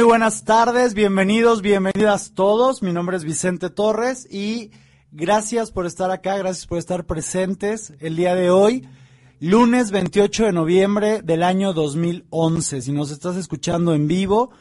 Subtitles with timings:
[0.00, 2.82] muy buenas tardes, bienvenidos, bienvenidas todos.
[2.82, 4.70] Mi nombre es Vicente Torres y
[5.12, 8.88] gracias por estar acá, gracias por estar presentes el día de hoy,
[9.40, 12.80] lunes 28 de noviembre del año 2011.
[12.80, 14.52] Si nos estás escuchando en vivo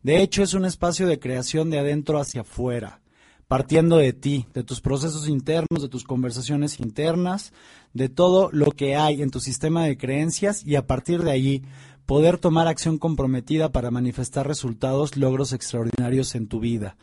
[0.03, 2.99] de hecho es un espacio de creación de adentro hacia afuera,
[3.47, 7.53] partiendo de ti, de tus procesos internos, de tus conversaciones internas,
[7.93, 11.63] de todo lo que hay en tu sistema de creencias y a partir de allí
[12.09, 16.97] poder tomar acción comprometida para manifestar resultados, logros extraordinarios en tu vida.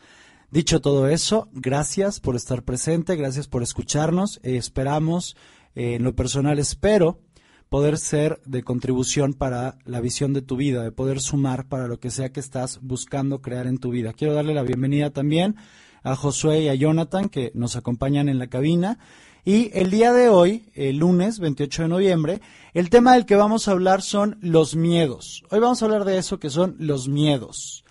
[0.51, 4.41] Dicho todo eso, gracias por estar presente, gracias por escucharnos.
[4.43, 5.37] Eh, esperamos,
[5.75, 7.21] eh, en lo personal espero,
[7.69, 12.01] poder ser de contribución para la visión de tu vida, de poder sumar para lo
[12.01, 14.11] que sea que estás buscando crear en tu vida.
[14.11, 15.55] Quiero darle la bienvenida también
[16.03, 18.99] a Josué y a Jonathan que nos acompañan en la cabina.
[19.47, 22.41] Y el día de hoy, el lunes 28 de noviembre,
[22.73, 25.45] el tema del que vamos a hablar son los miedos.
[25.49, 27.85] Hoy vamos a hablar de eso que son los miedos.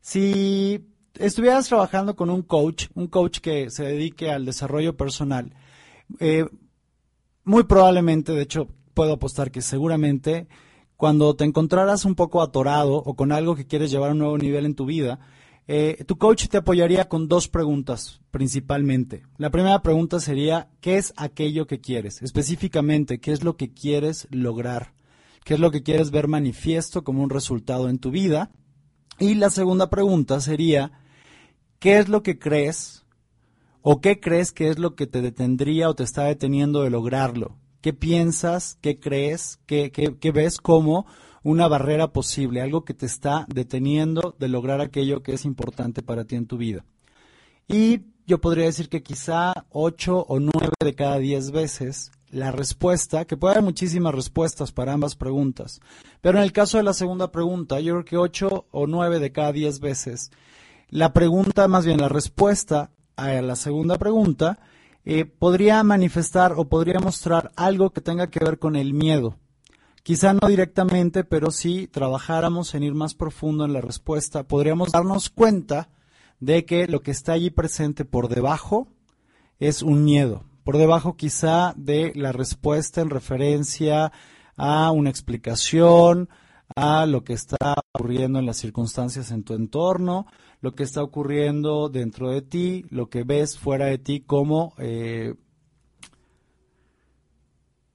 [0.00, 0.82] Si
[1.18, 5.52] estuvieras trabajando con un coach, un coach que se dedique al desarrollo personal,
[6.20, 6.46] eh,
[7.44, 10.48] muy probablemente, de hecho, puedo apostar que seguramente
[10.96, 14.38] cuando te encontraras un poco atorado o con algo que quieres llevar a un nuevo
[14.38, 15.20] nivel en tu vida,
[15.66, 19.22] eh, tu coach te apoyaría con dos preguntas principalmente.
[19.38, 22.20] La primera pregunta sería, ¿qué es aquello que quieres?
[22.20, 24.92] Específicamente, ¿qué es lo que quieres lograr?
[25.44, 28.50] ¿Qué es lo que quieres ver manifiesto como un resultado en tu vida?
[29.18, 30.92] Y la segunda pregunta sería,
[31.78, 33.06] ¿qué es lo que crees
[33.80, 37.56] o qué crees que es lo que te detendría o te está deteniendo de lograrlo?
[37.80, 38.78] ¿Qué piensas?
[38.80, 39.60] ¿Qué crees?
[39.66, 41.06] ¿Qué, qué, qué ves como
[41.44, 46.24] una barrera posible, algo que te está deteniendo de lograr aquello que es importante para
[46.24, 46.84] ti en tu vida.
[47.68, 53.26] Y yo podría decir que quizá 8 o 9 de cada 10 veces la respuesta,
[53.26, 55.80] que puede haber muchísimas respuestas para ambas preguntas,
[56.20, 59.30] pero en el caso de la segunda pregunta, yo creo que 8 o 9 de
[59.30, 60.32] cada 10 veces,
[60.88, 64.58] la pregunta, más bien la respuesta a la segunda pregunta,
[65.04, 69.36] eh, podría manifestar o podría mostrar algo que tenga que ver con el miedo.
[70.04, 75.30] Quizá no directamente, pero si trabajáramos en ir más profundo en la respuesta, podríamos darnos
[75.30, 75.88] cuenta
[76.40, 78.86] de que lo que está allí presente por debajo
[79.58, 80.44] es un miedo.
[80.62, 84.12] Por debajo quizá de la respuesta en referencia
[84.58, 86.28] a una explicación,
[86.76, 87.56] a lo que está
[87.94, 90.26] ocurriendo en las circunstancias en tu entorno,
[90.60, 95.34] lo que está ocurriendo dentro de ti, lo que ves fuera de ti como eh,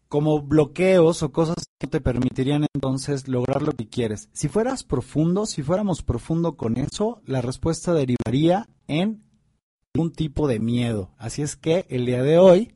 [0.09, 4.27] como bloqueos o cosas que te permitirían entonces lograr lo que quieres.
[4.33, 9.23] Si fueras profundo, si fuéramos profundo con eso, la respuesta derivaría en
[9.95, 11.11] un tipo de miedo.
[11.17, 12.73] Así es que el día de hoy,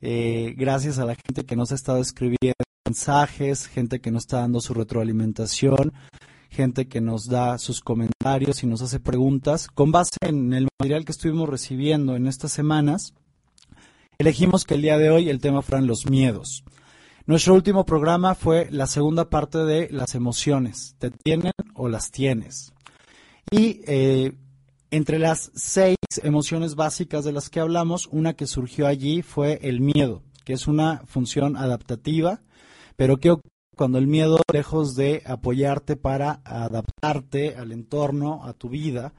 [0.00, 2.54] eh, gracias a la gente que nos ha estado escribiendo
[2.86, 5.92] mensajes, gente que nos está dando su retroalimentación,
[6.48, 11.04] gente que nos da sus comentarios y nos hace preguntas, con base en el material
[11.04, 13.14] que estuvimos recibiendo en estas semanas,
[14.22, 16.62] elegimos que el día de hoy el tema fueran los miedos.
[17.26, 20.94] Nuestro último programa fue la segunda parte de las emociones.
[20.98, 22.72] ¿Te tienen o las tienes?
[23.50, 24.32] Y eh,
[24.92, 29.80] entre las seis emociones básicas de las que hablamos, una que surgió allí fue el
[29.80, 32.42] miedo, que es una función adaptativa,
[32.94, 33.36] pero que
[33.76, 39.14] cuando el miedo, lejos de apoyarte para adaptarte al entorno, a tu vida,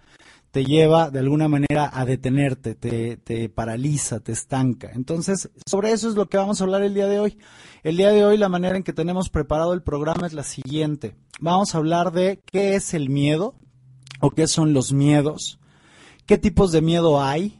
[0.53, 4.91] te lleva de alguna manera a detenerte, te, paraliza, te estanca.
[4.93, 7.39] Entonces, sobre eso es lo que vamos a hablar el día de hoy.
[7.81, 11.15] El día de hoy la manera en que tenemos preparado el programa es la siguiente.
[11.39, 13.55] Vamos a hablar de qué es el miedo
[14.21, 15.57] o qué son los miedos,
[16.27, 17.59] qué tipos de miedo hay.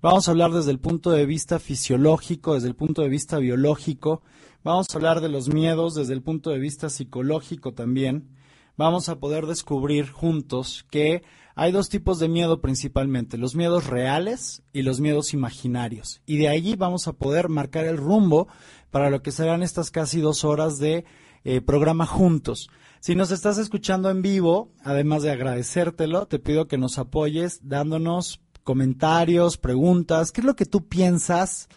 [0.00, 4.22] Vamos a hablar desde el punto de vista fisiológico, desde el punto de vista biológico.
[4.64, 8.30] Vamos a hablar de los miedos desde el punto de vista psicológico también.
[8.78, 11.22] Vamos a poder descubrir juntos que
[11.60, 16.22] hay dos tipos de miedo principalmente, los miedos reales y los miedos imaginarios.
[16.24, 18.48] Y de allí vamos a poder marcar el rumbo
[18.90, 21.04] para lo que serán estas casi dos horas de
[21.44, 22.70] eh, programa juntos.
[23.00, 28.40] Si nos estás escuchando en vivo, además de agradecértelo, te pido que nos apoyes dándonos
[28.64, 31.68] comentarios, preguntas, qué es lo que tú piensas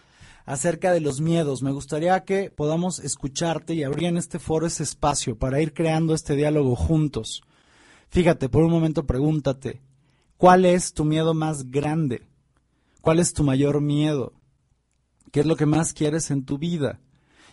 [0.45, 1.61] acerca de los miedos.
[1.61, 6.13] Me gustaría que podamos escucharte y abrir en este foro ese espacio para ir creando
[6.13, 7.43] este diálogo juntos.
[8.13, 9.81] Fíjate, por un momento pregúntate,
[10.37, 12.21] ¿Cuál es tu miedo más grande?
[13.01, 14.33] ¿Cuál es tu mayor miedo?
[15.31, 16.99] ¿Qué es lo que más quieres en tu vida?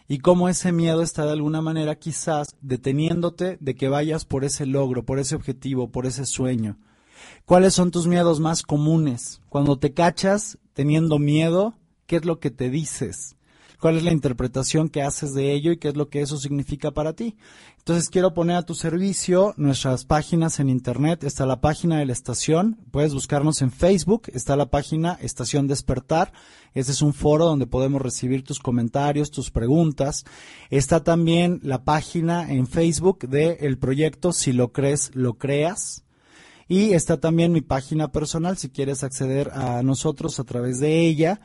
[0.06, 4.66] Y cómo ese miedo está de alguna manera quizás deteniéndote de que vayas por ese
[4.66, 6.76] logro, por ese objetivo, por ese sueño.
[7.46, 9.40] ¿Cuáles son tus miedos más comunes?
[9.48, 11.72] Cuando te cachas teniendo miedo,
[12.06, 13.34] ¿qué es lo que te dices?
[13.80, 16.92] cuál es la interpretación que haces de ello y qué es lo que eso significa
[16.92, 17.36] para ti.
[17.80, 21.24] Entonces quiero poner a tu servicio nuestras páginas en internet.
[21.24, 26.30] Está la página de la estación, puedes buscarnos en Facebook, está la página Estación Despertar.
[26.74, 30.26] Ese es un foro donde podemos recibir tus comentarios, tus preguntas.
[30.68, 36.04] Está también la página en Facebook del el proyecto Si lo crees, lo creas.
[36.68, 41.40] Y está también mi página personal si quieres acceder a nosotros a través de ella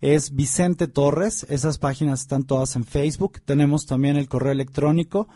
[0.00, 1.46] es Vicente Torres.
[1.48, 3.40] Esas páginas están todas en Facebook.
[3.44, 5.28] Tenemos también el correo electrónico.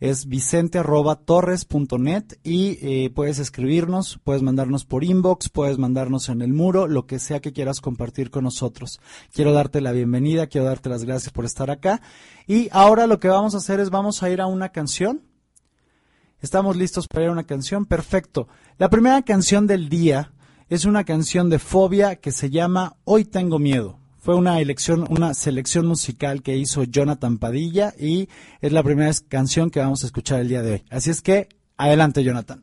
[0.00, 6.86] Es vicente.torres.net y eh, puedes escribirnos, puedes mandarnos por inbox, puedes mandarnos en el muro,
[6.86, 9.00] lo que sea que quieras compartir con nosotros.
[9.32, 12.00] Quiero darte la bienvenida, quiero darte las gracias por estar acá.
[12.46, 15.22] Y ahora lo que vamos a hacer es vamos a ir a una canción.
[16.40, 17.84] ¿Estamos listos para ir a una canción?
[17.84, 18.46] Perfecto.
[18.78, 20.32] La primera canción del día
[20.68, 23.98] es una canción de fobia que se llama Hoy tengo miedo.
[24.28, 28.28] Fue una elección, una selección musical que hizo Jonathan Padilla y
[28.60, 30.84] es la primera canción que vamos a escuchar el día de hoy.
[30.90, 31.48] Así es que,
[31.78, 32.62] adelante Jonathan.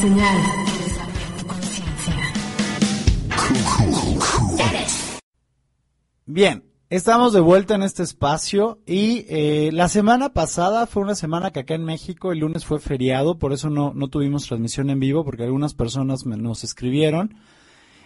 [0.00, 0.36] Señal
[6.24, 11.50] Bien, estamos de vuelta en este espacio y eh, la semana pasada fue una semana
[11.50, 15.00] que acá en México el lunes fue feriado, por eso no, no tuvimos transmisión en
[15.00, 17.34] vivo porque algunas personas nos escribieron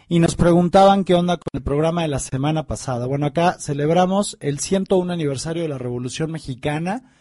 [0.09, 3.07] y nos preguntaban qué onda con el programa de la semana pasada.
[3.07, 7.13] Bueno, acá celebramos el 101 aniversario de la Revolución Mexicana,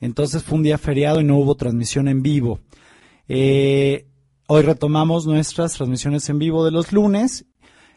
[0.00, 2.60] entonces fue un día feriado y no hubo transmisión en vivo.
[3.28, 4.06] Eh,
[4.46, 7.46] hoy retomamos nuestras transmisiones en vivo de los lunes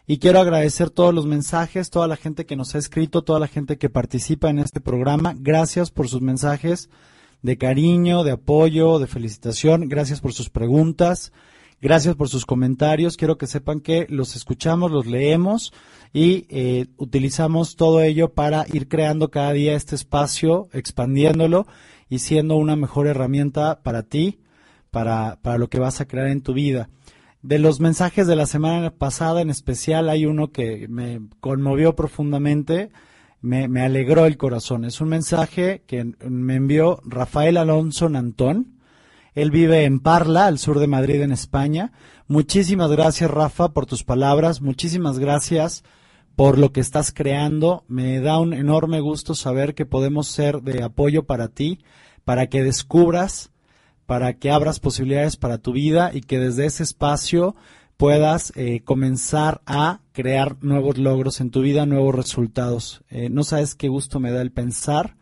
[0.08, 3.48] y quiero agradecer todos los mensajes, toda la gente que nos ha escrito, toda la
[3.48, 5.34] gente que participa en este programa.
[5.38, 6.90] Gracias por sus mensajes
[7.42, 9.90] de cariño, de apoyo, de felicitación.
[9.90, 11.32] Gracias por sus preguntas.
[11.82, 13.18] Gracias por sus comentarios.
[13.18, 15.74] Quiero que sepan que los escuchamos, los leemos
[16.14, 21.68] y eh, utilizamos todo ello para ir creando cada día este espacio, expandiéndolo
[22.10, 24.40] y siendo una mejor herramienta para ti,
[24.96, 26.88] para, para lo que vas a crear en tu vida.
[27.42, 32.92] De los mensajes de la semana pasada en especial hay uno que me conmovió profundamente,
[33.42, 34.86] me, me alegró el corazón.
[34.86, 38.78] Es un mensaje que me envió Rafael Alonso Nantón.
[39.34, 41.92] Él vive en Parla, al sur de Madrid, en España.
[42.30, 44.62] Muchísimas gracias, Rafa, por tus palabras.
[44.62, 45.84] Muchísimas gracias
[46.38, 47.84] por lo que estás creando.
[47.90, 51.84] Me da un enorme gusto saber que podemos ser de apoyo para ti,
[52.24, 53.52] para que descubras,
[54.06, 57.56] para que abras posibilidades para tu vida y que desde ese espacio
[57.98, 63.04] puedas eh, comenzar a crear nuevos logros en tu vida, nuevos resultados.
[63.10, 65.16] Eh, no sabes qué gusto me da el pensar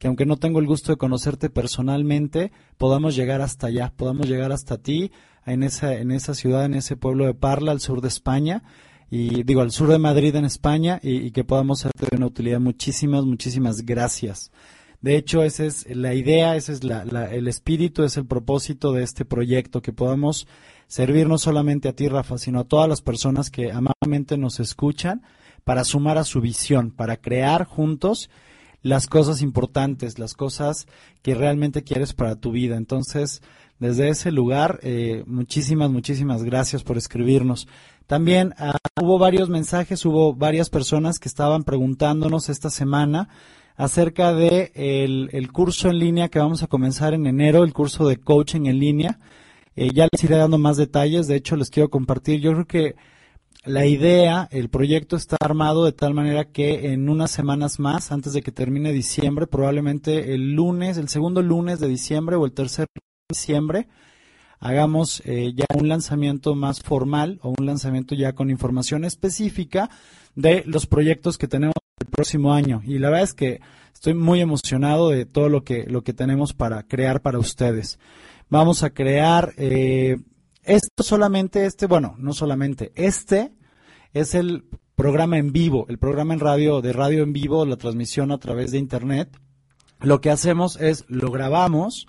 [0.00, 4.50] que aunque no tengo el gusto de conocerte personalmente, podamos llegar hasta allá, podamos llegar
[4.50, 5.12] hasta ti,
[5.44, 8.62] en esa, en esa ciudad, en ese pueblo de Parla, al sur de España,
[9.10, 12.60] y digo, al sur de Madrid en España, y, que podamos ser de una utilidad.
[12.60, 14.50] Muchísimas, muchísimas gracias.
[15.00, 17.02] De hecho, esa es la idea, ese es la,
[17.32, 20.46] el espíritu, es el propósito de este proyecto, que podamos
[20.86, 25.22] servir no solamente a ti, Rafa, sino a todas las personas que amablemente nos escuchan
[25.64, 28.28] para sumar a su visión, para crear juntos
[28.82, 30.86] las cosas importantes, las cosas
[31.22, 32.76] que realmente quieres para tu vida.
[32.76, 33.42] Entonces,
[33.78, 37.68] desde ese lugar, eh, muchísimas, muchísimas gracias por escribirnos.
[38.06, 43.28] También ah, hubo varios mensajes, hubo varias personas que estaban preguntándonos esta semana
[43.80, 48.18] acerca de el, curso en línea que vamos a comenzar en enero, el curso de
[48.18, 49.20] coaching en línea.
[49.74, 52.40] Eh, ya les iré dando más detalles, de hecho les quiero compartir.
[52.42, 52.96] Yo creo que
[53.64, 58.34] la idea, el proyecto está armado de tal manera que en unas semanas más, antes
[58.34, 62.84] de que termine diciembre, probablemente el lunes, el segundo lunes de diciembre o el tercer
[62.94, 63.88] de diciembre,
[64.58, 69.88] hagamos eh, ya un lanzamiento más formal o un lanzamiento ya con información específica
[70.34, 72.82] de los proyectos que tenemos el próximo año.
[72.84, 73.60] Y la verdad es que
[73.92, 77.98] estoy muy emocionado de todo lo que, lo que tenemos para crear para ustedes.
[78.48, 80.18] Vamos a crear eh,
[80.64, 83.52] esto solamente, este, bueno, no solamente, este
[84.12, 84.64] es el
[84.94, 88.72] programa en vivo, el programa en radio, de radio en vivo, la transmisión a través
[88.72, 89.38] de internet.
[90.00, 92.06] Lo que hacemos es lo grabamos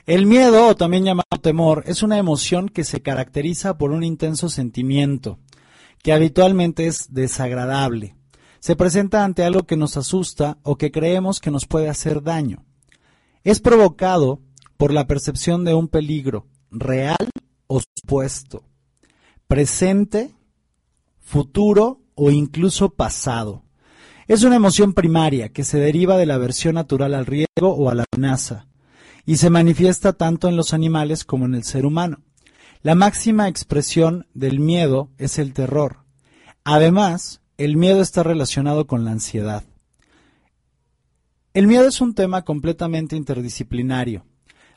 [0.07, 4.51] el miedo, o también llamado temor, es una emoción que se caracteriza por un intenso
[4.51, 5.39] sentimiento,
[6.03, 8.15] que habitualmente es desagradable.
[8.61, 12.67] Se presenta ante algo que nos asusta o que creemos que nos puede hacer daño.
[13.45, 14.43] Es provocado
[14.77, 17.31] por la percepción de un peligro real
[17.67, 18.65] o supuesto,
[19.49, 20.35] presente,
[21.21, 23.63] futuro o incluso pasado.
[24.29, 27.95] Es una emoción primaria que se deriva de la aversión natural al riesgo o a
[27.95, 28.67] la amenaza
[29.27, 32.23] y se manifiesta tanto en los animales como en el ser humano.
[32.83, 36.05] La máxima expresión del miedo es el terror.
[36.65, 39.65] Además, el miedo está relacionado con la ansiedad.
[41.55, 44.27] El miedo es un tema completamente interdisciplinario.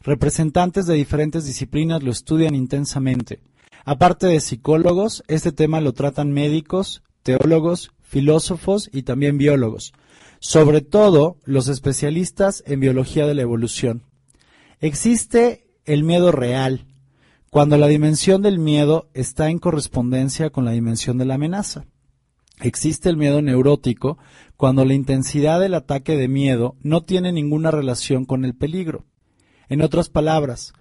[0.02, 3.42] Representantes de diferentes disciplinas lo estudian intensamente.
[3.84, 9.94] Aparte de psicólogos, este tema lo tratan médicos, teólogos, filósofos y también biólogos,
[10.40, 14.04] sobre todo los especialistas en biología de la evolución.
[14.80, 16.86] Existe el miedo real,
[17.50, 21.86] cuando la dimensión del miedo está en correspondencia con la dimensión de la amenaza.
[22.60, 24.20] Existe el miedo neurótico,
[24.56, 29.06] cuando la intensidad del ataque de miedo no tiene ninguna relación con el peligro.
[29.68, 30.74] En otras palabras,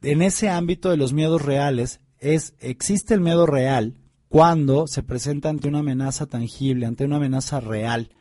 [0.00, 3.96] en ese ámbito de los miedos reales, es, existe el miedo real
[4.30, 8.12] cuando se presenta ante una amenaza tangible, ante una amenaza real.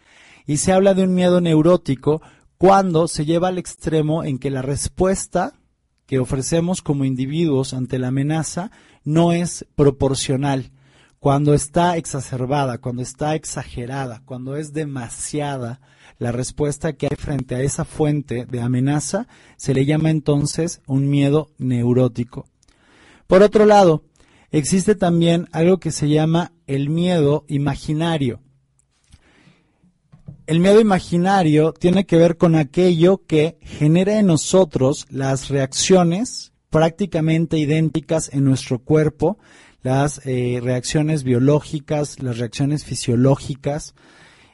[0.45, 2.21] Y se habla de un miedo neurótico
[2.61, 5.55] cuando se lleva al extremo en que la respuesta
[6.05, 8.69] que ofrecemos como individuos ante la amenaza
[9.03, 10.69] no es proporcional,
[11.17, 15.81] cuando está exacerbada, cuando está exagerada, cuando es demasiada
[16.19, 21.09] la respuesta que hay frente a esa fuente de amenaza, se le llama entonces un
[21.09, 22.45] miedo neurótico.
[23.25, 24.03] Por otro lado,
[24.51, 28.39] existe también algo que se llama el miedo imaginario.
[30.51, 37.57] El miedo imaginario tiene que ver con aquello que genera en nosotros las reacciones prácticamente
[37.57, 39.37] idénticas en nuestro cuerpo,
[39.81, 43.95] las eh, reacciones biológicas, las reacciones fisiológicas,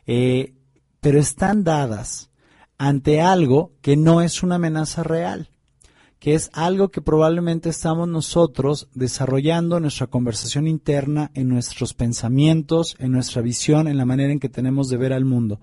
[0.05, 0.53] eh,
[1.01, 2.29] pero están dadas
[2.77, 5.49] ante algo que no es una amenaza real
[6.19, 12.95] que es algo que probablemente estamos nosotros desarrollando en nuestra conversación interna, en nuestros pensamientos,
[12.99, 15.59] en nuestra visión, en la manera en que tenemos de ver al mundo.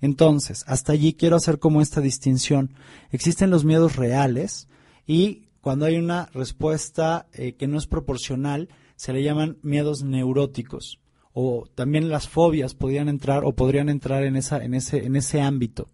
[0.00, 2.74] Entonces, hasta allí quiero hacer como esta distinción.
[3.10, 4.68] Existen los miedos reales
[5.06, 11.00] y cuando hay una respuesta eh, que no es proporcional, se le llaman miedos neuróticos.
[11.32, 15.88] O también las fobias podrían entrar o podrían entrar en, en, ese, en ese ámbito.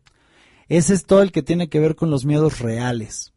[0.68, 3.32] Ese es todo el que tiene que ver con los miedos reales.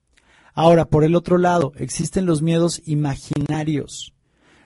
[0.54, 4.14] Ahora, por el otro lado, existen los miedos imaginarios,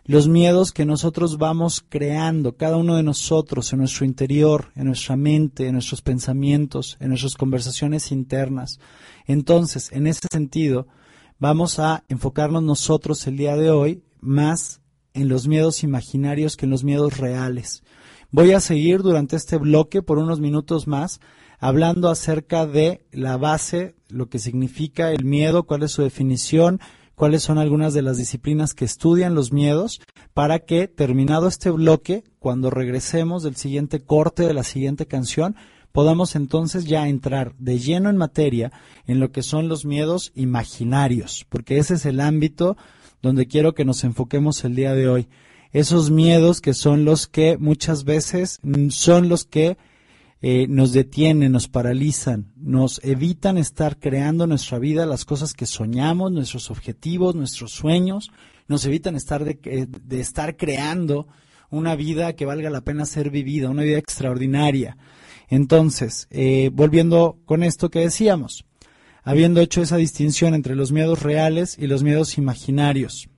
[0.05, 5.15] los miedos que nosotros vamos creando, cada uno de nosotros, en nuestro interior, en nuestra
[5.15, 8.79] mente, en nuestros pensamientos, en nuestras conversaciones internas.
[9.25, 10.87] Entonces, en ese sentido,
[11.39, 14.81] vamos a enfocarnos nosotros el día de hoy más
[15.13, 17.83] en los miedos imaginarios que en los miedos reales.
[18.31, 21.21] Voy a seguir durante este bloque por unos minutos más
[21.59, 26.81] hablando acerca de la base, lo que significa el miedo, cuál es su definición,
[27.15, 30.01] cuáles son algunas de las disciplinas que estudian los miedos,
[30.33, 35.55] para que terminado este bloque, cuando regresemos del siguiente corte de la siguiente canción,
[35.91, 38.71] podamos entonces ya entrar de lleno en materia
[39.05, 42.75] en lo que son los miedos imaginarios, porque ese es el ámbito
[43.21, 45.27] donde quiero que nos enfoquemos el día de hoy.
[45.71, 49.77] Esos miedos que son los que muchas veces son los que
[50.45, 56.33] eh, nos detienen, nos paralizan, nos evitan estar creando nuestra vida las cosas que soñamos,
[56.33, 58.29] nuestros objetivos, nuestros sueños,
[58.67, 61.29] nos evitan estar de, eh, estar creando
[61.69, 64.97] una vida que valga la pena ser vivida, una vida extraordinaria.
[65.47, 68.65] Entonces, eh, volviendo con esto que decíamos,
[69.23, 73.29] habiendo hecho esa distinción entre los miedos reales y los miedos imaginarios.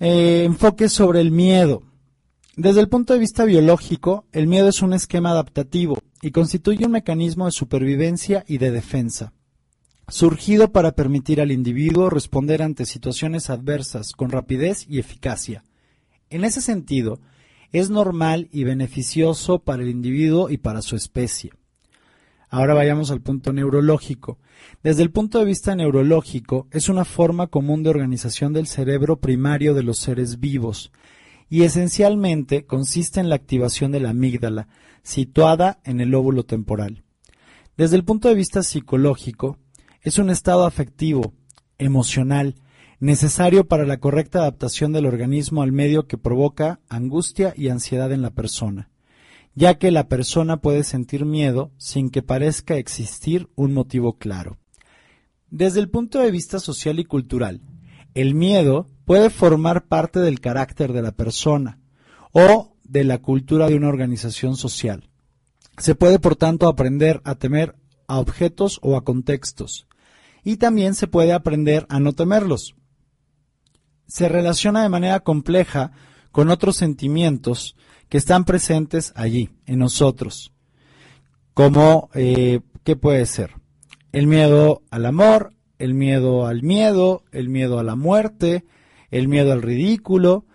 [0.00, 1.84] enfoque sobre el miedo.
[2.56, 6.92] Desde el punto de vista biológico, el miedo es un esquema adaptativo y constituye un
[6.92, 9.32] mecanismo de supervivencia y de defensa,
[10.06, 15.64] surgido para permitir al individuo responder ante situaciones adversas con rapidez y eficacia.
[16.30, 17.18] En ese sentido,
[17.72, 21.50] es normal y beneficioso para el individuo y para su especie.
[22.50, 24.38] Ahora vayamos al punto neurológico.
[24.84, 29.74] Desde el punto de vista neurológico, es una forma común de organización del cerebro primario
[29.74, 30.92] de los seres vivos,
[31.54, 34.66] y esencialmente consiste en la activación de la amígdala,
[35.04, 37.04] situada en el lóbulo temporal.
[37.76, 39.60] Desde el punto de vista psicológico,
[40.02, 41.32] es un estado afectivo,
[41.78, 42.56] emocional,
[42.98, 48.22] necesario para la correcta adaptación del organismo al medio que provoca angustia y ansiedad en
[48.22, 48.90] la persona,
[49.54, 54.58] ya que la persona puede sentir miedo sin que parezca existir un motivo claro.
[55.50, 57.60] Desde el punto de vista social y cultural,
[58.14, 61.80] el miedo puede formar parte del carácter de la persona
[62.32, 65.10] o de la cultura de una organización social.
[65.78, 67.74] Se puede, por tanto, aprender a temer
[68.06, 69.86] a objetos o a contextos,
[70.44, 72.76] y también se puede aprender a no temerlos.
[74.06, 75.92] Se relaciona de manera compleja
[76.30, 77.76] con otros sentimientos
[78.08, 80.52] que están presentes allí, en nosotros,
[81.54, 83.54] como, eh, ¿qué puede ser?
[84.12, 88.64] El miedo al amor, el miedo al miedo, el miedo a la muerte,
[89.10, 90.46] el miedo al ridículo,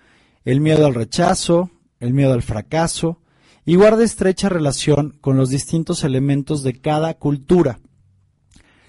[0.45, 3.21] el miedo al rechazo, el miedo al fracaso,
[3.65, 7.79] y guarda estrecha relación con los distintos elementos de cada cultura.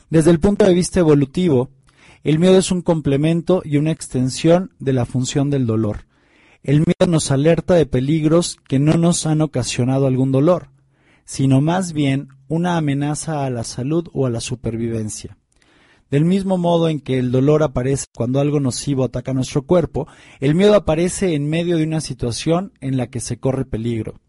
[0.08, 1.70] Desde el punto de vista evolutivo,
[2.24, 6.06] el miedo es un complemento y una extensión de la función del dolor.
[6.62, 10.68] El miedo nos alerta de peligros que no nos han ocasionado algún dolor,
[11.24, 15.38] sino más bien una amenaza a la salud o a la supervivencia.
[16.10, 20.08] Del mismo modo en que el dolor aparece cuando algo nocivo ataca nuestro cuerpo,
[20.40, 24.20] el miedo aparece en medio de una situación en la que se corre peligro.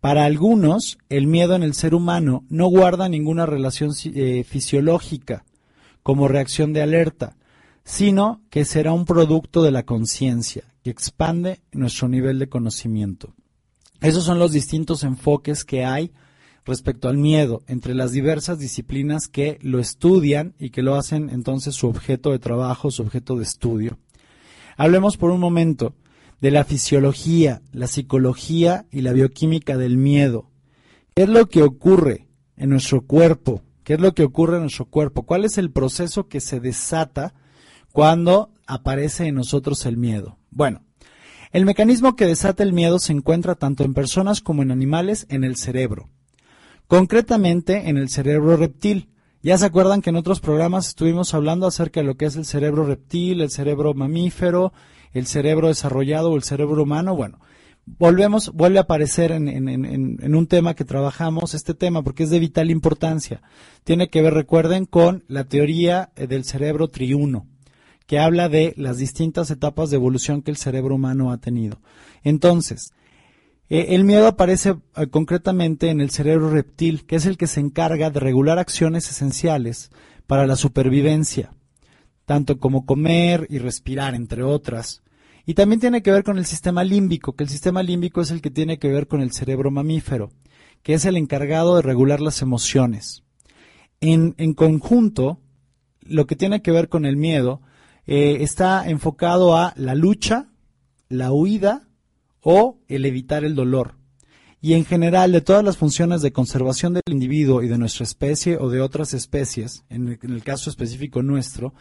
[0.00, 5.46] Para algunos, el miedo en el ser humano no guarda ninguna relación eh, fisiológica
[6.02, 7.38] como reacción de alerta,
[7.84, 13.32] sino que será un producto de la conciencia, que expande nuestro nivel de conocimiento.
[14.02, 16.12] Esos son los distintos enfoques que hay
[16.64, 21.74] respecto al miedo entre las diversas disciplinas que lo estudian y que lo hacen entonces
[21.74, 23.98] su objeto de trabajo, su objeto de estudio.
[24.76, 25.94] Hablemos por un momento
[26.40, 30.50] de la fisiología, la psicología y la bioquímica del miedo.
[31.14, 33.62] ¿Qué es lo que ocurre en nuestro cuerpo?
[33.84, 35.24] ¿Qué es lo que ocurre en nuestro cuerpo?
[35.24, 37.34] ¿Cuál es el proceso que se desata
[37.92, 40.38] cuando aparece en nosotros el miedo?
[40.50, 40.82] Bueno,
[41.52, 45.44] el mecanismo que desata el miedo se encuentra tanto en personas como en animales en
[45.44, 46.08] el cerebro
[46.86, 49.08] concretamente en el cerebro reptil.
[49.42, 52.46] Ya se acuerdan que en otros programas estuvimos hablando acerca de lo que es el
[52.46, 54.72] cerebro reptil, el cerebro mamífero,
[55.12, 57.14] el cerebro desarrollado o el cerebro humano.
[57.14, 57.38] Bueno,
[57.86, 62.38] volvemos, vuelve a aparecer en, en, un tema que trabajamos, este tema, porque es de
[62.38, 63.42] vital importancia.
[63.84, 67.46] Tiene que ver, recuerden, con la teoría eh, del cerebro triuno,
[68.06, 71.80] que habla de las distintas etapas de evolución que el cerebro humano ha tenido.
[72.22, 72.92] Entonces,
[73.68, 78.10] el miedo aparece eh, concretamente en el cerebro reptil, que es el que se encarga
[78.10, 79.90] de regular acciones esenciales
[80.26, 81.54] para la supervivencia,
[82.26, 85.02] tanto como comer y respirar, entre otras.
[85.46, 88.40] Y también tiene que ver con el sistema límbico, que el sistema límbico es el
[88.40, 90.30] que tiene que ver con el cerebro mamífero,
[90.82, 93.22] que es el encargado de regular las emociones.
[94.00, 95.40] En, conjunto,
[96.02, 97.62] lo que tiene que ver con el miedo
[98.06, 100.50] eh, está enfocado a la lucha,
[101.08, 101.83] la huida
[102.44, 103.96] o el evitar el dolor.
[104.60, 108.56] Y en general, de todas las funciones de conservación del individuo y de nuestra especie
[108.58, 111.74] o de otras especies, en el, caso específico nuestro,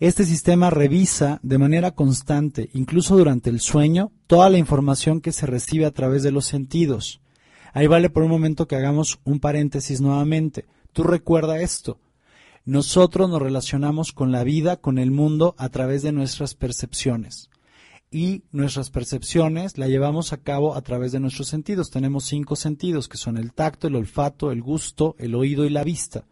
[0.00, 5.46] este sistema revisa de manera constante, incluso durante el sueño, toda la información que se
[5.46, 7.20] recibe a través de los sentidos.
[7.74, 10.66] Ahí vale por un momento que hagamos un paréntesis nuevamente.
[10.92, 12.00] Tú recuerda esto.
[12.64, 17.50] Nosotros nos relacionamos con la vida, con el mundo, a través de nuestras percepciones
[18.12, 21.90] y nuestras percepciones la llevamos a cabo a través de nuestros sentidos.
[21.90, 25.82] Tenemos cinco sentidos que son el tacto, el olfato, el gusto, el oído y la
[25.82, 26.26] vista.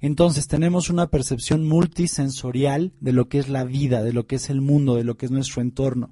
[0.00, 4.50] Entonces tenemos una percepción multisensorial de lo que es la vida, de lo que es
[4.50, 6.10] el mundo, de lo que es nuestro entorno.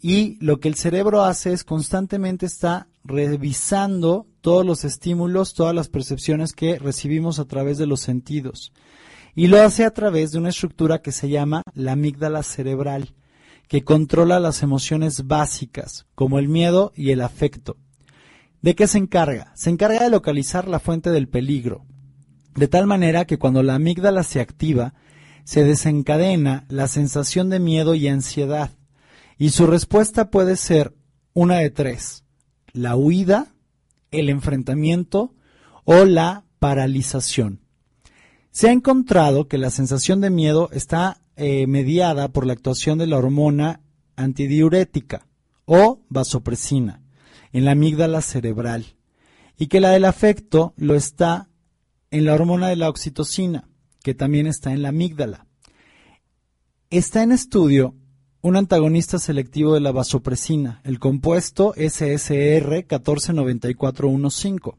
[0.00, 5.88] Y lo que el cerebro hace es constantemente está revisando todos los estímulos, todas las
[5.88, 8.72] percepciones que recibimos a través de los sentidos.
[9.34, 13.14] Y lo hace a través de una estructura que se llama la amígdala cerebral
[13.68, 17.76] que controla las emociones básicas, como el miedo y el afecto.
[18.62, 19.52] ¿De qué se encarga?
[19.54, 21.84] Se encarga de localizar la fuente del peligro,
[22.54, 24.94] de tal manera que cuando la amígdala se activa,
[25.44, 28.70] se desencadena la sensación de miedo y ansiedad,
[29.36, 30.94] y su respuesta puede ser
[31.34, 32.24] una de tres,
[32.72, 33.54] la huida,
[34.10, 35.34] el enfrentamiento
[35.84, 37.60] o la paralización.
[38.50, 43.06] Se ha encontrado que la sensación de miedo está eh, mediada por la actuación de
[43.06, 43.80] la hormona
[44.16, 45.26] antidiurética
[45.64, 47.02] o vasopresina
[47.52, 48.96] en la amígdala cerebral
[49.56, 51.48] y que la del afecto lo está
[52.10, 53.68] en la hormona de la oxitocina,
[54.02, 55.46] que también está en la amígdala.
[56.90, 57.94] Está en estudio
[58.40, 64.78] un antagonista selectivo de la vasopresina, el compuesto SSR 149415.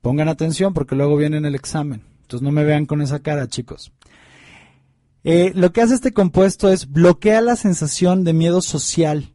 [0.00, 2.04] Pongan atención porque luego viene en el examen.
[2.22, 3.92] Entonces no me vean con esa cara, chicos.
[5.24, 9.34] Eh, lo que hace este compuesto es bloquea la sensación de miedo social,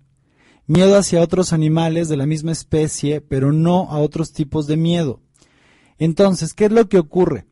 [0.66, 5.22] miedo hacia otros animales de la misma especie, pero no a otros tipos de miedo.
[5.98, 7.46] Entonces, ¿qué es lo que ocurre?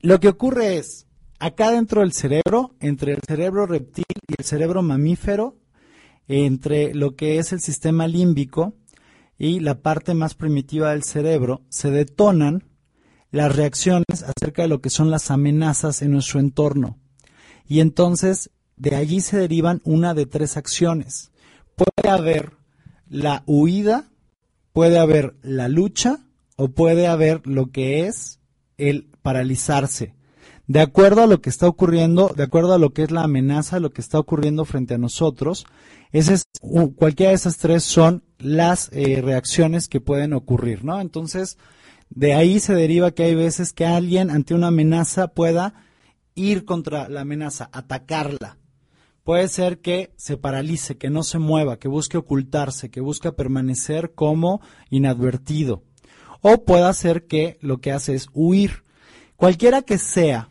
[0.00, 1.06] Lo que ocurre es,
[1.38, 5.58] acá dentro del cerebro, entre el cerebro reptil y el cerebro mamífero,
[6.28, 8.74] entre lo que es el sistema límbico
[9.38, 12.64] y la parte más primitiva del cerebro, se detonan
[13.30, 16.98] las reacciones acerca de lo que son las amenazas en nuestro entorno.
[17.68, 21.30] Y entonces de allí se derivan una de tres acciones.
[21.74, 22.52] Puede haber
[23.08, 24.10] la huida,
[24.72, 26.20] puede haber la lucha
[26.56, 28.40] o puede haber lo que es
[28.78, 30.14] el paralizarse.
[30.66, 33.78] De acuerdo a lo que está ocurriendo, de acuerdo a lo que es la amenaza,
[33.78, 35.64] lo que está ocurriendo frente a nosotros,
[36.12, 36.44] es,
[36.96, 41.00] cualquiera de esas tres son las eh, reacciones que pueden ocurrir, ¿no?
[41.00, 41.56] Entonces,
[42.10, 45.85] de ahí se deriva que hay veces que alguien ante una amenaza pueda
[46.36, 48.58] ir contra la amenaza, atacarla.
[49.24, 54.14] Puede ser que se paralice, que no se mueva, que busque ocultarse, que busque permanecer
[54.14, 55.82] como inadvertido.
[56.42, 58.84] O puede ser que lo que hace es huir.
[59.34, 60.50] Cualquiera que sea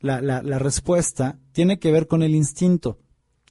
[0.00, 2.98] la, la respuesta, tiene que ver con el instinto.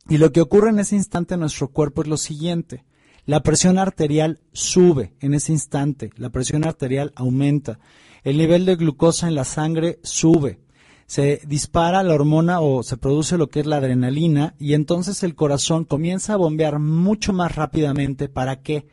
[0.09, 2.85] Y lo que ocurre en ese instante en nuestro cuerpo es lo siguiente.
[3.25, 7.79] La presión arterial sube en ese instante, la presión arterial aumenta,
[8.23, 10.59] el nivel de glucosa en la sangre sube,
[11.07, 15.35] se dispara la hormona o se produce lo que es la adrenalina y entonces el
[15.35, 18.27] corazón comienza a bombear mucho más rápidamente.
[18.27, 18.87] ¿Para qué?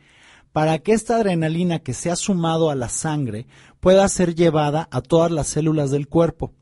[0.53, 3.47] Para que esta adrenalina que se ha sumado a la sangre
[3.81, 6.53] pueda ser llevada a todas las células del cuerpo.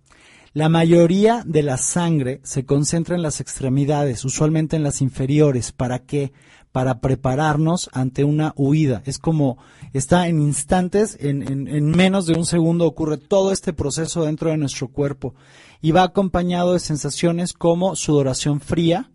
[0.52, 5.70] La mayoría de la sangre se concentra en las extremidades, usualmente en las inferiores.
[5.70, 6.32] ¿Para qué?
[6.72, 9.02] Para prepararnos ante una huida.
[9.04, 9.58] Es como
[9.92, 14.56] está en instantes, en, en, menos de un segundo ocurre todo este proceso dentro de
[14.56, 15.34] nuestro cuerpo
[15.82, 19.10] y va acompañado de sensaciones como sudoración fría,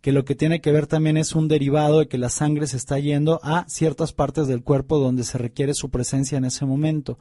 [0.00, 2.76] que lo que tiene que ver también es un derivado de que la sangre se
[2.76, 7.18] está yendo a ciertas partes del cuerpo donde se requiere su presencia en ese momento.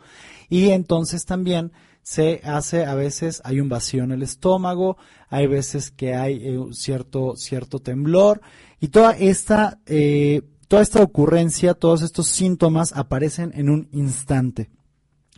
[0.49, 1.71] Y entonces también
[2.01, 4.97] se hace a veces hay un vacío en el estómago,
[5.27, 8.41] hay veces que hay eh, cierto cierto temblor
[8.79, 14.69] y toda esta eh, toda esta ocurrencia, todos estos síntomas aparecen en un instante.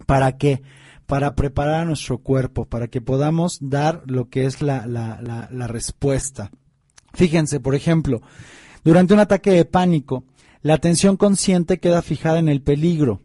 [0.05, 0.61] ¿Para qué?
[1.05, 5.47] Para preparar a nuestro cuerpo, para que podamos dar lo que es la, la, la,
[5.51, 6.51] la respuesta.
[7.13, 8.21] Fíjense, por ejemplo,
[8.83, 10.25] durante un ataque de pánico,
[10.61, 13.21] la atención consciente queda fijada en el peligro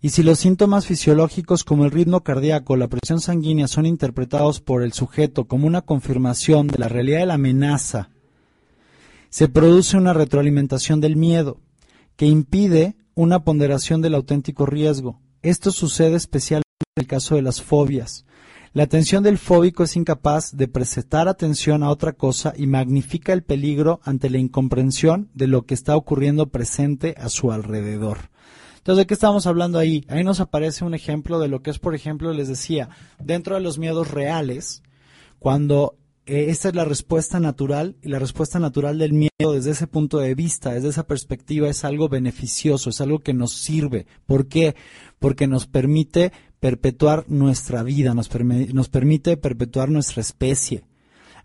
[0.00, 4.60] y si los síntomas fisiológicos como el ritmo cardíaco o la presión sanguínea son interpretados
[4.60, 8.10] por el sujeto como una confirmación de la realidad de la amenaza,
[9.32, 11.58] se produce una retroalimentación del miedo
[12.16, 15.22] que impide una ponderación del auténtico riesgo.
[15.40, 18.26] Esto sucede especialmente en el caso de las fobias.
[18.74, 23.42] La atención del fóbico es incapaz de prestar atención a otra cosa y magnifica el
[23.42, 28.18] peligro ante la incomprensión de lo que está ocurriendo presente a su alrededor.
[28.76, 30.04] Entonces, ¿de qué estamos hablando ahí?
[30.08, 33.62] Ahí nos aparece un ejemplo de lo que es, por ejemplo, les decía, dentro de
[33.62, 34.82] los miedos reales,
[35.38, 39.86] cuando eh, esta es la respuesta natural y la respuesta natural del miedo desde ese
[39.88, 44.06] punto de vista, desde esa perspectiva, es algo beneficioso, es algo que nos sirve.
[44.26, 44.76] ¿Por qué?
[45.18, 48.30] Porque nos permite perpetuar nuestra vida, nos,
[48.72, 50.84] nos permite perpetuar nuestra especie.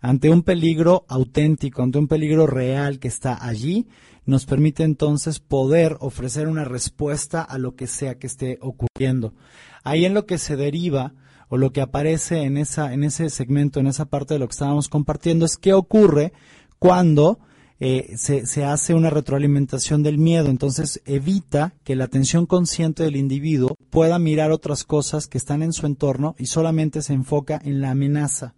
[0.00, 3.88] Ante un peligro auténtico, ante un peligro real que está allí,
[4.26, 9.34] nos permite entonces poder ofrecer una respuesta a lo que sea que esté ocurriendo.
[9.82, 11.14] Ahí en lo que se deriva
[11.48, 14.52] o lo que aparece en esa en ese segmento, en esa parte de lo que
[14.52, 16.32] estábamos compartiendo es qué ocurre
[16.78, 17.38] cuando
[17.80, 23.14] eh, se, se, hace una retroalimentación del miedo, entonces evita que la atención consciente del
[23.14, 27.80] individuo pueda mirar otras cosas que están en su entorno y solamente se enfoca en
[27.80, 28.54] la amenaza.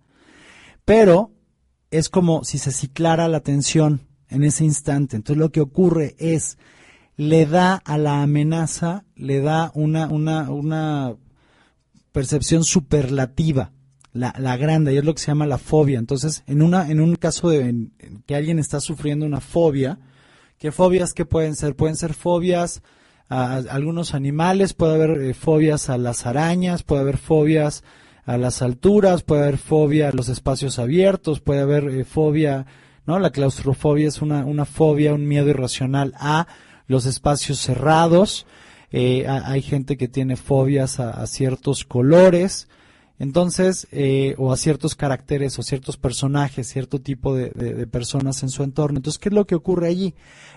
[0.86, 1.32] Pero
[1.90, 5.16] es como si se ciclara la atención en ese instante.
[5.16, 6.56] Entonces lo que ocurre es,
[7.16, 11.16] le da a la amenaza, le da una, una, una
[12.12, 13.72] percepción superlativa,
[14.12, 15.98] la, la grande, y es lo que se llama la fobia.
[15.98, 17.88] Entonces, en, una, en un caso de
[18.26, 19.98] que alguien está sufriendo una fobia,
[20.58, 21.76] ¿qué fobias que pueden ser?
[21.76, 22.82] Pueden ser fobias
[23.28, 27.84] a, algunos animales, puede haber eh, fobias a las arañas, puede haber fobias
[28.24, 32.66] a las alturas, puede haber fobia a los espacios abiertos, puede haber eh, fobia
[33.06, 33.18] ¿no?
[33.18, 36.46] La claustrofobia es una, una fobia, un miedo irracional a
[36.86, 38.46] los espacios cerrados.
[38.92, 42.68] Eh, hay gente que tiene fobias a, ciertos colores,
[43.18, 48.62] entonces, eh, o a ciertos caracteres o ciertos personajes, cierto tipo de, personas en su
[48.62, 48.98] entorno.
[48.98, 50.14] Entonces, ¿qué es lo que ocurre allí?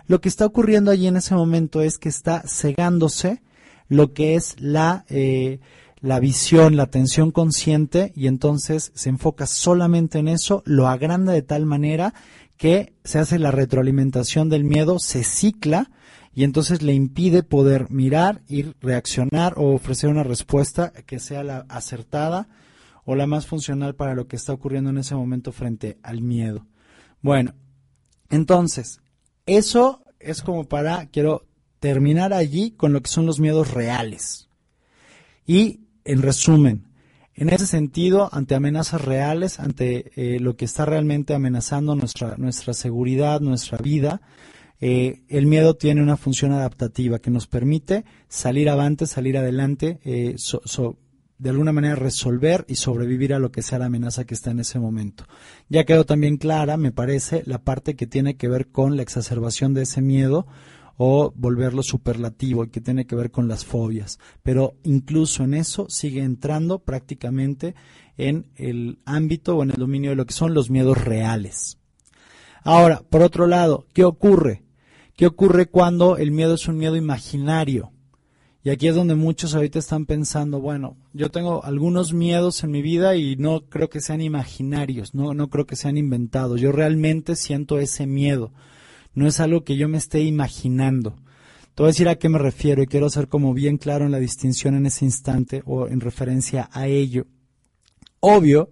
[0.08, 3.44] Lo que está ocurriendo allí en ese momento es que está cegándose
[3.90, 5.60] lo que es la, eh,
[6.00, 11.42] la visión, la atención consciente y entonces se enfoca solamente en eso, lo agranda de
[11.42, 12.14] tal manera
[12.58, 15.92] que se hace la retroalimentación del miedo, se cicla
[16.36, 21.66] y entonces le impide poder mirar, ir, reaccionar o ofrecer una respuesta que sea la
[21.70, 22.48] acertada
[23.06, 26.66] o la más funcional para lo que está ocurriendo en ese momento frente al miedo.
[27.22, 27.54] Bueno,
[28.30, 29.00] entonces,
[29.46, 31.46] eso es como para, quiero
[31.80, 34.48] terminar allí con lo que son los miedos reales.
[35.46, 36.88] Y, en resumen,
[37.36, 42.74] en ese sentido, ante amenazas reales, ante eh, lo que está realmente amenazando nuestra, nuestra
[42.74, 44.22] seguridad, nuestra vida,
[44.86, 50.36] eh, el miedo tiene una función adaptativa que nos permite salir avante, salir adelante, eh,
[51.38, 54.60] de alguna manera resolver y sobrevivir a lo que sea la amenaza que está en
[54.60, 55.24] ese momento.
[55.70, 59.74] Ya quedó también clara, me parece, la parte que tiene que ver con la exacerbación
[59.74, 60.48] de ese miedo
[60.98, 64.20] o volverlo superlativo y que tiene que ver con las fobias.
[64.44, 67.74] Pero incluso en eso sigue entrando prácticamente
[68.18, 71.78] en el ámbito o en el dominio de lo que son los miedos reales.
[72.66, 74.63] Ahora, por otro lado, ¿qué ocurre?
[75.16, 77.92] ¿Qué ocurre cuando el miedo es un miedo imaginario?
[78.64, 82.82] Y aquí es donde muchos ahorita están pensando, bueno, yo tengo algunos miedos en mi
[82.82, 86.62] vida y no creo que sean imaginarios, no, no creo que sean inventados.
[86.62, 88.54] Yo realmente siento ese miedo.
[89.14, 91.18] No es algo que yo me esté imaginando.
[91.76, 94.12] Te voy a decir a qué me refiero y quiero ser como bien claro en
[94.12, 97.28] la distinción en ese instante o en referencia a ello.
[98.22, 98.72] Obvio,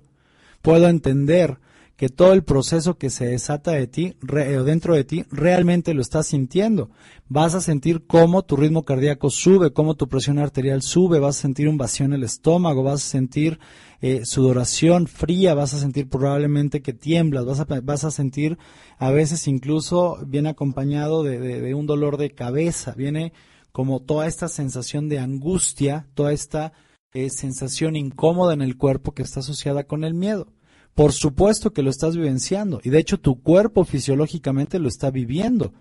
[0.61, 1.59] puedo entender
[2.01, 6.01] que todo el proceso que se desata de ti, o dentro de ti, realmente lo
[6.01, 6.89] estás sintiendo.
[7.27, 11.41] Vas a sentir cómo tu ritmo cardíaco sube, cómo tu presión arterial sube, vas a
[11.41, 13.59] sentir un vacío en el estómago, vas a sentir
[14.01, 18.57] eh, sudoración fría, vas a sentir probablemente que tiemblas, vas a, vas a sentir
[18.97, 23.31] a veces incluso viene acompañado de, un dolor de cabeza, viene
[23.71, 26.73] como toda esta sensación de angustia, toda esta
[27.13, 30.47] eh, sensación incómoda en el cuerpo que está asociada con el miedo.
[30.95, 35.73] Por supuesto que lo estás vivenciando y de hecho tu cuerpo fisiológicamente lo está viviendo.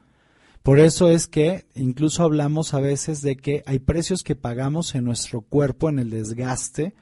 [0.63, 5.05] Por eso es que incluso hablamos a veces de que hay precios que pagamos en
[5.05, 6.95] nuestro cuerpo en el desgaste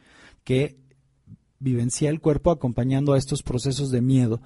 [0.45, 0.79] que
[1.59, 4.41] vivencia el cuerpo acompañando a estos procesos de miedo.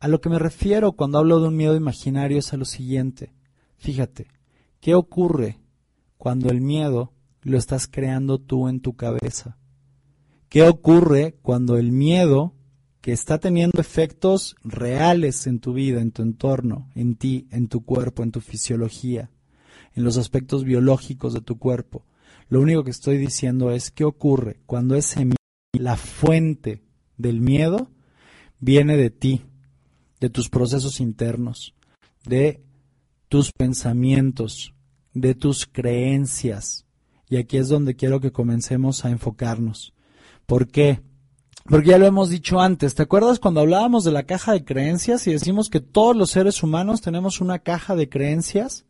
[0.00, 3.32] A lo que me refiero cuando hablo de un miedo imaginario es a lo siguiente.
[3.76, 4.28] Fíjate,
[4.80, 5.60] ¿qué ocurre
[6.16, 9.58] cuando el miedo lo estás creando tú en tu cabeza?
[10.48, 12.54] ¿Qué ocurre cuando el miedo
[13.04, 17.84] que está teniendo efectos reales en tu vida, en tu entorno, en ti, en tu
[17.84, 19.30] cuerpo, en tu fisiología,
[19.92, 22.06] en los aspectos biológicos de tu cuerpo.
[22.48, 25.28] Lo único que estoy diciendo es qué ocurre cuando ese
[25.78, 26.82] la fuente
[27.18, 27.90] del miedo
[28.58, 29.42] viene de ti,
[30.18, 31.74] de tus procesos internos,
[32.24, 32.62] de
[33.28, 34.72] tus pensamientos,
[35.12, 36.86] de tus creencias.
[37.28, 39.92] Y aquí es donde quiero que comencemos a enfocarnos.
[40.46, 41.02] ¿Por qué?
[41.66, 45.26] Porque ya lo hemos dicho antes, ¿te acuerdas cuando hablábamos de la caja de creencias
[45.26, 48.84] y decimos que todos los seres humanos tenemos una caja de creencias?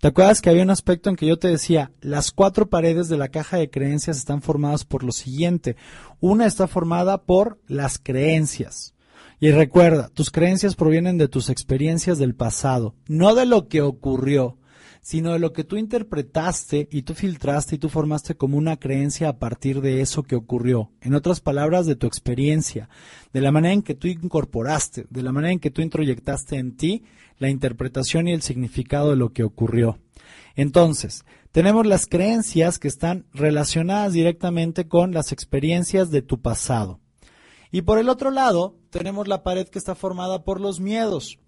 [0.00, 3.18] ¿Te acuerdas que había un aspecto en que yo te decía, las cuatro paredes de
[3.18, 5.76] la caja de creencias están formadas por lo siguiente?
[6.18, 8.94] Una está formada por las creencias.
[9.38, 14.56] Y recuerda, tus creencias provienen de tus experiencias del pasado, no de lo que ocurrió
[15.04, 19.28] sino de lo que tú interpretaste y tú filtraste y tú formaste como una creencia
[19.28, 20.92] a partir de eso que ocurrió.
[21.02, 22.88] En otras palabras, de tu experiencia,
[23.34, 26.74] de la manera en que tú incorporaste, de la manera en que tú introyectaste en
[26.78, 27.04] ti
[27.38, 29.98] la interpretación y el significado de lo que ocurrió.
[30.56, 36.98] Entonces, tenemos las creencias que están relacionadas directamente con las experiencias de tu pasado.
[37.70, 41.38] Y por el otro lado, tenemos la pared que está formada por los miedos.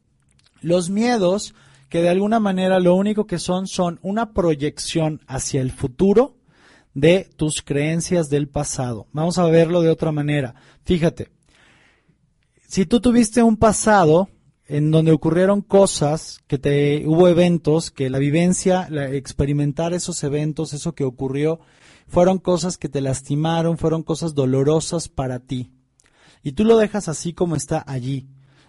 [0.60, 1.54] Los miedos
[1.96, 6.36] que de alguna manera lo único que son son una proyección hacia el futuro
[6.92, 9.06] de tus creencias del pasado.
[9.12, 10.56] Vamos a verlo de otra manera.
[10.84, 11.30] Fíjate,
[12.68, 14.28] si tú tuviste un pasado
[14.66, 20.94] en donde ocurrieron cosas, que te hubo eventos, que la vivencia, experimentar esos eventos, eso
[20.94, 21.60] que ocurrió,
[22.08, 25.70] fueron cosas que te lastimaron, fueron cosas dolorosas para ti.
[26.42, 28.28] Y tú lo dejas así como está allí,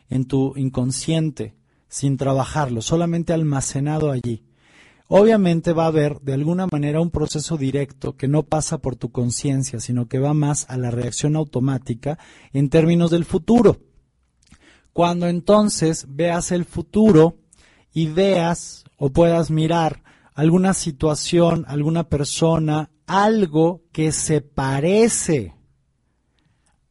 [0.09, 1.57] en tu inconsciente
[1.87, 4.43] sin trabajarlo, solamente almacenado allí.
[5.09, 9.11] Obviamente va a haber de alguna manera un proceso directo que no pasa por tu
[9.11, 12.19] conciencia, sino que va más a la reacción automática
[12.51, 13.77] en términos del futuro.
[14.91, 17.37] Cuando entonces veas el futuro
[17.93, 25.55] y veas o puedas mirar alguna situación, alguna persona, algo que se parece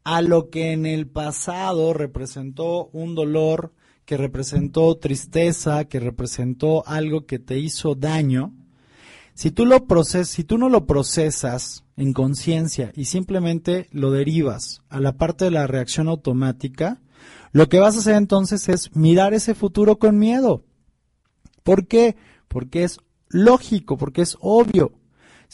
[0.05, 3.75] a lo que en el pasado representó un dolor,
[4.07, 8.55] que representó tristeza, que representó algo que te hizo daño,
[9.35, 14.81] Si tú, lo proces si tú no lo procesas en conciencia y simplemente lo derivas
[14.89, 17.03] a la parte de la reacción automática,
[17.53, 20.65] lo que vas a hacer entonces es mirar ese futuro con miedo.
[21.65, 22.17] ¿Por qué?
[22.49, 22.99] Porque es
[23.29, 24.93] lógico, porque es obvio.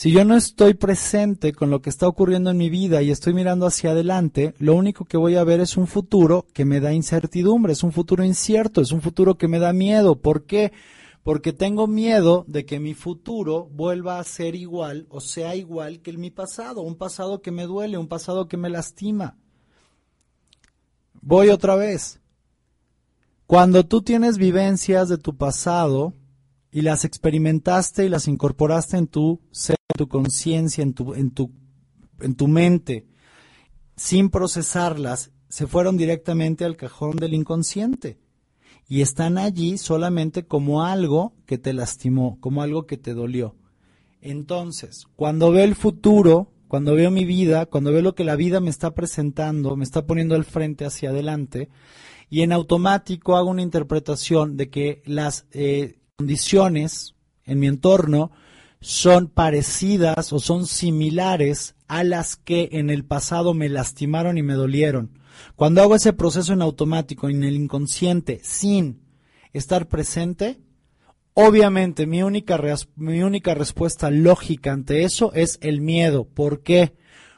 [0.02, 3.34] Si yo no estoy presente con lo que está ocurriendo en mi vida y estoy
[3.34, 6.92] mirando hacia adelante, lo único que voy a ver es un futuro que me da
[6.92, 10.16] incertidumbre, es un futuro incierto, es un futuro que me da miedo.
[10.16, 10.72] ¿Por qué?
[11.22, 16.10] porque tengo miedo de que mi futuro vuelva a ser igual o sea igual que
[16.10, 19.38] el mi pasado, un pasado que me duele, un pasado que me lastima.
[21.20, 22.18] Voy otra vez.
[23.46, 26.12] Cuando tú tienes vivencias de tu pasado
[26.72, 31.52] y las experimentaste y las incorporaste en tu ser, tu conciencia, en tu, en, tu,
[32.20, 33.06] en tu mente,
[33.96, 38.18] sin procesarlas, se fueron directamente al cajón del inconsciente
[38.88, 43.56] y están allí solamente como algo que te lastimó, como algo que te dolió.
[44.20, 48.60] Entonces, cuando veo el futuro, cuando veo mi vida, cuando veo lo que la vida
[48.60, 51.68] me está presentando, me está poniendo al frente hacia adelante,
[52.30, 57.14] y en automático hago una interpretación de que las eh, condiciones
[57.44, 58.30] en mi entorno
[58.82, 64.54] son parecidas o son similares a las que en el pasado me lastimaron y me
[64.54, 65.18] dolieron.
[65.56, 69.00] Cuando hago ese proceso en automático, en el inconsciente, sin
[69.52, 70.60] estar presente,
[71.32, 72.60] obviamente mi única,
[72.96, 76.24] mi única respuesta lógica ante eso es el miedo.
[76.24, 76.94] ¿Por qué?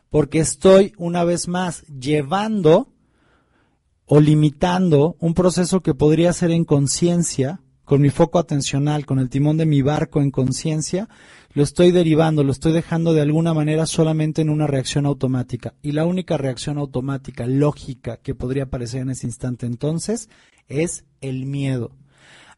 [0.09, 2.93] Porque estoy una vez más llevando
[4.07, 9.29] o limitando un proceso que podría ser en conciencia, con mi foco atencional, con el
[9.29, 11.09] timón de mi barco en conciencia,
[11.53, 15.75] lo estoy derivando, lo estoy dejando de alguna manera solamente en una reacción automática.
[15.83, 20.29] Y la única reacción automática, lógica, que podría aparecer en ese instante entonces
[20.69, 21.93] es el miedo.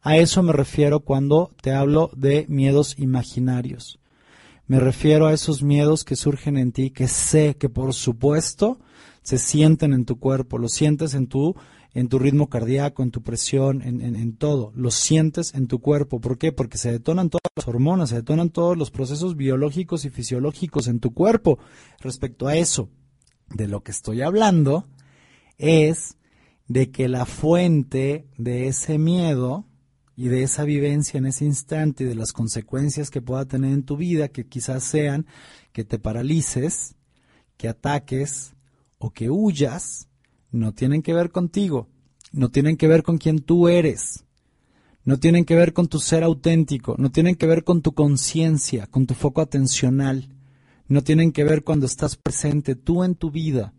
[0.02, 3.98] A eso me refiero cuando te hablo de miedos imaginarios.
[4.68, 8.78] Me refiero a esos miedos que surgen en ti, que sé que por supuesto
[9.22, 11.56] se sienten en tu cuerpo, lo sientes en tu
[11.96, 14.70] en tu ritmo cardíaco, en tu presión, en, en, todo.
[14.74, 16.20] Lo sientes en tu cuerpo.
[16.20, 16.52] ¿Por qué?
[16.52, 21.00] Porque se detonan todas las hormonas, se detonan todos los procesos biológicos y fisiológicos en
[21.00, 21.58] tu cuerpo.
[22.00, 22.90] Respecto a eso,
[23.48, 24.86] de lo que estoy hablando
[25.56, 26.18] es
[26.68, 29.64] de que la fuente de ese miedo
[30.16, 33.84] y de esa vivencia en ese instante y de las consecuencias que pueda tener en
[33.84, 35.26] tu vida, que quizás sean
[35.72, 36.94] que te paralices,
[37.56, 38.52] que ataques
[38.98, 40.05] o que huyas,
[40.56, 41.88] no tienen que ver contigo,
[42.32, 44.24] no tienen que ver con quien tú eres,
[45.04, 48.86] no tienen que ver con tu ser auténtico, no tienen que ver con tu conciencia,
[48.86, 50.28] con tu foco atencional,
[50.88, 53.72] no tienen que ver cuando estás presente tú en tu vida,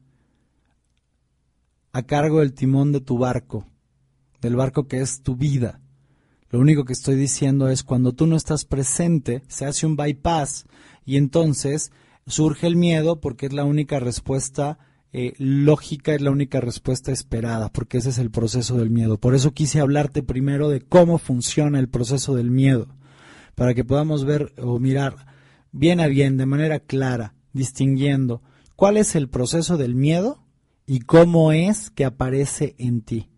[1.91, 3.65] a cargo del timón de tu barco,
[4.41, 5.81] del barco que es tu vida.
[6.49, 10.65] Lo único que estoy diciendo es cuando tú no estás presente, se hace un bypass
[11.05, 11.91] y entonces
[12.25, 14.77] surge el miedo porque es la única respuesta
[15.19, 19.19] eh, lógica es la única respuesta esperada, porque ese es el proceso del miedo.
[19.19, 22.95] Por eso quise hablarte primero de cómo funciona el proceso del miedo,
[23.55, 25.25] para que podamos ver o mirar
[25.71, 28.43] bien a bien, de manera clara, distinguiendo
[28.75, 30.43] cuál es el proceso del miedo
[30.85, 33.31] y cómo es que aparece en ti.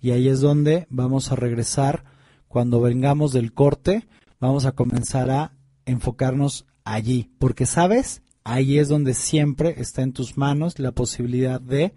[0.00, 2.04] Y ahí es donde vamos a regresar
[2.48, 4.08] cuando vengamos del corte,
[4.40, 5.52] vamos a comenzar a
[5.84, 11.94] enfocarnos allí, porque sabes, ahí es donde siempre está en tus manos la posibilidad de,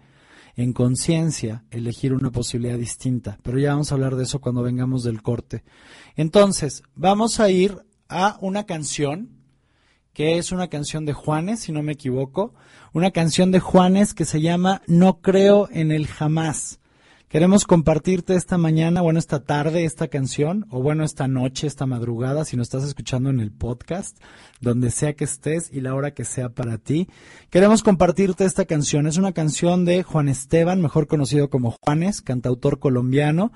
[0.56, 3.38] en conciencia, elegir una posibilidad distinta.
[3.44, 5.62] Pero ya vamos a hablar de eso cuando vengamos del corte.
[6.16, 7.78] Entonces, vamos a ir
[8.08, 9.30] a una canción,
[10.12, 12.52] que es una canción de Juanes, si no me equivoco,
[12.92, 16.79] una canción de Juanes que se llama No creo en el jamás.
[17.30, 22.44] Queremos compartirte esta mañana, bueno, esta tarde, esta canción, o bueno, esta noche, esta madrugada,
[22.44, 24.18] si nos estás escuchando en el podcast,
[24.60, 27.06] donde sea que estés y la hora que sea para ti.
[27.48, 29.06] Queremos compartirte esta canción.
[29.06, 33.52] Es una canción de Juan Esteban, mejor conocido como Juanes, cantautor colombiano.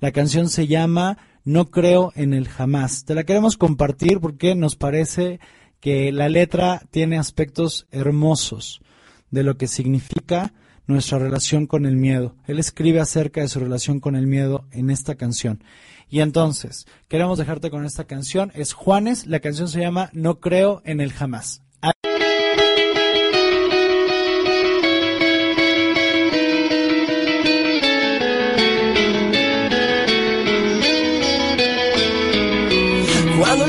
[0.00, 3.06] La canción se llama No creo en el jamás.
[3.06, 5.40] Te la queremos compartir porque nos parece
[5.80, 8.82] que la letra tiene aspectos hermosos
[9.30, 10.52] de lo que significa
[10.86, 12.34] nuestra relación con el miedo.
[12.46, 15.62] Él escribe acerca de su relación con el miedo en esta canción.
[16.08, 18.52] Y entonces, queremos dejarte con esta canción.
[18.54, 21.62] Es Juanes, la canción se llama No creo en el jamás.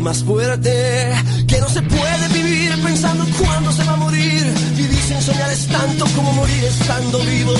[0.00, 1.12] más fuerte.
[1.46, 4.42] Que no se puede vivir pensando cuándo se va a morir.
[4.76, 7.52] Vivir sin soñar es tanto como morir estando vivo.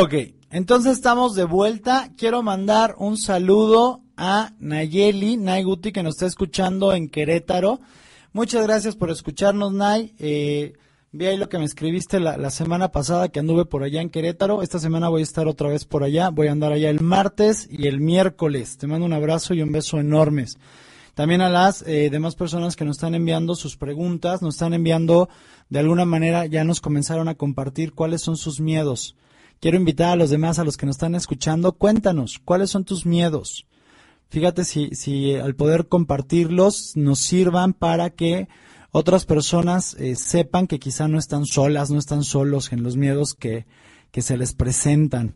[0.00, 0.12] Ok,
[0.50, 2.10] entonces estamos de vuelta.
[2.16, 7.78] Quiero mandar un saludo a Nayeli, Nay Guti, que nos está escuchando en Querétaro.
[8.32, 10.12] Muchas gracias por escucharnos, Nay.
[10.18, 10.72] Eh,
[11.12, 14.10] vi ahí lo que me escribiste la, la semana pasada que anduve por allá en
[14.10, 14.62] Querétaro.
[14.62, 16.30] Esta semana voy a estar otra vez por allá.
[16.30, 18.78] Voy a andar allá el martes y el miércoles.
[18.78, 20.58] Te mando un abrazo y un beso enormes.
[21.14, 25.28] También a las eh, demás personas que nos están enviando sus preguntas, nos están enviando
[25.68, 29.14] de alguna manera, ya nos comenzaron a compartir cuáles son sus miedos.
[29.60, 33.06] Quiero invitar a los demás, a los que nos están escuchando, cuéntanos, ¿cuáles son tus
[33.06, 33.66] miedos?
[34.28, 38.48] Fíjate si, si al poder compartirlos nos sirvan para que
[38.90, 43.34] otras personas eh, sepan que quizá no están solas, no están solos en los miedos
[43.34, 43.66] que,
[44.10, 45.34] que se les presentan.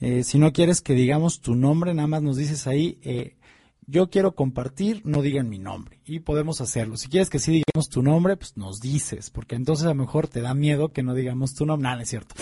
[0.00, 3.36] Eh, si no quieres que digamos tu nombre, nada más nos dices ahí, eh,
[3.86, 6.00] yo quiero compartir, no digan mi nombre.
[6.06, 6.96] Y podemos hacerlo.
[6.96, 10.28] Si quieres que sí digamos tu nombre, pues nos dices, porque entonces a lo mejor
[10.28, 11.84] te da miedo que no digamos tu nombre.
[11.84, 12.34] Nada, no es cierto.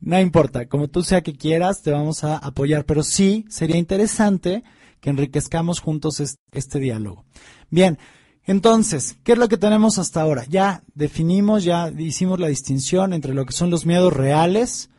[0.00, 2.84] No importa, como tú sea que quieras, te vamos a apoyar.
[2.84, 4.64] Pero sí, sería interesante
[5.00, 7.24] que enriquezcamos juntos este, este diálogo.
[7.70, 7.98] Bien,
[8.44, 10.44] entonces, ¿qué es lo que tenemos hasta ahora?
[10.48, 14.90] Ya definimos, ya hicimos la distinción entre lo que son los miedos reales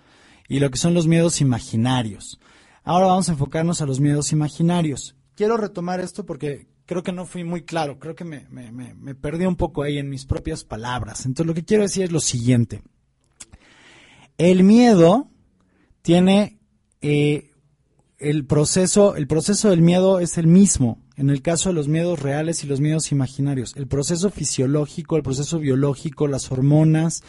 [0.47, 2.39] y lo que son los miedos imaginarios.
[2.83, 5.15] Ahora vamos a enfocarnos a los miedos imaginarios.
[5.35, 9.15] Quiero retomar esto porque creo que no fui muy claro, creo que me, me, me,
[9.15, 11.25] perdí un poco ahí en mis propias palabras.
[11.25, 12.81] Entonces lo que quiero decir es lo siguiente.
[14.37, 15.29] El miedo
[16.01, 16.59] tiene
[17.01, 17.51] eh,
[18.17, 22.19] el proceso, el proceso del miedo es el mismo en el caso de los miedos
[22.19, 23.75] reales y los miedos imaginarios.
[23.75, 27.21] El proceso fisiológico, el proceso biológico, las hormonas,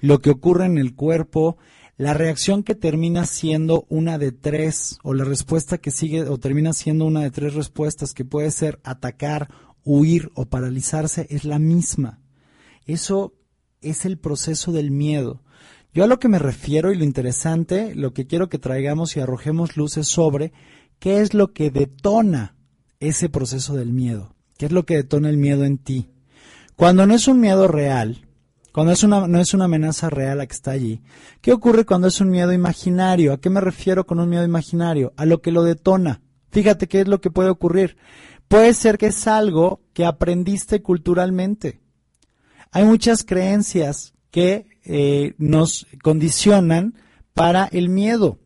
[0.00, 1.56] lo que ocurre en el cuerpo,
[1.96, 6.72] la reacción que termina siendo una de tres, o la respuesta que sigue, o termina
[6.72, 9.48] siendo una de tres respuestas, que puede ser atacar,
[9.82, 12.20] huir o paralizarse es la misma.
[12.84, 13.34] Eso
[13.80, 15.42] es el proceso del miedo.
[15.94, 19.20] Yo a lo que me refiero y lo interesante, lo que quiero que traigamos y
[19.20, 20.52] arrojemos luces sobre
[20.98, 22.56] qué es lo que detona
[23.00, 26.10] ese proceso del miedo, qué es lo que detona el miedo en ti.
[26.74, 28.25] Cuando no es un miedo real,
[28.76, 31.00] cuando es una, no es una amenaza real la que está allí,
[31.40, 33.32] ¿qué ocurre cuando es un miedo imaginario?
[33.32, 35.14] ¿A qué me refiero con un miedo imaginario?
[35.16, 36.20] A lo que lo detona.
[36.50, 37.96] Fíjate qué es lo que puede ocurrir.
[38.48, 41.80] Puede ser que es algo que aprendiste culturalmente.
[42.70, 46.96] Hay muchas creencias que eh, nos condicionan
[47.32, 48.38] para el miedo.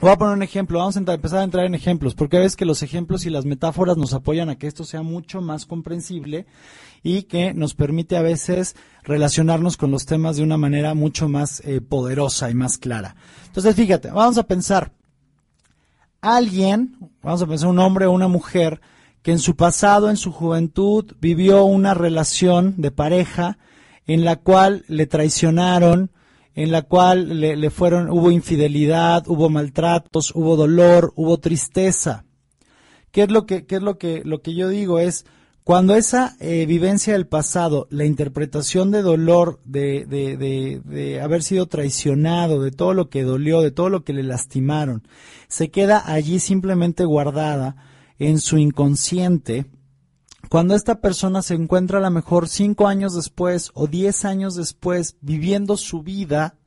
[0.00, 2.64] Voy a poner un ejemplo, vamos a empezar a entrar en ejemplos, porque ves que
[2.64, 6.46] los ejemplos y las metáforas nos apoyan a que esto sea mucho más comprensible
[7.02, 11.60] y que nos permite a veces relacionarnos con los temas de una manera mucho más
[11.64, 13.16] eh, poderosa y más clara.
[13.46, 14.92] Entonces, fíjate, vamos a pensar,
[16.20, 18.80] alguien, vamos a pensar un hombre o una mujer,
[19.22, 23.58] que en su pasado, en su juventud, vivió una relación de pareja
[24.06, 26.10] en la cual le traicionaron,
[26.54, 32.24] en la cual le, fueron, hubo infidelidad, hubo maltratos, hubo dolor, hubo tristeza.
[33.12, 34.98] ¿Qué es lo que, qué es lo que, lo que yo digo?
[34.98, 35.26] Es
[35.64, 41.42] cuando esa eh, vivencia del pasado, la interpretación de dolor, de, de, de, de haber
[41.42, 45.06] sido traicionado, de todo lo que dolió, de todo lo que le lastimaron,
[45.48, 47.76] se queda allí simplemente guardada,
[48.20, 49.66] en su inconsciente,
[50.50, 55.16] cuando esta persona se encuentra a lo mejor cinco años después o diez años después
[55.20, 56.58] viviendo su vida,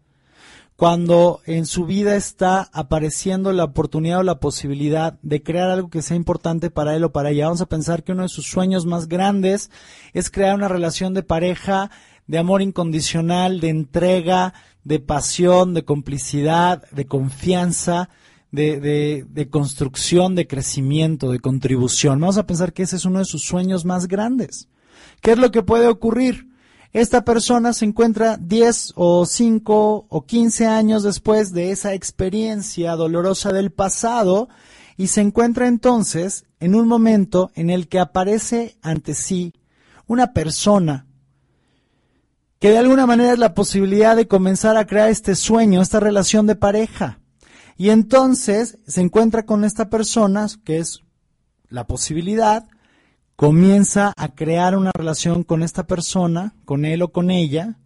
[0.75, 6.01] cuando en su vida está apareciendo la oportunidad o la posibilidad de crear algo que
[6.01, 7.45] sea importante para él o para ella.
[7.45, 9.69] Vamos a pensar que uno de sus sueños más grandes
[10.13, 11.91] es crear una relación de pareja,
[12.27, 14.53] de amor incondicional, de entrega,
[14.83, 18.09] de pasión, de complicidad, de confianza,
[18.51, 22.19] de, de, construcción, de crecimiento, de contribución.
[22.19, 24.69] Vamos a pensar que ese es uno de sus sueños más grandes.
[25.21, 26.52] ¿Qué es lo que puede ocurrir?
[26.93, 33.51] Esta persona se encuentra 10 o 5 o 15 años después de esa experiencia dolorosa
[33.51, 34.47] del pasado
[34.95, 39.53] y se encuentra entonces en un momento en el que aparece ante sí
[40.05, 41.07] una persona
[42.59, 46.47] que de alguna manera es la posibilidad de comenzar a crear este sueño, esta relación
[46.47, 47.19] de pareja.
[47.75, 51.01] Y entonces se encuentra con esta persona, que es
[51.67, 52.65] la posibilidad,
[53.35, 57.77] comienza a crear una relación con esta persona, con él o con ella,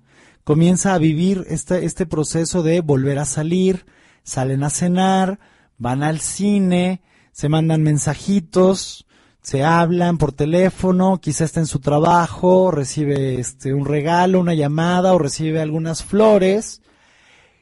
[0.43, 3.86] comienza a vivir este, este proceso de volver a salir,
[4.24, 5.39] salen a cenar,
[5.78, 9.06] van al cine, se mandan mensajitos,
[9.41, 15.14] se hablan por teléfono, quizá está en su trabajo, recibe este un regalo, una llamada
[15.14, 16.82] o recibe algunas flores.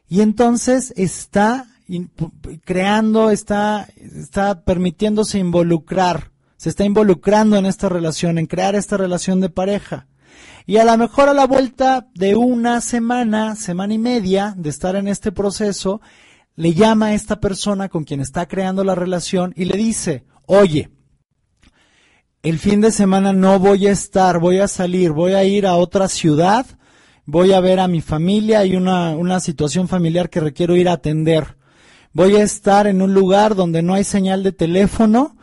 [0.08, 1.68] Y entonces está
[2.64, 6.32] creando, está, está permitiéndose involucrar,
[6.66, 10.08] se está involucrando en esta relación, en crear esta relación de pareja.
[10.66, 14.96] Y a lo mejor a la vuelta de una semana, semana y media de estar
[14.96, 16.02] en este proceso,
[16.56, 20.90] le llama a esta persona con quien está creando la relación y le dice, oye,
[22.42, 25.76] el fin de semana no voy a estar, voy a salir, voy a ir a
[25.76, 26.66] otra ciudad,
[27.28, 30.94] voy a ver a mi familia, hay una, una situación familiar que requiero ir a
[30.94, 31.58] atender
[32.16, 35.35] voy a estar en un lugar donde no hay señal de teléfono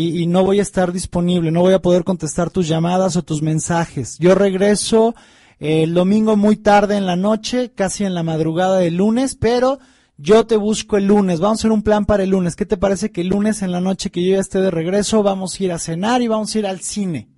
[0.00, 3.42] y, no voy a estar disponible, no voy a poder contestar tus llamadas o tus
[3.42, 4.16] mensajes.
[4.18, 5.16] Yo regreso
[5.58, 9.80] eh, el domingo muy tarde en la noche, casi en la madrugada del lunes, pero
[10.16, 12.54] yo te busco el lunes, vamos a hacer un plan para el lunes.
[12.54, 15.24] ¿Qué te parece que el lunes en la noche que yo ya esté de regreso
[15.24, 17.28] vamos a ir a cenar y vamos a ir al cine?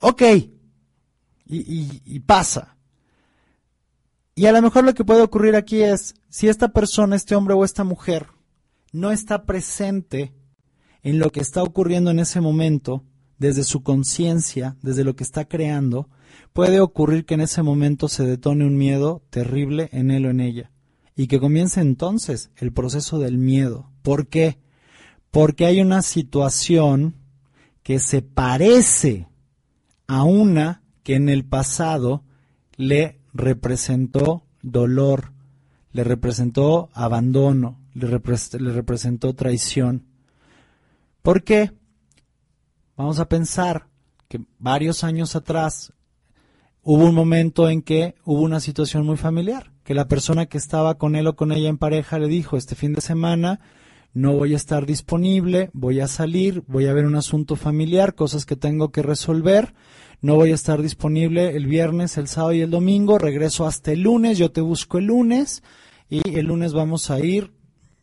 [0.00, 0.22] Ok,
[1.46, 2.76] y pasa.
[4.34, 7.54] Y a lo mejor lo que puede ocurrir aquí es, si esta persona, este hombre
[7.54, 8.26] o esta mujer,
[8.92, 10.34] no está presente
[11.02, 13.04] en lo que está ocurriendo en ese momento,
[13.38, 16.08] desde su conciencia, desde lo que está creando,
[16.52, 20.40] puede ocurrir que en ese momento se detone un miedo terrible en él o en
[20.40, 20.70] ella.
[21.16, 23.90] Y que comience entonces el proceso del miedo.
[24.02, 24.58] ¿Por qué?
[25.30, 27.14] Porque hay una situación
[27.82, 29.28] que se parece
[30.06, 32.24] a una que en el pasado
[32.76, 35.32] le representó dolor,
[35.92, 40.06] le representó abandono, le, representó traición.
[41.22, 41.72] ¿Por qué?
[42.96, 43.88] Vamos a pensar
[44.28, 45.92] que varios años atrás
[46.82, 50.96] hubo un momento en que hubo una situación muy familiar, que la persona que estaba
[50.96, 53.60] con él o con ella en pareja le dijo, este fin de semana
[54.14, 58.46] no voy a estar disponible, voy a salir, voy a ver un asunto familiar, cosas
[58.46, 59.74] que tengo que resolver,
[60.22, 64.00] no voy a estar disponible el viernes, el sábado y el domingo, regreso hasta el
[64.00, 65.62] lunes, yo te busco el lunes
[66.08, 67.52] y el lunes vamos a ir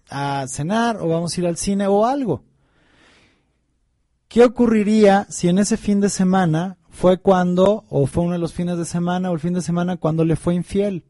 [0.09, 2.46] a cenar o vamos a ir al cine o algo.
[4.28, 8.53] ¿Qué ocurriría si en ese fin de semana fue cuando, o fue uno de los
[8.53, 11.05] fines de semana, o el fin de semana cuando le fue infiel?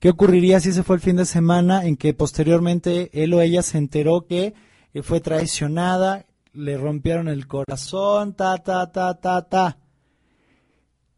[0.00, 3.62] ¿Qué ocurriría si ese fue el fin de semana en que posteriormente él o ella
[3.62, 4.52] se enteró que
[4.92, 9.78] eh, fue traicionada, le rompieron el corazón, ta, ta, ta, ta, ta?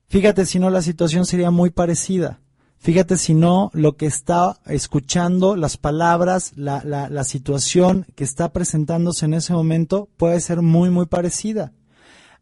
[0.06, 2.40] Fíjate si no la situación sería muy parecida.
[2.86, 9.24] Fíjate si no lo que está escuchando, las palabras, la, la, situación que está presentándose
[9.24, 11.72] en ese momento puede ser muy, muy parecida.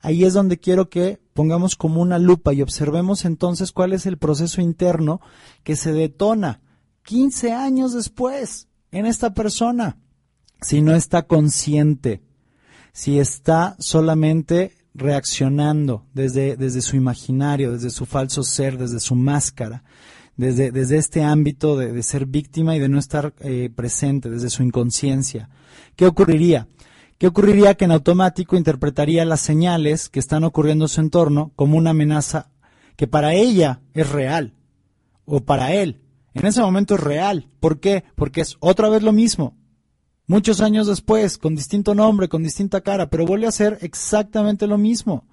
[0.03, 4.19] Ahí es donde quiero que pongamos como una lupa y observemos entonces cuál es el
[4.19, 5.23] proceso interno
[5.63, 6.61] que se detona
[7.05, 9.97] 15 años después en esta persona.
[10.61, 12.21] Si no está consciente,
[12.93, 19.85] si está solamente reaccionando desde, desde su imaginario, desde su falso ser, desde su máscara,
[20.37, 24.51] desde, desde este ámbito de, de ser víctima y de no estar eh, presente, desde
[24.51, 25.49] su inconsciencia.
[25.97, 26.69] ¿Qué ocurriría?
[27.19, 31.79] ¿Qué ocurriría que en automático interpretaría las señales que están ocurriendo en su entorno como
[31.79, 32.51] una amenaza
[32.97, 34.55] que para ella es real
[35.25, 36.01] o para él
[36.35, 37.49] en ese momento es real?
[37.61, 38.05] ¿Por qué?
[38.17, 39.57] Porque es otra vez lo mismo.
[40.27, 44.79] Muchos años después, con distinto nombre, con distinta cara, pero vuelve a ser exactamente lo
[44.79, 45.25] mismo.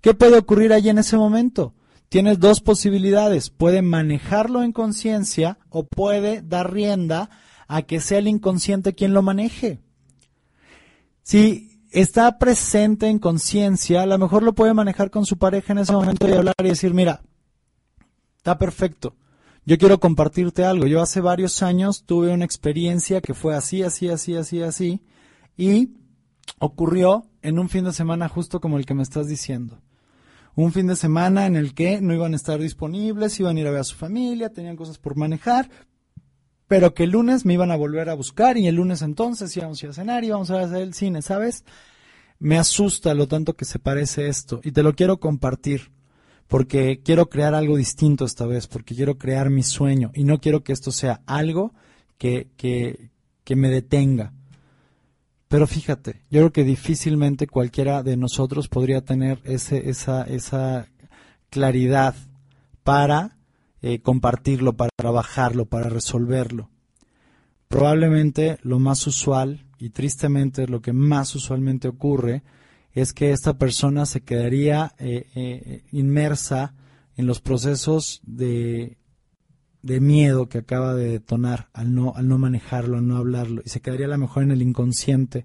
[0.00, 1.74] ¿Qué puede ocurrir allí en ese momento?
[2.14, 3.50] Tienes dos posibilidades.
[3.50, 7.28] Puede manejarlo en conciencia o puede dar rienda
[7.66, 9.80] a que sea el inconsciente quien lo maneje.
[11.24, 15.80] Si está presente en conciencia, a lo mejor lo puede manejar con su pareja en
[15.80, 17.20] ese momento y hablar y decir, mira,
[18.36, 19.16] está perfecto.
[19.64, 20.86] Yo quiero compartirte algo.
[20.86, 25.02] Yo hace varios años tuve una experiencia que fue así, así, así, así, así,
[25.56, 25.96] y
[26.60, 29.80] ocurrió en un fin de semana justo como el que me estás diciendo.
[30.56, 33.66] Un fin de semana en el que no iban a estar disponibles, iban a ir
[33.66, 35.68] a ver a su familia, tenían cosas por manejar,
[36.68, 39.82] pero que el lunes me iban a volver a buscar y el lunes entonces íbamos
[39.82, 41.64] a ir a cenar y íbamos a hacer el cine, ¿sabes?
[42.38, 45.92] Me asusta lo tanto que se parece esto y te lo quiero compartir
[46.46, 50.62] porque quiero crear algo distinto esta vez, porque quiero crear mi sueño y no quiero
[50.62, 51.74] que esto sea algo
[52.18, 53.10] que, que,
[53.44, 54.32] que me detenga.
[55.54, 60.88] Pero fíjate, yo creo que difícilmente cualquiera de nosotros podría tener ese, esa, esa
[61.48, 62.16] claridad
[62.82, 63.36] para
[63.80, 66.70] eh, compartirlo, para trabajarlo, para resolverlo.
[67.68, 72.42] Probablemente lo más usual, y tristemente lo que más usualmente ocurre,
[72.90, 76.74] es que esta persona se quedaría eh, eh, inmersa
[77.16, 78.98] en los procesos de,
[79.84, 83.68] de miedo que acaba de detonar al no, al no manejarlo, al no hablarlo, y
[83.68, 85.44] se quedaría a lo mejor en el inconsciente.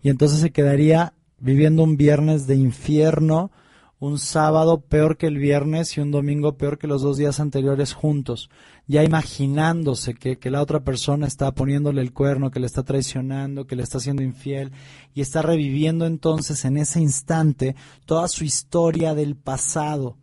[0.00, 3.50] Y entonces se quedaría viviendo un viernes de infierno,
[3.98, 7.92] un sábado peor que el viernes y un domingo peor que los dos días anteriores
[7.92, 8.48] juntos,
[8.86, 13.66] ya imaginándose que, que, la otra persona está poniéndole el cuerno, que le está traicionando,
[13.66, 14.70] que le está haciendo infiel,
[15.14, 17.74] y está reviviendo entonces en ese instante
[18.06, 20.16] toda su historia del pasado.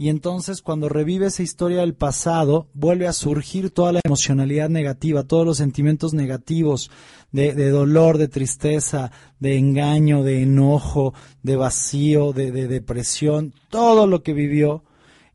[0.00, 5.24] Y entonces cuando revive esa historia del pasado, vuelve a surgir toda la emocionalidad negativa,
[5.24, 6.90] todos los sentimientos negativos
[7.32, 14.06] de, de dolor, de tristeza, de engaño, de enojo, de vacío, de, de depresión, todo
[14.06, 14.84] lo que vivió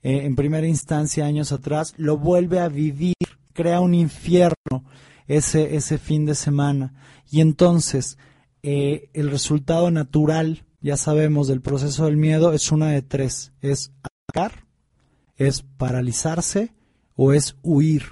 [0.01, 3.13] eh, en primera instancia años atrás, lo vuelve a vivir,
[3.53, 4.83] crea un infierno
[5.27, 6.95] ese, ese fin de semana.
[7.29, 8.17] Y entonces
[8.63, 13.91] eh, el resultado natural, ya sabemos, del proceso del miedo es una de tres, es
[15.37, 16.73] es paralizarse
[17.15, 18.03] o es huir.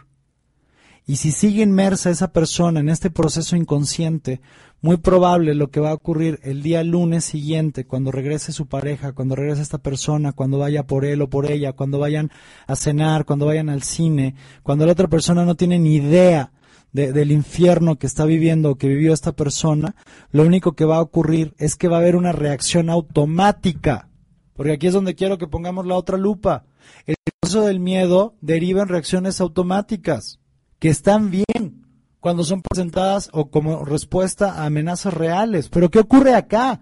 [1.06, 4.40] Y si sigue inmersa esa persona en este proceso inconsciente,
[4.82, 9.12] muy probable lo que va a ocurrir el día lunes siguiente, cuando regrese su pareja,
[9.12, 12.32] cuando regrese esta persona, cuando vaya por él o por ella, cuando vayan
[12.68, 16.54] a cenar, cuando vayan al cine, cuando la otra persona no tiene ni idea
[16.94, 19.96] de, del infierno que está viviendo o que vivió esta persona,
[20.32, 24.08] lo único que va a ocurrir es que va a haber una reacción automática
[24.54, 26.66] porque aquí es donde quiero que pongamos la otra lupa.
[27.06, 30.40] El proceso del miedo deriva en reacciones automáticas,
[30.80, 31.86] que están bien
[32.20, 35.70] cuando son presentadas o como respuesta a amenazas reales.
[35.70, 36.82] Pero ¿qué ocurre acá?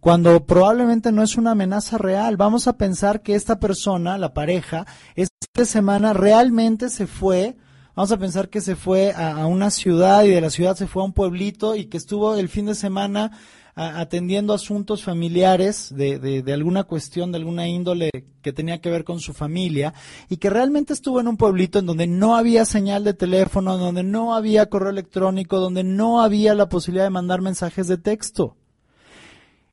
[0.00, 4.86] Cuando probablemente no es una amenaza real, vamos a pensar que esta persona, la pareja,
[5.14, 7.56] esta semana realmente se fue
[7.94, 11.02] vamos a pensar que se fue a, una ciudad y de la ciudad se fue
[11.02, 13.32] a un pueblito y que estuvo el fin de semana
[13.74, 18.10] atendiendo asuntos familiares de, de, alguna cuestión, de alguna índole
[18.42, 19.94] que tenía que ver con su familia
[20.28, 24.02] y que realmente estuvo en un pueblito en donde no había señal de teléfono, donde
[24.02, 28.56] no había correo electrónico, donde no había la posibilidad de mandar mensajes de texto.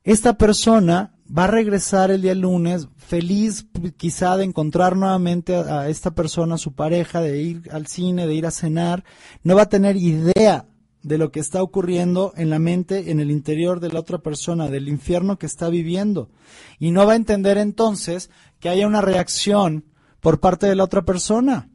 [0.05, 5.89] Esta persona va a regresar el día lunes feliz quizá de encontrar nuevamente a, a
[5.89, 9.03] esta persona, a su pareja, de ir al cine, de ir a cenar,
[9.43, 10.67] no va a tener idea
[11.01, 14.67] de lo que está ocurriendo en la mente, en el interior de la otra persona,
[14.67, 16.29] del infierno que está viviendo.
[16.77, 18.29] Y no va a entender entonces
[18.59, 19.85] que haya una reacción
[20.19, 21.69] por parte de la otra persona,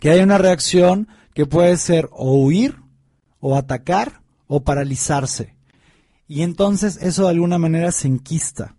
[0.00, 2.76] que haya una reacción que puede ser o huir,
[3.40, 5.56] o atacar, o paralizarse.
[6.28, 8.76] Y entonces eso de alguna manera se enquista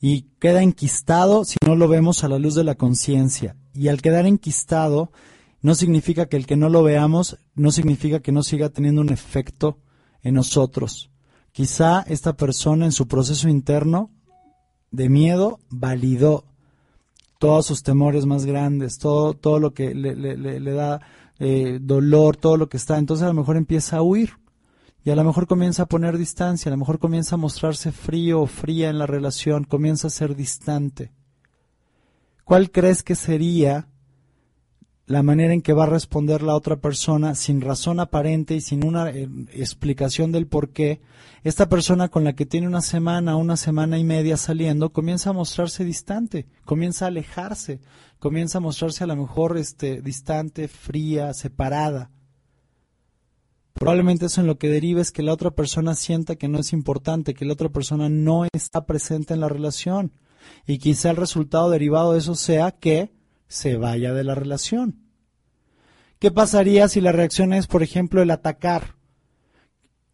[0.00, 3.56] y queda enquistado si no lo vemos a la luz de la conciencia.
[3.74, 5.12] Y al quedar enquistado,
[5.62, 9.10] no significa que el que no lo veamos, no significa que no siga teniendo un
[9.10, 9.78] efecto
[10.22, 11.10] en nosotros.
[11.52, 14.10] Quizá esta persona en su proceso interno
[14.90, 16.44] de miedo validó
[17.38, 21.00] todos sus temores más grandes, todo, todo lo que le, da
[21.38, 22.98] eh, dolor, todo lo que está.
[22.98, 24.38] Entonces a lo mejor empieza a huir
[25.04, 28.42] y a lo mejor comienza a poner distancia, a lo mejor comienza a mostrarse frío
[28.42, 31.12] o fría en la relación, comienza a ser distante.
[32.44, 33.88] ¿Cuál crees que sería
[35.10, 38.86] la manera en que va a responder la otra persona sin razón aparente y sin
[38.86, 41.00] una eh, explicación del por qué,
[41.42, 45.32] esta persona con la que tiene una semana, una semana y media saliendo, comienza a
[45.32, 47.80] mostrarse distante, comienza a alejarse,
[48.20, 52.12] comienza a mostrarse a lo mejor este, distante, fría, separada.
[53.72, 56.72] Probablemente eso en lo que deriva es que la otra persona sienta que no es
[56.72, 60.12] importante, que la otra persona no está presente en la relación.
[60.68, 63.10] Y quizá el resultado derivado de eso sea que
[63.50, 64.99] se vaya de la relación.
[66.20, 68.96] ¿Qué pasaría si la reacción es, por ejemplo, el atacar?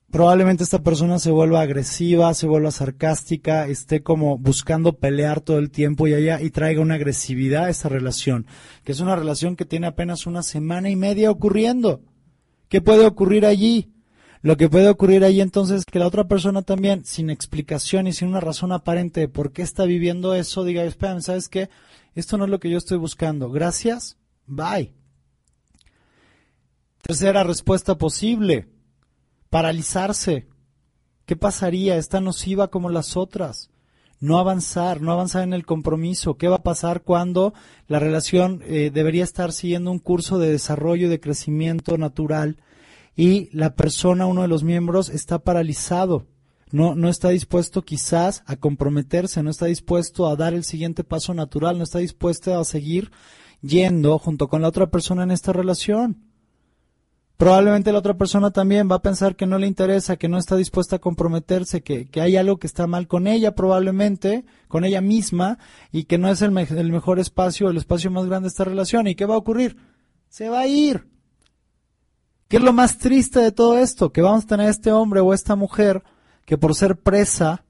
[0.08, 5.72] Probablemente esta persona se vuelva agresiva, se vuelva sarcástica, esté como buscando pelear todo el
[5.72, 8.46] tiempo y allá y traiga una agresividad a esa relación,
[8.84, 12.02] que es una relación que tiene apenas una semana y media ocurriendo.
[12.68, 13.92] ¿Qué puede ocurrir allí?
[14.42, 18.12] Lo que puede ocurrir allí entonces es que la otra persona también, sin explicación y
[18.12, 21.68] sin una razón aparente de por qué está viviendo eso, diga, espérame, ¿sabes qué?
[22.14, 23.50] Esto no es lo que yo estoy buscando.
[23.50, 24.16] Gracias.
[24.46, 24.94] Bye.
[27.06, 28.68] Tercera respuesta posible.
[29.48, 30.48] Paralizarse.
[31.24, 31.96] ¿Qué pasaría?
[31.96, 33.70] Está nociva como las otras.
[34.18, 36.36] No avanzar, no avanzar en el compromiso.
[36.36, 37.54] ¿Qué va a pasar cuando
[37.86, 42.56] la relación eh, debería estar siguiendo un curso de desarrollo y de crecimiento natural
[43.14, 46.26] y la persona, uno de los miembros, está paralizado?
[46.72, 51.32] no, no está dispuesto quizás a comprometerse, no está dispuesto a dar el siguiente paso
[51.32, 53.12] natural, no está dispuesto a seguir
[53.62, 56.35] yendo junto con la otra persona en esta relación.
[57.36, 60.56] Probablemente la otra persona también va a pensar que no le interesa, que no está
[60.56, 65.02] dispuesta a comprometerse, que, que hay algo que está mal con ella probablemente, con ella
[65.02, 65.58] misma,
[65.92, 69.06] y que no es el, el mejor espacio, el espacio más grande de esta relación.
[69.06, 69.76] ¿Y qué va a ocurrir?
[70.30, 71.06] Se va a ir.
[72.48, 74.12] ¿Qué es lo más triste de todo esto?
[74.12, 76.02] Que vamos a tener este hombre o esta mujer
[76.46, 77.64] que por ser presa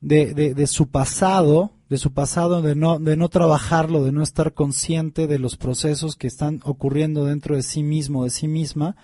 [0.00, 4.54] de, de, su pasado, de su pasado, de no, de no trabajarlo, de no estar
[4.54, 8.96] consciente de los procesos que están ocurriendo dentro de sí mismo, de sí misma,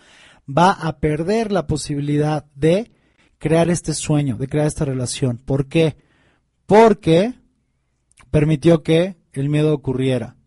[0.49, 2.91] va a perder la posibilidad de
[3.36, 5.36] crear este sueño, de crear esta relación.
[5.36, 5.99] ¿Por qué?
[6.64, 7.34] Porque
[8.30, 10.39] permitió que el miedo ocurriera,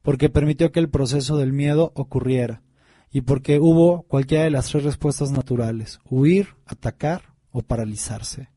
[0.00, 2.62] porque permitió que el proceso del miedo ocurriera
[3.10, 8.48] y porque hubo cualquiera de las tres respuestas naturales, huir, atacar o paralizarse.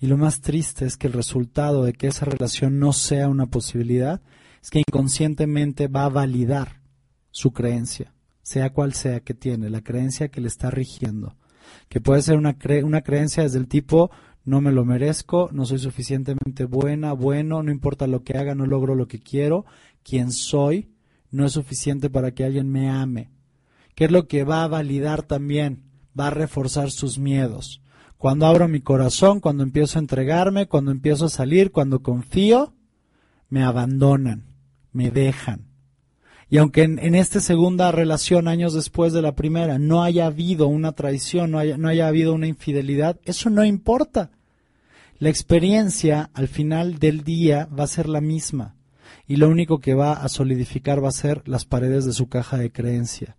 [0.00, 3.46] Y lo más triste es que el resultado de que esa relación no sea una
[3.46, 4.22] posibilidad
[4.62, 6.80] es que inconscientemente va a validar
[7.30, 11.36] su creencia, sea cual sea que tiene, la creencia que le está rigiendo,
[11.88, 14.10] que puede ser una, una creencia desde el tipo
[14.42, 18.66] no me lo merezco, no soy suficientemente buena, bueno, no importa lo que haga, no
[18.66, 19.66] logro lo que quiero,
[20.02, 20.90] quien soy
[21.30, 23.30] no es suficiente para que alguien me ame.
[23.94, 25.84] ¿Qué es lo que va a validar también?
[26.18, 27.82] Va a reforzar sus miedos.
[28.20, 32.74] Cuando abro mi corazón, cuando empiezo a entregarme, cuando empiezo a salir, cuando confío,
[33.48, 34.44] me abandonan,
[34.92, 35.68] me dejan.
[36.50, 40.92] Y aunque en, esta segunda relación, años después de la primera, no haya habido una
[40.92, 44.32] traición, no haya, no haya habido una infidelidad, eso no importa.
[45.18, 48.76] La experiencia al final del día va a ser la misma.
[49.28, 52.58] Y lo único que va a solidificar va a ser las paredes de su caja
[52.58, 53.38] de creencia,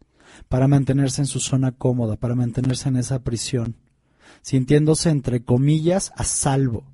[0.50, 3.76] para mantenerse en su zona cómoda, para mantenerse en esa prisión
[4.42, 6.86] sintiéndose entre comillas a salvo,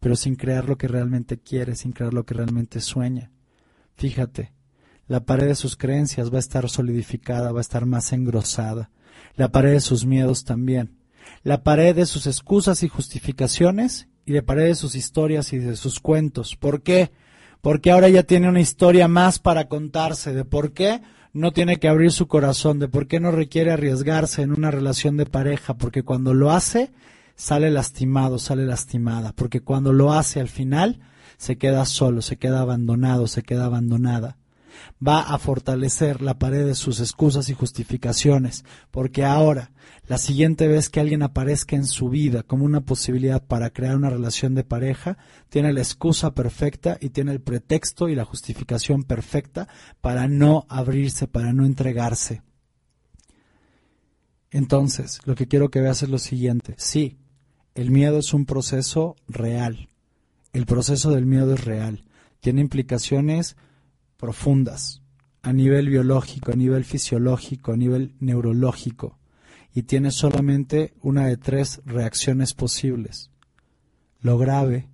[0.00, 3.30] pero sin crear lo que realmente quiere, sin crear lo que realmente sueña.
[3.96, 4.52] Fíjate,
[5.08, 8.90] la pared de sus creencias va a estar solidificada, va a estar más engrosada,
[9.36, 10.98] la pared de sus miedos también,
[11.42, 15.76] la pared de sus excusas y justificaciones y la pared de sus historias y de
[15.76, 16.56] sus cuentos.
[16.56, 17.12] ¿Por qué?
[17.60, 21.00] Porque ahora ya tiene una historia más para contarse de por qué
[21.36, 25.16] no tiene que abrir su corazón, de por qué no requiere arriesgarse en una relación
[25.16, 26.90] de pareja, porque cuando lo hace,
[27.34, 31.00] sale lastimado, sale lastimada, porque cuando lo hace al final,
[31.36, 34.38] se queda solo, se queda abandonado, se queda abandonada.
[35.06, 39.72] Va a fortalecer la pared de sus excusas y justificaciones, porque ahora,
[40.06, 44.10] la siguiente vez que alguien aparezca en su vida como una posibilidad para crear una
[44.10, 45.18] relación de pareja,
[45.48, 49.68] tiene la excusa perfecta y tiene el pretexto y la justificación perfecta
[50.00, 52.42] para no abrirse, para no entregarse.
[54.50, 56.74] Entonces, lo que quiero que veas es lo siguiente.
[56.78, 57.18] Sí,
[57.74, 59.88] el miedo es un proceso real.
[60.52, 62.04] El proceso del miedo es real.
[62.40, 63.56] Tiene implicaciones
[64.16, 65.02] profundas
[65.42, 69.18] a nivel biológico, a nivel fisiológico, a nivel neurológico.
[69.72, 73.30] Y tiene solamente una de tres reacciones posibles.
[74.20, 74.88] Lo grave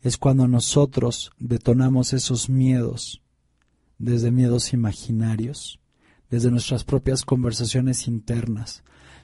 [0.00, 3.22] es cuando nosotros detonamos esos miedos
[3.98, 5.78] desde miedos imaginarios,
[6.30, 8.82] desde nuestras propias conversaciones internas,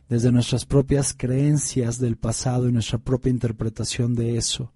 [0.08, 4.72] desde nuestras propias creencias del pasado y nuestra propia interpretación de eso.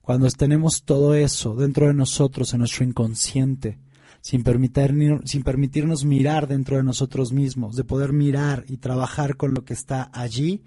[0.00, 3.78] Cuando tenemos todo eso dentro de nosotros, en nuestro inconsciente,
[4.24, 9.52] sin, permitir, sin permitirnos mirar dentro de nosotros mismos, de poder mirar y trabajar con
[9.52, 10.62] lo que está allí,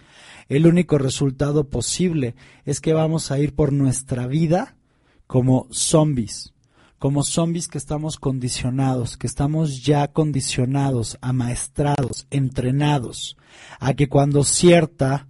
[0.48, 2.36] el único resultado posible
[2.66, 4.76] es que vamos a ir por nuestra vida
[5.26, 6.54] como zombies,
[7.00, 13.38] como zombies que estamos condicionados, que estamos ya condicionados, amaestrados, entrenados,
[13.80, 15.28] a que cuando cierta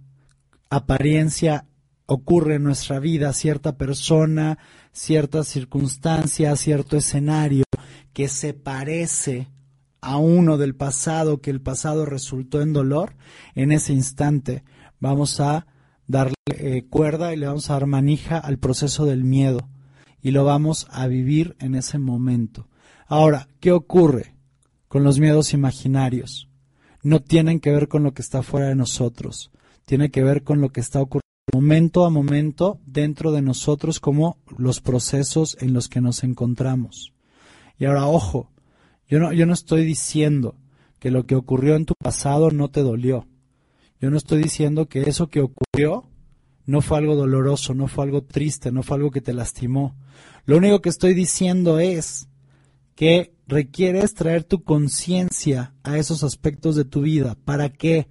[0.68, 1.64] apariencia
[2.04, 4.58] ocurre en nuestra vida, cierta persona,
[4.92, 7.64] cierta circunstancia, cierto escenario
[8.18, 9.46] que se parece
[10.00, 13.14] a uno del pasado, que el pasado resultó en dolor,
[13.54, 14.64] en ese instante
[14.98, 15.68] vamos a
[16.08, 19.68] darle eh, cuerda y le vamos a dar manija al proceso del miedo
[20.20, 22.66] y lo vamos a vivir en ese momento.
[23.06, 24.34] Ahora, ¿qué ocurre
[24.88, 26.48] con los miedos imaginarios?
[27.04, 29.52] No tienen que ver con lo que está fuera de nosotros,
[29.84, 31.22] tiene que ver con lo que está ocurriendo
[31.54, 37.12] momento a momento dentro de nosotros como los procesos en los que nos encontramos.
[37.78, 38.50] Y ahora, ojo,
[39.06, 40.56] yo no, yo no estoy diciendo
[40.98, 43.26] que lo que ocurrió en tu pasado no te dolió.
[44.00, 46.04] Yo no estoy diciendo que eso que ocurrió
[46.66, 49.96] no fue algo doloroso, no fue algo triste, no fue algo que te lastimó.
[50.44, 52.28] Lo único que estoy diciendo es
[52.94, 57.36] que requieres traer tu conciencia a esos aspectos de tu vida.
[57.44, 58.08] ¿Para qué?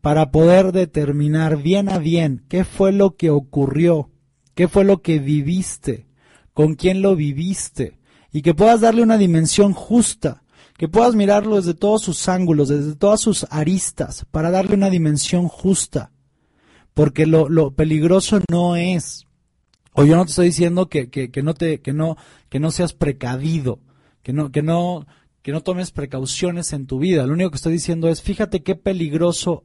[0.00, 4.10] Para poder determinar bien a bien qué fue lo que ocurrió,
[4.54, 6.06] qué fue lo que viviste,
[6.52, 7.99] con quién lo viviste,
[8.32, 10.42] y que puedas darle una dimensión justa,
[10.76, 15.48] que puedas mirarlo desde todos sus ángulos, desde todas sus aristas, para darle una dimensión
[15.48, 16.10] justa
[16.94, 19.26] porque lo, lo peligroso no es,
[19.92, 22.16] o yo no te estoy diciendo que, que, que, no te, que no,
[22.48, 23.80] que no seas precavido,
[24.22, 25.06] que no, que no,
[25.42, 27.26] que no tomes precauciones en tu vida.
[27.26, 29.64] Lo único que estoy diciendo es, fíjate qué peligroso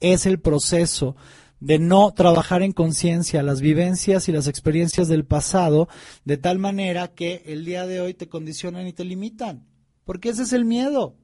[0.00, 1.16] es el proceso
[1.60, 5.88] de no trabajar en conciencia las vivencias y las experiencias del pasado
[6.24, 9.66] de tal manera que el día de hoy te condicionan y te limitan.
[10.04, 11.16] Porque ese es el miedo.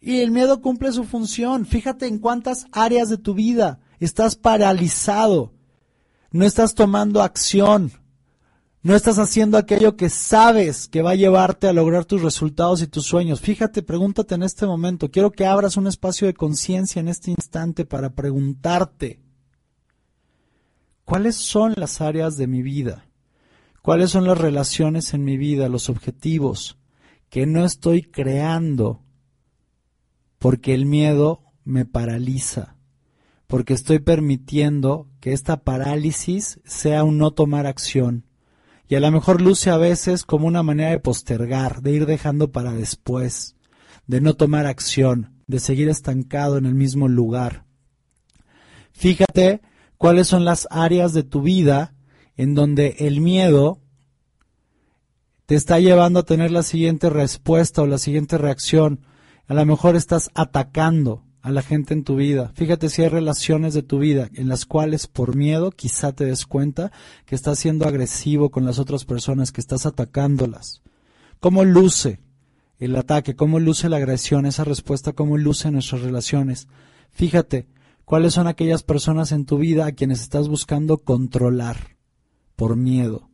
[0.00, 1.66] Y el miedo cumple su función.
[1.66, 5.52] Fíjate en cuántas áreas de tu vida estás paralizado,
[6.30, 7.92] no estás tomando acción,
[8.82, 12.86] no estás haciendo aquello que sabes que va a llevarte a lograr tus resultados y
[12.86, 13.40] tus sueños.
[13.40, 17.84] Fíjate, pregúntate en este momento, quiero que abras un espacio de conciencia en este instante
[17.84, 19.20] para preguntarte,
[21.04, 23.06] ¿cuáles son las áreas de mi vida?
[23.82, 26.78] ¿Cuáles son las relaciones en mi vida, los objetivos
[27.28, 29.02] que no estoy creando
[30.38, 32.76] porque el miedo me paraliza?
[33.50, 38.24] porque estoy permitiendo que esta parálisis sea un no tomar acción.
[38.90, 42.50] Y a lo mejor luce a veces como una manera de postergar, de ir dejando
[42.50, 43.54] para después,
[44.08, 47.64] de no tomar acción, de seguir estancado en el mismo lugar.
[48.90, 49.60] Fíjate
[49.96, 51.94] cuáles son las áreas de tu vida
[52.36, 53.80] en donde el miedo
[55.46, 59.06] te está llevando a tener la siguiente respuesta o la siguiente reacción.
[59.46, 62.52] A lo mejor estás atacando, a la gente en tu vida.
[62.54, 66.46] Fíjate si hay relaciones de tu vida en las cuales por miedo quizá te des
[66.46, 66.92] cuenta
[67.24, 70.82] que estás siendo agresivo con las otras personas, que estás atacándolas.
[71.40, 72.20] ¿Cómo luce
[72.78, 73.34] el ataque?
[73.34, 74.46] ¿Cómo luce la agresión?
[74.46, 76.68] Esa respuesta, ¿cómo luce nuestras relaciones?
[77.10, 77.66] Fíjate
[78.04, 81.96] cuáles son aquellas personas en tu vida a quienes estás buscando controlar
[82.56, 83.30] por miedo.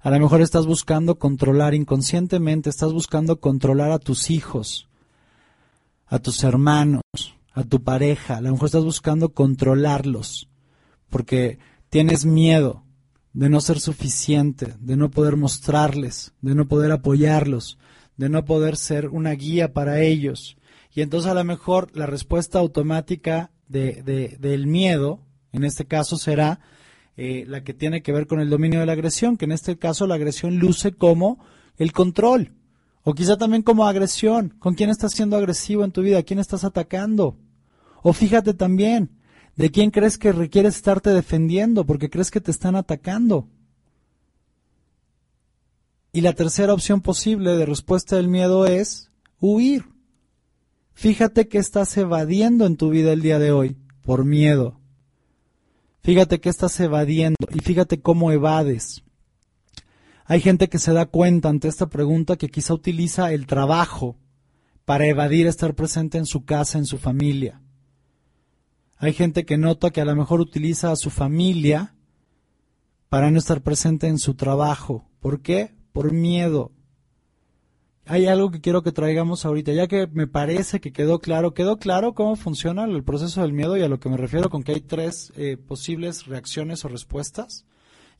[0.00, 4.88] A lo mejor estás buscando controlar inconscientemente, estás buscando controlar a tus hijos,
[6.06, 7.02] a tus hermanos,
[7.52, 10.48] a tu pareja, a lo mejor estás buscando controlarlos,
[11.08, 12.84] porque tienes miedo
[13.32, 17.78] de no ser suficiente, de no poder mostrarles, de no poder apoyarlos,
[18.16, 20.56] de no poder ser una guía para ellos.
[20.94, 25.20] Y entonces a lo mejor la respuesta automática de, de, del miedo,
[25.52, 26.60] en este caso, será
[27.16, 29.76] eh, la que tiene que ver con el dominio de la agresión, que en este
[29.78, 31.44] caso la agresión luce como
[31.76, 32.52] el control
[33.02, 34.54] O quizá también como agresión.
[34.58, 36.18] ¿Con quién estás siendo agresivo en tu vida?
[36.18, 37.38] ¿A quién estás atacando?
[38.02, 39.10] O fíjate también,
[39.56, 43.48] ¿de quién crees que requieres estarte defendiendo porque crees que te están atacando?
[46.12, 49.84] Y la tercera opción posible de respuesta del miedo es huir.
[50.92, 54.80] Fíjate que estás evadiendo en tu vida el día de hoy por miedo.
[56.02, 59.02] Fíjate que estás evadiendo y fíjate cómo evades.
[60.30, 64.16] Hay gente que se da cuenta ante esta pregunta que quizá utiliza el trabajo
[64.84, 67.60] para evadir estar presente en su casa, en su familia.
[68.98, 71.96] Hay gente que nota que a lo mejor utiliza a su familia
[73.08, 75.10] para no estar presente en su trabajo.
[75.18, 75.74] ¿Por qué?
[75.90, 76.70] Por miedo.
[78.06, 81.78] Hay algo que quiero que traigamos ahorita, ya que me parece que quedó claro, quedó
[81.78, 84.74] claro cómo funciona el proceso del miedo y a lo que me refiero con que
[84.74, 87.66] hay tres eh, posibles reacciones o respuestas.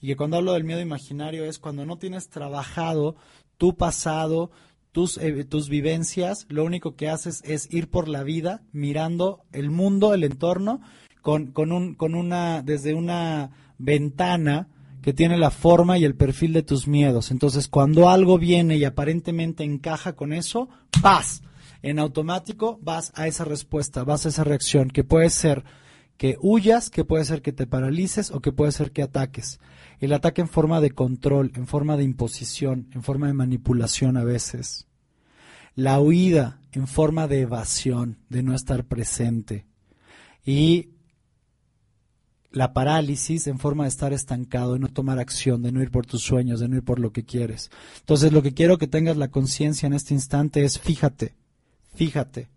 [0.00, 3.16] Y que cuando hablo del miedo imaginario es cuando no tienes trabajado
[3.58, 4.50] tu pasado,
[4.92, 9.70] tus, eh, tus vivencias, lo único que haces es ir por la vida mirando el
[9.70, 10.80] mundo, el entorno,
[11.20, 14.68] con, con, un, con una, desde una ventana
[15.02, 17.30] que tiene la forma y el perfil de tus miedos.
[17.30, 20.68] Entonces, cuando algo viene y aparentemente encaja con eso,
[21.02, 21.42] vas.
[21.82, 25.64] En automático vas a esa respuesta, vas a esa reacción, que puede ser
[26.18, 29.58] que huyas, que puede ser que te paralices o que puede ser que ataques.
[30.00, 34.24] El ataque en forma de control, en forma de imposición, en forma de manipulación a
[34.24, 34.86] veces.
[35.74, 39.66] La huida en forma de evasión, de no estar presente.
[40.44, 40.90] Y
[42.52, 46.06] la parálisis en forma de estar estancado, de no tomar acción, de no ir por
[46.06, 47.70] tus sueños, de no ir por lo que quieres.
[48.00, 51.34] Entonces lo que quiero que tengas la conciencia en este instante es fíjate,
[51.94, 52.48] fíjate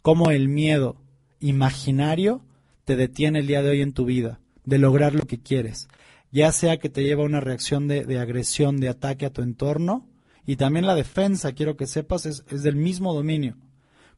[0.00, 0.96] cómo el miedo
[1.40, 2.42] imaginario
[2.84, 5.88] te detiene el día de hoy en tu vida, de lograr lo que quieres,
[6.32, 9.42] ya sea que te lleva a una reacción de, de agresión, de ataque a tu
[9.42, 10.08] entorno,
[10.44, 13.56] y también la defensa, quiero que sepas, es, es del mismo dominio.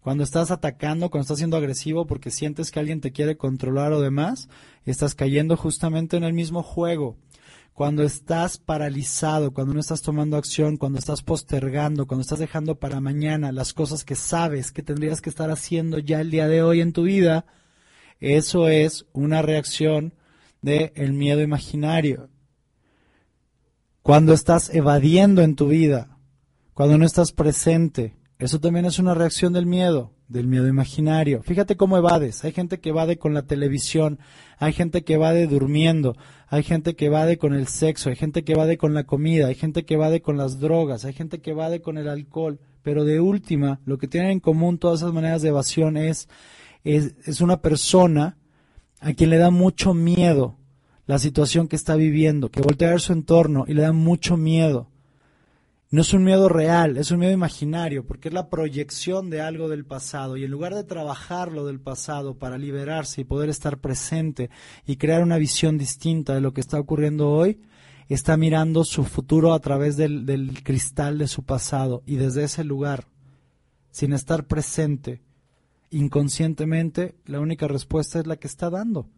[0.00, 4.00] Cuando estás atacando, cuando estás siendo agresivo porque sientes que alguien te quiere controlar o
[4.00, 4.48] demás,
[4.84, 7.16] estás cayendo justamente en el mismo juego.
[7.72, 13.00] Cuando estás paralizado, cuando no estás tomando acción, cuando estás postergando, cuando estás dejando para
[13.00, 16.82] mañana las cosas que sabes que tendrías que estar haciendo ya el día de hoy
[16.82, 17.46] en tu vida,
[18.20, 20.12] eso es una reacción
[20.64, 22.30] del el miedo imaginario.
[24.02, 26.18] Cuando estás evadiendo en tu vida,
[26.72, 31.42] cuando no estás presente, eso también es una reacción del miedo, del miedo imaginario.
[31.42, 32.44] Fíjate cómo evades.
[32.44, 34.18] Hay gente que evade con la televisión,
[34.58, 36.16] hay gente que evade durmiendo,
[36.48, 39.54] hay gente que evade con el sexo, hay gente que evade con la comida, hay
[39.54, 42.58] gente que evade con las drogas, hay gente que evade con el alcohol.
[42.82, 46.28] Pero de última, lo que tienen en común todas esas maneras de evasión es,
[46.84, 48.38] es, es una persona
[49.04, 50.58] a quien le da mucho miedo
[51.06, 54.36] la situación que está viviendo, que voltea a ver su entorno y le da mucho
[54.36, 54.88] miedo
[55.94, 59.68] no es un miedo real, es un miedo imaginario, porque es la proyección de algo
[59.68, 60.36] del pasado.
[60.36, 64.50] Y en lugar de trabajar lo del pasado para liberarse y poder estar presente
[64.86, 67.60] y crear una visión distinta de lo que está ocurriendo hoy,
[68.08, 72.02] está mirando su futuro a través del cristal de su pasado.
[72.06, 73.06] Y desde ese lugar,
[73.92, 75.22] sin estar presente,
[75.90, 79.08] inconscientemente, la única respuesta es la que está dando.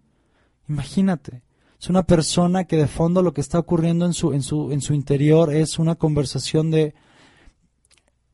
[0.68, 1.43] Imagínate,
[1.80, 4.80] es una persona que de fondo lo que está ocurriendo en su, en su, en
[4.80, 6.94] su interior es una conversación de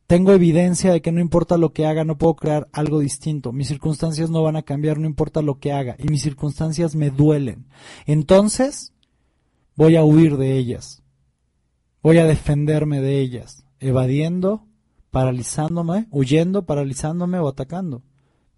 [0.07, 3.51] tengo evidencia de que no importa lo que haga, no puedo crear algo distinto.
[3.51, 5.95] Mis circunstancias no van a cambiar, no importa lo que haga.
[5.97, 7.65] Y mis circunstancias me duelen.
[8.05, 8.93] Entonces,
[9.75, 11.01] voy a huir de ellas.
[12.03, 13.65] Voy a defenderme de ellas.
[13.79, 14.67] Evadiendo,
[15.09, 18.03] paralizándome, huyendo, paralizándome o atacando.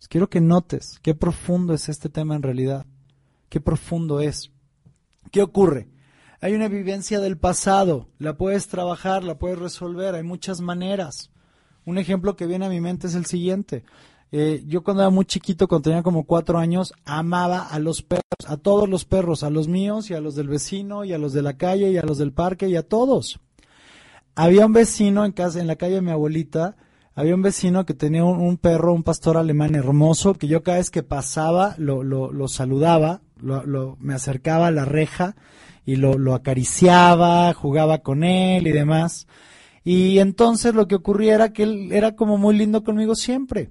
[0.07, 2.85] Quiero que notes qué profundo es este tema en realidad.
[3.49, 4.51] Qué profundo es.
[5.31, 5.87] ¿Qué ocurre?
[6.41, 11.31] Hay una vivencia del pasado, la puedes trabajar, la puedes resolver, hay muchas maneras.
[11.85, 13.83] Un ejemplo que viene a mi mente es el siguiente.
[14.31, 18.23] Eh, yo cuando era muy chiquito, cuando tenía como cuatro años, amaba a los perros,
[18.47, 21.31] a todos los perros, a los míos y a los del vecino y a los
[21.33, 23.39] de la calle y a los del parque y a todos.
[24.35, 26.75] Había un vecino en casa, en la calle de mi abuelita,
[27.15, 30.89] había un vecino que tenía un, perro, un pastor alemán hermoso, que yo cada vez
[30.89, 35.37] que pasaba lo, lo, saludaba, lo, me acercaba a la reja
[35.85, 39.27] y lo, lo acariciaba, jugaba con él y demás.
[39.85, 43.69] Y entonces lo que ocurría era que él era como muy lindo conmigo siempre.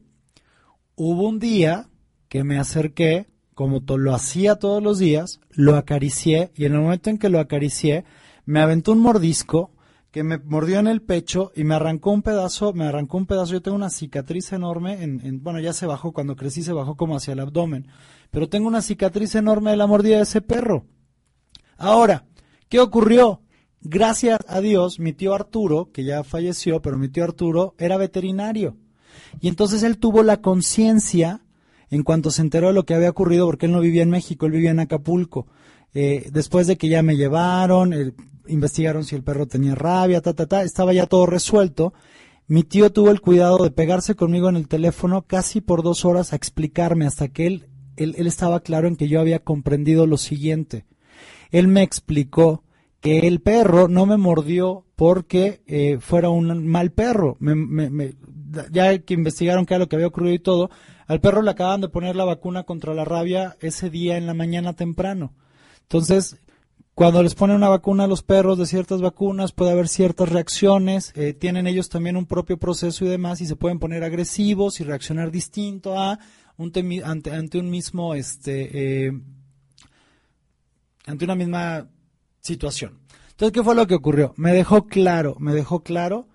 [0.94, 1.88] Hubo un día
[2.28, 7.10] que me acerqué, como lo hacía todos los días, lo acaricié y en el momento
[7.10, 8.04] en que lo acaricié,
[8.46, 9.70] me aventó un mordisco
[10.14, 13.54] que me mordió en el pecho y me arrancó un pedazo, me arrancó un pedazo,
[13.54, 17.16] yo tengo una cicatriz enorme, en, bueno, ya se bajó, cuando crecí se bajó como
[17.16, 17.88] hacia el abdomen,
[18.30, 20.86] pero tengo una cicatriz enorme de la mordida de ese perro.
[21.76, 22.26] Ahora,
[22.68, 23.40] ¿qué ocurrió?
[23.80, 28.76] Gracias a Dios, mi tío Arturo, que ya falleció, pero mi tío Arturo era veterinario.
[29.40, 31.42] Y entonces él tuvo la conciencia
[31.90, 34.46] en cuanto se enteró de lo que había ocurrido, porque él no vivía en México,
[34.46, 35.48] él vivía en Acapulco.
[35.92, 37.92] Eh, después de que ya me llevaron,
[38.46, 41.94] investigaron si el perro tenía rabia, ta, ta, ta, estaba ya todo resuelto.
[42.46, 46.32] Mi tío tuvo el cuidado de pegarse conmigo en el teléfono casi por dos horas
[46.32, 50.18] a explicarme hasta que él, él, él estaba claro en que yo había comprendido lo
[50.18, 50.84] siguiente.
[51.50, 52.64] Él me explicó
[53.00, 57.36] que el perro no me mordió porque eh, fuera un mal perro.
[57.38, 58.14] Me, me, me,
[58.70, 60.70] ya que investigaron qué era lo que había ocurrido y todo,
[61.06, 64.34] al perro le acaban de poner la vacuna contra la rabia ese día en la
[64.34, 65.34] mañana temprano.
[65.82, 66.38] Entonces,
[66.94, 71.12] cuando les ponen una vacuna a los perros de ciertas vacunas, puede haber ciertas reacciones,
[71.16, 74.84] eh, tienen ellos también un propio proceso y demás, y se pueden poner agresivos y
[74.84, 76.20] reaccionar distinto a
[76.56, 76.72] un
[77.04, 79.12] ante, un mismo, este, eh,
[81.06, 81.88] ante una misma
[82.40, 83.00] situación.
[83.30, 84.32] Entonces, ¿qué fue lo que ocurrió?
[84.36, 86.28] Me dejó claro, me dejó claro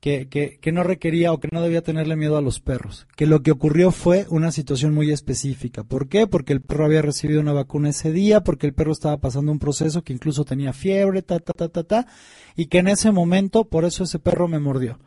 [0.00, 3.06] que, que, que, no requería o que no debía tenerle miedo a los perros.
[3.16, 5.82] Que lo que ocurrió fue una situación muy específica.
[5.82, 6.26] ¿Por qué?
[6.26, 9.58] Porque el perro había recibido una vacuna ese día, porque el perro estaba pasando un
[9.58, 12.06] proceso que incluso tenía fiebre, ta, ta, ta, ta, ta,
[12.54, 14.98] y que en ese momento, por eso ese perro me mordió.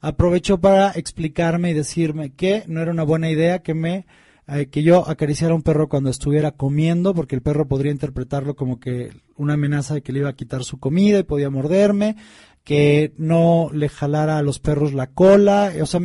[0.00, 4.06] Aprovechó para explicarme y decirme que no era una buena idea que me
[4.52, 8.56] eh, que yo acariciara a un perro cuando estuviera comiendo, porque el perro podría interpretarlo
[8.56, 12.16] como que una amenaza de que le iba a quitar su comida y podía morderme,
[12.64, 16.00] que no le jalara a los perros la cola, o sea,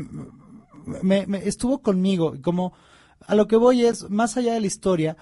[1.04, 2.74] me, me estuvo conmigo, como
[3.28, 5.18] a lo que voy es, más allá de la historia,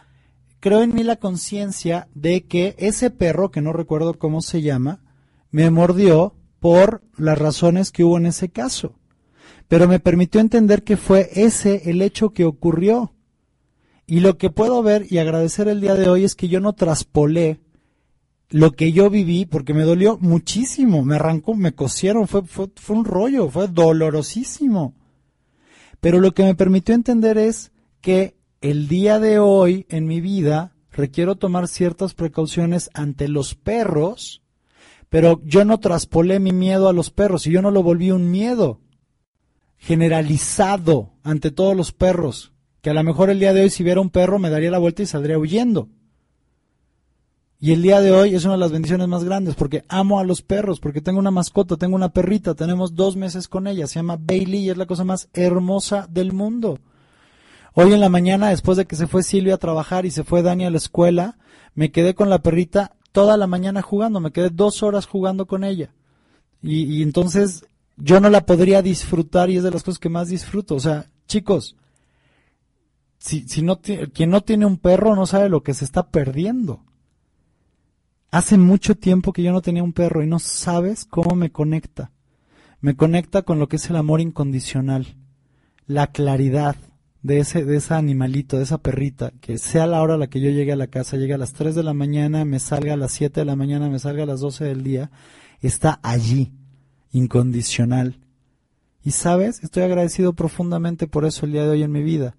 [0.59, 5.01] creo en mí la conciencia de que ese perro, que no recuerdo cómo se llama,
[5.51, 8.97] me mordió por las razones que hubo en ese caso.
[9.67, 13.13] Pero me permitió entender que fue ese el hecho que ocurrió.
[14.05, 16.73] Y lo que puedo ver y agradecer el día de hoy es que yo no
[16.73, 17.59] traspolé
[18.49, 22.95] lo que yo viví, porque me dolió muchísimo, me arrancó, me cosieron, fue, fue, fue
[22.95, 24.93] un rollo, fue dolorosísimo.
[25.99, 27.71] Pero lo que me permitió entender es
[28.01, 34.43] que el día de hoy en mi vida requiero tomar ciertas precauciones ante los perros,
[35.09, 38.29] pero yo no traspolé mi miedo a los perros y yo no lo volví un
[38.31, 38.81] miedo
[39.83, 43.99] generalizado ante todos los perros, que a lo mejor el día de hoy si viera
[43.99, 45.89] un perro me daría la vuelta y saldría huyendo.
[47.63, 50.25] Y el día de hoy es una de las bendiciones más grandes porque amo a
[50.25, 53.99] los perros, porque tengo una mascota, tengo una perrita, tenemos dos meses con ella, se
[53.99, 56.79] llama Bailey y es la cosa más hermosa del mundo.
[57.73, 60.41] Hoy en la mañana, después de que se fue Silvia a trabajar y se fue
[60.41, 61.37] Dani a la escuela,
[61.73, 65.63] me quedé con la perrita toda la mañana jugando, me quedé dos horas jugando con
[65.63, 65.93] ella.
[66.61, 67.65] Y, entonces
[67.95, 70.75] yo no la podría disfrutar y es de las cosas que más disfruto.
[70.75, 71.77] O sea, chicos,
[73.19, 76.81] si, si no, quien no tiene un perro no sabe lo que se está perdiendo.
[78.33, 82.09] Hace mucho tiempo que yo no tenía un perro y no sabes cómo me conecta.
[82.81, 85.05] Me conecta con lo que es el amor incondicional,
[85.85, 86.75] la claridad
[87.21, 90.39] de ese, de ese animalito, de esa perrita, que sea la hora a la que
[90.39, 92.97] yo llegue a la casa, llegue a las 3 de la mañana, me salga a
[92.97, 95.11] las 7 de la mañana, me salga a las 12 del día,
[95.61, 96.53] está allí,
[97.11, 98.19] incondicional.
[99.03, 102.35] Y sabes, estoy agradecido profundamente por eso el día de hoy en mi vida.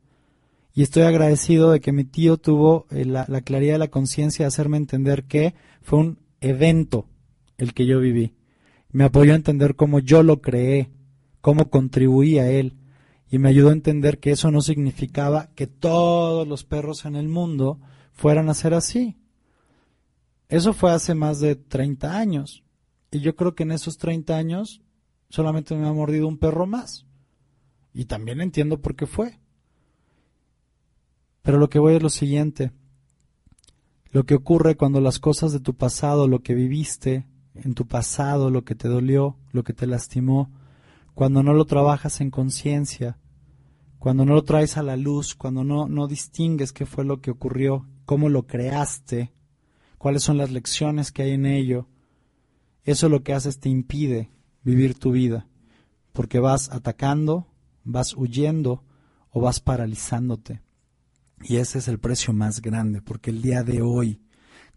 [0.75, 4.45] Y estoy agradecido de que mi tío tuvo eh, la, la, claridad de la conciencia
[4.45, 7.07] de hacerme entender que fue un evento
[7.57, 8.35] el que yo viví.
[8.91, 10.91] Me apoyó a entender cómo yo lo creé,
[11.41, 12.77] cómo contribuí a él.
[13.31, 17.29] Y me ayudó a entender que eso no significaba que todos los perros en el
[17.29, 17.81] mundo
[18.13, 19.17] fueran a ser así.
[20.49, 22.65] Eso fue hace más de 30 años.
[23.13, 24.83] Y yo creo que en esos 30 años
[25.29, 27.07] solamente me ha mordido un perro más.
[27.93, 29.39] Y también entiendo por qué fue.
[31.45, 32.73] Pero lo que voy es lo siguiente.
[34.11, 38.49] Lo que ocurre cuando las cosas de tu pasado, lo que viviste en tu pasado,
[38.49, 40.51] lo que te dolió, lo que te lastimó,
[41.13, 43.19] cuando no lo trabajas en conciencia,
[43.99, 47.31] cuando no lo traes a la luz, cuando no, no distingues qué fue lo que
[47.31, 49.35] ocurrió, cómo lo creaste,
[49.99, 51.89] cuáles son las lecciones que hay en ello,
[52.85, 54.31] eso lo que haces te impide
[54.63, 55.47] vivir tu vida,
[56.15, 57.49] porque vas atacando,
[57.85, 58.83] vas huyendo
[59.29, 60.63] o vas paralizándote.
[61.47, 64.19] Y ese es el precio más grande, porque el día de hoy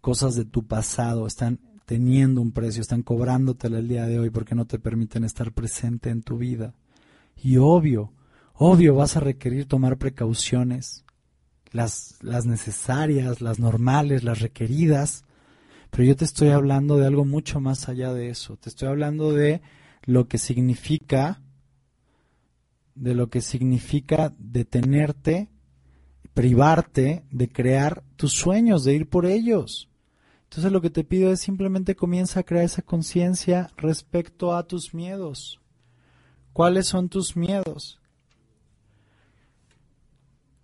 [0.02, 4.54] cosas de tu pasado están teniendo un precio, están cobrándotela el día de hoy porque
[4.54, 6.74] no te permiten estar presente en tu vida.
[7.42, 8.12] Y obvio,
[8.52, 11.06] obvio vas a requerir tomar precauciones,
[11.72, 15.24] las, las necesarias, las normales, las requeridas,
[15.90, 19.32] pero yo te estoy hablando de algo mucho más allá de eso, te estoy hablando
[19.32, 19.62] de
[20.04, 21.40] lo que significa,
[22.94, 25.48] de lo que significa detenerte
[26.38, 29.90] privarte de crear tus sueños, de ir por ellos.
[30.44, 34.94] Entonces lo que te pido es simplemente comienza a crear esa conciencia respecto a tus
[34.94, 35.60] miedos.
[36.52, 38.00] ¿Cuáles son tus miedos?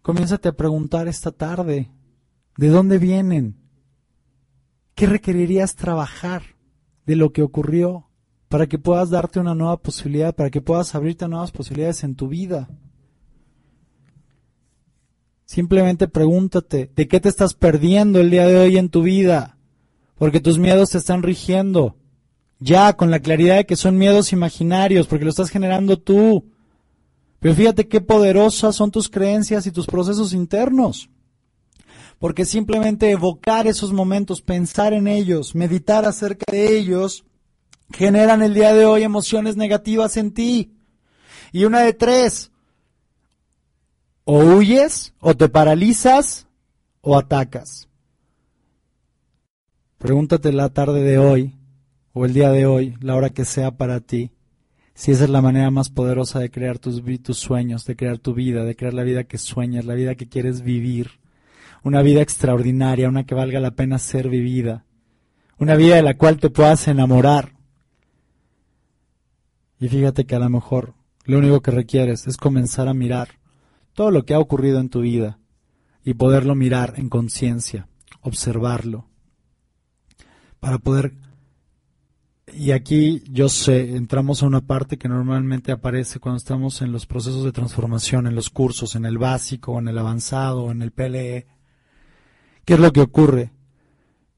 [0.01, 1.91] Comiénzate a preguntar esta tarde,
[2.57, 3.57] ¿de dónde vienen?
[4.95, 6.55] ¿Qué requerirías trabajar
[7.05, 8.09] de lo que ocurrió
[8.49, 12.29] para que puedas darte una nueva posibilidad, para que puedas abrirte nuevas posibilidades en tu
[12.29, 12.69] vida?
[15.47, 19.59] Simplemente pregúntate, ¿de qué te estás perdiendo el día de hoy en tu vida?
[20.17, 21.97] Porque tus miedos te están rigiendo.
[22.61, 26.51] Ya, con la claridad de que son miedos imaginarios, porque lo estás generando tú.
[27.41, 31.11] Pero fíjate qué poderosas son tus creencias y tus procesos internos.
[32.19, 37.25] Porque simplemente evocar esos momentos, pensar en ellos, meditar acerca de ellos,
[37.93, 40.73] generan el día de hoy emociones negativas en ti.
[41.53, 42.51] Y una de tres,
[44.25, 46.49] o huyes, o te paralizas,
[47.01, 47.89] o atacas.
[49.99, 51.55] Pregúntate la tarde de hoy,
[52.13, 54.31] o el día de hoy, la hora que sea para ti,
[54.95, 58.33] si esa es la manera más poderosa de crear tus, tus sueños, de crear tu
[58.33, 61.11] vida, de crear la vida que sueñas, la vida que quieres vivir,
[61.83, 64.85] una vida extraordinaria, una que valga la pena ser vivida,
[65.59, 67.53] una vida de la cual te puedas enamorar.
[69.81, 70.95] Y fíjate que a lo mejor
[71.25, 73.44] lo único que requieres es comenzar a mirar
[73.95, 75.39] todo lo que ha ocurrido en tu vida
[76.05, 77.89] y poderlo mirar en conciencia,
[78.21, 79.09] observarlo,
[80.61, 81.15] para poder...
[82.53, 87.07] Y aquí yo sé, entramos a una parte que normalmente aparece cuando estamos en los
[87.07, 91.47] procesos de transformación, en los cursos, en el básico, en el avanzado, en el PLE.
[92.65, 93.53] ¿Qué es lo que ocurre?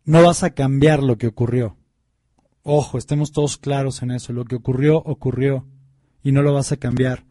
[0.04, 1.76] No vas a cambiar lo que ocurrió.
[2.62, 4.32] Ojo, estemos todos claros en eso.
[4.32, 5.66] Lo que ocurrió, ocurrió.
[6.22, 7.24] Y no lo vas a cambiar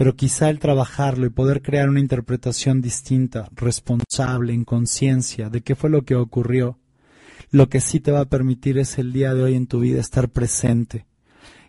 [0.00, 5.74] pero quizá el trabajarlo y poder crear una interpretación distinta, responsable, en conciencia de qué
[5.74, 6.78] fue lo que ocurrió,
[7.50, 10.00] lo que sí te va a permitir es el día de hoy en tu vida
[10.00, 11.04] estar presente,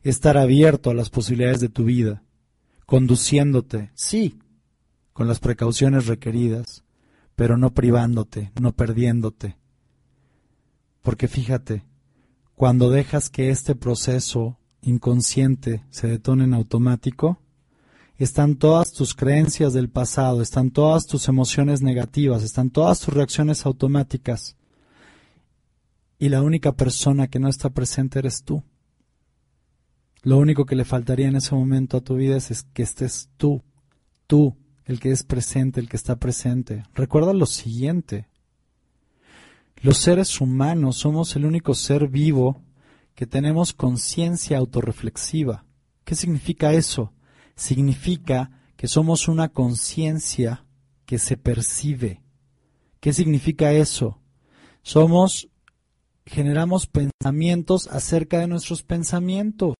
[0.01, 2.23] estar abierto a las posibilidades de tu vida,
[2.85, 4.39] conduciéndote, sí,
[5.11, 6.85] con las precauciones requeridas,
[7.35, 9.57] pero no privándote, no perdiéndote.
[11.01, 11.83] Porque fíjate,
[12.55, 17.41] cuando dejas que este proceso inconsciente se detone en automático,
[18.23, 23.65] están todas tus creencias del pasado, están todas tus emociones negativas, están todas tus reacciones
[23.65, 24.55] automáticas.
[26.19, 28.63] Y la única persona que no está presente eres tú.
[30.21, 33.63] Lo único que le faltaría en ese momento a tu vida es que estés tú,
[34.27, 36.83] tú, el que es presente, el que está presente.
[36.93, 38.27] Recuerda lo siguiente.
[39.77, 42.61] Los seres humanos somos el único ser vivo
[43.15, 45.65] que tenemos conciencia autorreflexiva.
[46.03, 47.13] ¿Qué significa eso?
[47.61, 50.65] Significa que somos una conciencia
[51.05, 52.23] que se percibe.
[52.99, 54.19] ¿Qué significa eso?
[54.81, 55.47] Somos,
[56.25, 59.75] generamos pensamientos acerca de nuestros pensamientos.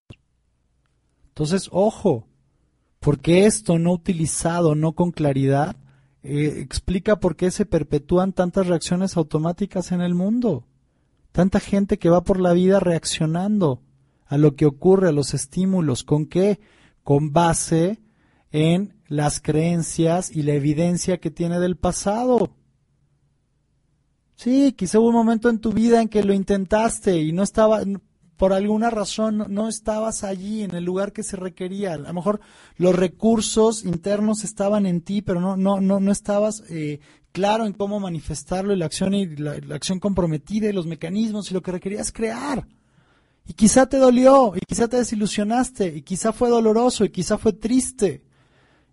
[1.30, 2.28] Entonces, ojo,
[3.00, 5.76] porque esto no utilizado, no con claridad,
[6.22, 10.68] eh, explica por qué se perpetúan tantas reacciones automáticas en el mundo.
[11.32, 13.82] Tanta gente que va por la vida reaccionando
[14.28, 16.04] a lo que ocurre, a los estímulos.
[16.04, 16.60] ¿Con qué?
[17.04, 18.00] Con base
[18.52, 22.56] en las creencias y la evidencia que tiene del pasado.
[24.36, 27.82] Sí, quizá hubo un momento en tu vida en que lo intentaste y no estaba,
[28.38, 31.94] por alguna razón, no, estabas allí en el lugar que se requería.
[31.94, 32.40] A lo mejor
[32.78, 37.02] los recursos internos estaban en ti, pero no, no, no, no estabas eh,
[37.32, 41.52] claro en cómo manifestarlo y la acción y la, la acción comprometida y los mecanismos
[41.52, 42.66] y lo que requerías crear.
[43.46, 47.54] Y quizá te dolió, y quizá te desilusionaste, y quizá fue doloroso, y quizá fue
[47.54, 48.24] triste,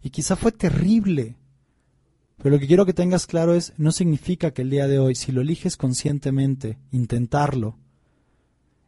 [0.03, 1.37] y quizá fue terrible.
[2.39, 5.15] Pero lo que quiero que tengas claro es, no significa que el día de hoy,
[5.15, 7.79] si lo eliges conscientemente, intentarlo,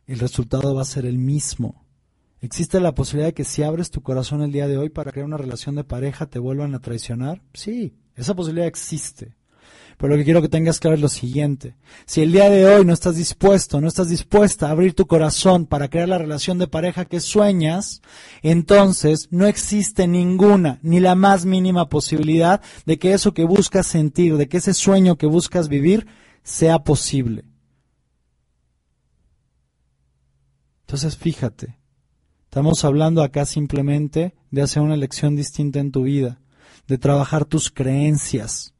[0.06, 1.84] el resultado va a ser el mismo.
[2.40, 5.26] ¿Existe la posibilidad de que si abres tu corazón el día de hoy para crear
[5.26, 7.42] una relación de pareja te vuelvan a traicionar?
[7.52, 9.36] Sí, esa posibilidad existe.
[10.00, 11.76] Pero lo que quiero que tengas claro es lo siguiente.
[12.06, 15.66] Si el día de hoy no estás dispuesto, no estás dispuesta a abrir tu corazón
[15.66, 18.00] para crear la relación de pareja que sueñas,
[18.40, 24.38] entonces no existe ninguna, ni la más mínima posibilidad de que eso que buscas sentir,
[24.38, 26.06] de que ese sueño que buscas vivir,
[26.42, 27.44] sea posible.
[30.86, 31.76] Entonces fíjate,
[32.44, 36.40] estamos hablando acá simplemente de hacer una elección distinta en tu vida,
[36.88, 38.72] de trabajar tus creencias,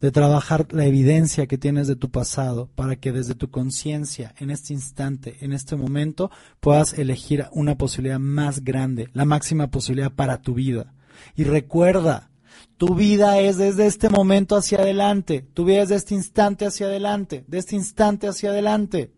[0.00, 4.50] de trabajar la evidencia que tienes de tu pasado para que desde tu conciencia, en
[4.50, 10.40] este instante, en este momento, puedas elegir una posibilidad más grande, la máxima posibilidad para
[10.40, 10.94] tu vida.
[11.36, 12.30] Y recuerda,
[12.76, 15.46] Tu vida es desde este momento hacia adelante.
[15.52, 17.44] Tu vida es de este instante hacia adelante.
[17.46, 19.12] De este instante hacia adelante.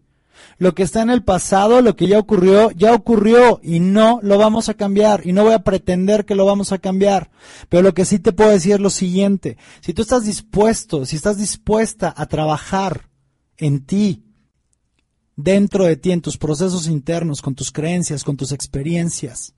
[0.58, 4.38] Lo que está en el pasado, lo que ya ocurrió, ya ocurrió y no lo
[4.38, 7.30] vamos a cambiar y no voy a pretender que lo vamos a cambiar.
[7.68, 9.56] Pero lo que sí te puedo decir es lo siguiente.
[9.80, 13.08] Si tú estás dispuesto, si estás dispuesta a trabajar
[13.56, 14.24] en ti,
[15.36, 19.54] dentro de ti, en tus procesos internos, con tus creencias, con tus experiencias,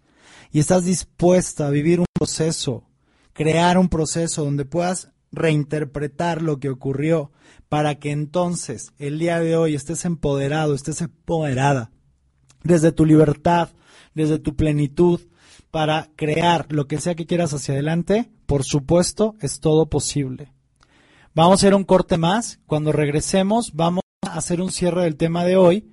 [0.50, 2.84] y estás dispuesta a vivir un proceso,
[3.32, 7.32] crear un proceso donde puedas reinterpretar lo que ocurrió
[7.68, 11.90] para que entonces el día de hoy estés empoderado, estés empoderada
[12.62, 13.70] desde tu libertad,
[14.14, 15.20] desde tu plenitud,
[15.70, 20.52] para crear lo que sea que quieras hacia adelante, por supuesto, es todo posible.
[21.34, 22.60] Vamos a hacer un corte más.
[22.66, 25.90] Cuando regresemos, vamos a hacer un cierre del tema de hoy,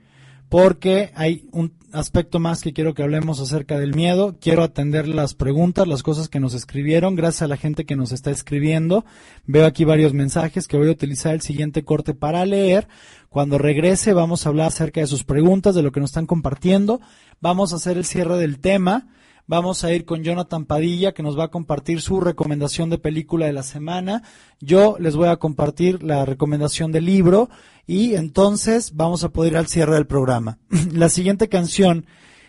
[0.49, 4.35] porque hay un aspecto más que quiero que hablemos acerca del miedo.
[4.39, 8.11] Quiero atender las preguntas, las cosas que nos escribieron, gracias a la gente que nos
[8.11, 9.05] está escribiendo.
[9.45, 12.87] Veo aquí varios mensajes que voy a utilizar el siguiente corte para leer.
[13.29, 17.01] Cuando regrese vamos a hablar acerca de sus preguntas, de lo que nos están compartiendo.
[17.39, 19.07] Vamos a hacer el cierre del tema.
[19.51, 23.47] Vamos a ir con Jonathan Padilla, que nos va a compartir su recomendación de película
[23.47, 24.23] de la semana.
[24.61, 27.49] Yo les voy a compartir la recomendación del libro
[27.85, 30.57] y entonces vamos a poder ir al cierre del programa.
[30.93, 32.05] la siguiente canción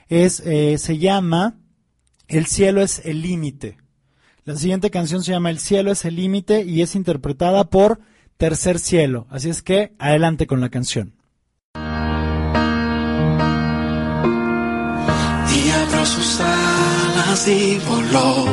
[0.06, 1.58] es, eh, se llama
[2.28, 3.78] El cielo es el límite.
[4.44, 7.98] La siguiente canción se llama El cielo es el límite y es interpretada por
[8.36, 9.26] Tercer Cielo.
[9.28, 11.14] Así es que adelante con la canción.
[16.04, 16.40] sus
[17.32, 18.44] y voló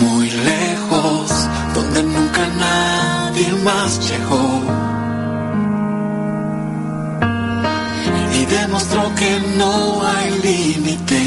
[0.00, 4.62] muy lejos, donde nunca nadie más llegó.
[8.32, 11.22] Y demostró que no hay límite.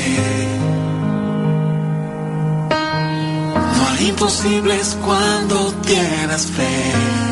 [2.69, 7.30] No hay imposibles cuando tienes fe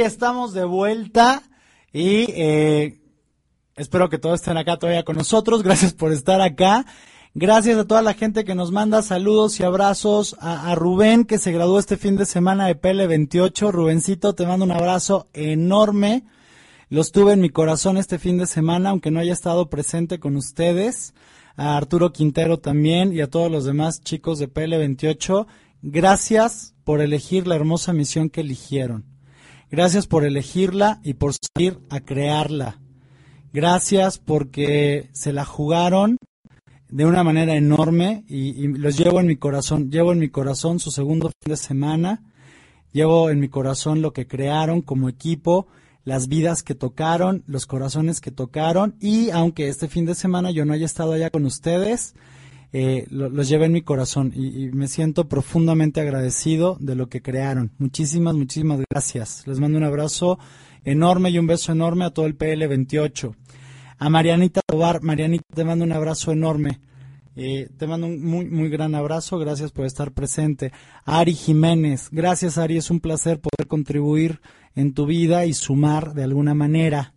[0.00, 1.42] Estamos de vuelta
[1.92, 3.00] y eh,
[3.76, 5.62] espero que todos estén acá todavía con nosotros.
[5.62, 6.84] Gracias por estar acá.
[7.34, 10.36] Gracias a toda la gente que nos manda saludos y abrazos.
[10.40, 13.70] A, a Rubén, que se graduó este fin de semana de PL28.
[13.70, 16.24] Rubencito, te mando un abrazo enorme.
[16.88, 20.36] Los tuve en mi corazón este fin de semana, aunque no haya estado presente con
[20.36, 21.14] ustedes.
[21.56, 25.46] A Arturo Quintero también y a todos los demás chicos de PL28.
[25.80, 29.15] Gracias por elegir la hermosa misión que eligieron.
[29.70, 32.80] Gracias por elegirla y por salir a crearla.
[33.52, 36.18] Gracias porque se la jugaron
[36.88, 39.90] de una manera enorme y, y los llevo en mi corazón.
[39.90, 42.22] Llevo en mi corazón su segundo fin de semana.
[42.92, 45.66] Llevo en mi corazón lo que crearon como equipo,
[46.04, 50.64] las vidas que tocaron, los corazones que tocaron y aunque este fin de semana yo
[50.64, 52.14] no haya estado allá con ustedes,
[52.72, 57.22] eh, lo- los llevo en mi corazón y, me siento profundamente agradecido de lo que
[57.22, 57.70] crearon.
[57.78, 59.46] Muchísimas, muchísimas gracias.
[59.46, 60.38] Les mando un abrazo
[60.84, 63.34] enorme y un beso enorme a todo el PL28.
[63.98, 66.80] A Marianita Tobar, Marianita, te mando un abrazo enorme.
[67.38, 69.38] Eh, te mando un muy, muy gran abrazo.
[69.38, 70.72] Gracias por estar presente.
[71.04, 74.40] Ari Jiménez, gracias Ari, es un placer poder contribuir
[74.74, 77.14] en tu vida y sumar de alguna manera.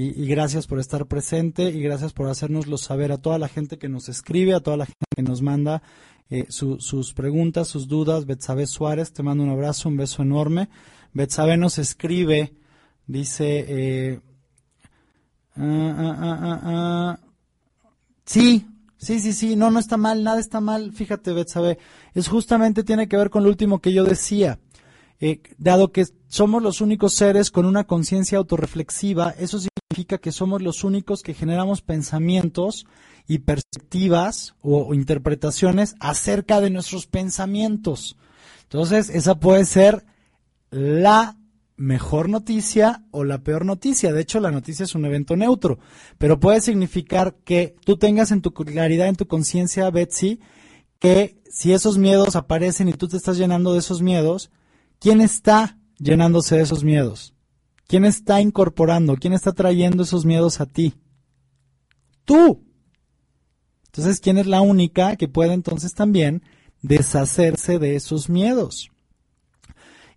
[0.00, 3.78] Y, y gracias por estar presente y gracias por hacérnoslo saber a toda la gente
[3.78, 5.82] que nos escribe, a toda la gente que nos manda
[6.30, 8.24] eh, su- sus preguntas, sus dudas.
[8.24, 10.68] Betsabe Suárez, te mando un abrazo, un beso enorme.
[11.14, 12.52] Betsabe nos escribe,
[13.08, 14.20] dice, eh,
[15.56, 17.18] ah, ah, ah,
[18.24, 18.68] sí,
[18.98, 20.92] sí, sí, sí, no, no está mal, nada está mal.
[20.92, 21.78] Fíjate, Betsabe,
[22.14, 24.60] es justamente tiene que ver con lo último que yo decía.
[25.20, 29.58] Eh, dado que somos los únicos seres con una conciencia autorreflexiva, eso
[30.04, 32.86] que somos los únicos que generamos pensamientos
[33.26, 38.16] y perspectivas o, o interpretaciones acerca de nuestros pensamientos.
[38.64, 40.04] Entonces, esa puede ser
[40.70, 41.38] la
[41.78, 44.12] mejor noticia o la peor noticia.
[44.12, 45.78] De hecho, la noticia es un evento neutro,
[46.18, 50.40] pero puede significar que tú tengas en tu claridad, en tu conciencia, Betsy,
[50.98, 54.50] que si esos miedos aparecen y tú te estás llenando de esos miedos,
[54.98, 57.34] ¿quién está llenándose de esos miedos?
[57.88, 59.16] ¿Quién está incorporando?
[59.16, 60.92] ¿Quién está trayendo esos miedos a ti?
[62.26, 62.62] Tú.
[63.86, 66.42] Entonces, ¿quién es la única que puede entonces también
[66.82, 68.90] deshacerse de esos miedos?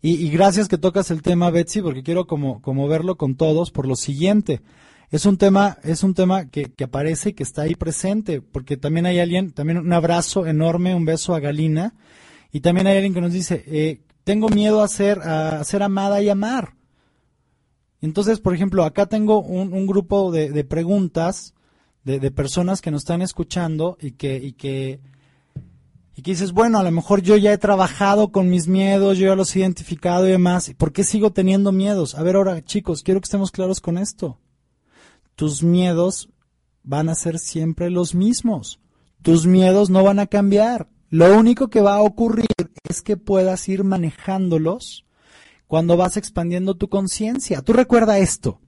[0.04, 3.88] Y, gracias que tocas el tema, Betsy, porque quiero como, como verlo con todos por
[3.88, 4.62] lo siguiente.
[5.10, 8.76] Es un tema, es un tema que, que aparece y que está ahí presente, porque
[8.76, 11.94] también hay alguien, también un abrazo enorme, un beso a Galina,
[12.52, 16.22] y también hay alguien que nos dice, eh, tengo miedo a ser, a ser amada
[16.22, 16.81] y amar.
[18.02, 21.54] Entonces, por ejemplo, acá tengo un, grupo de, preguntas
[22.04, 25.00] de, de personas que nos están escuchando y que, y que,
[26.16, 29.28] y que dices, bueno, a lo mejor yo ya he trabajado con mis miedos, yo
[29.28, 30.70] ya los he identificado y demás.
[30.70, 32.16] ¿y ¿Por qué sigo teniendo miedos?
[32.16, 34.40] A ver, ahora, chicos, quiero que estemos claros con esto.
[35.36, 36.30] Tus miedos
[36.84, 38.80] van a ser siempre los mismos.
[39.22, 40.90] Tus miedos no van a cambiar.
[41.10, 42.48] Lo único que va a ocurrir
[42.90, 45.06] es que puedas ir manejándolos
[45.72, 47.62] cuando vas expandiendo tu conciencia.
[47.62, 48.60] Tú recuerda esto.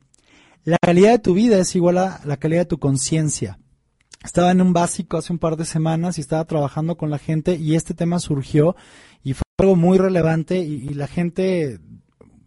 [0.63, 3.59] La calidad de tu vida es igual a la calidad de tu conciencia.
[4.23, 7.57] Estaba en un básico hace un par de semanas y estaba trabajando con la gente
[7.57, 8.77] y este tema surgió
[9.21, 11.81] y fue algo muy relevante y, y la gente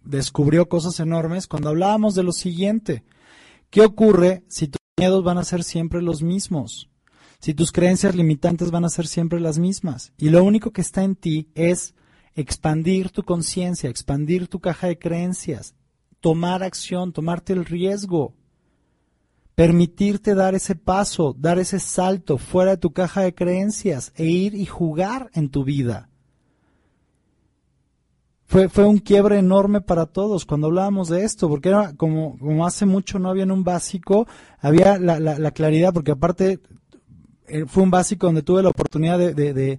[0.05, 3.05] descubrió cosas enormes cuando hablábamos de lo siguiente.
[3.69, 6.89] ¿Qué ocurre si tus miedos van a ser siempre los mismos?
[7.41, 10.15] Si tus creencias limitantes van a ser siempre las mismas.
[10.17, 11.95] Y lo único que está en ti es
[12.37, 15.75] expandir tu conciencia, expandir tu caja de creencias,
[16.21, 18.35] tomar acción, tomarte el riesgo,
[19.55, 24.55] permitirte dar ese paso, dar ese salto fuera de tu caja de creencias e ir
[24.55, 26.11] y jugar en tu vida.
[28.45, 32.65] Fue, fue un quiebre enorme para todos cuando hablábamos de esto, porque era como, como
[32.65, 34.29] hace mucho no había en un básico,
[34.61, 36.61] había la, la, la claridad, porque aparte
[37.49, 39.79] eh, fue un básico donde tuve la oportunidad de,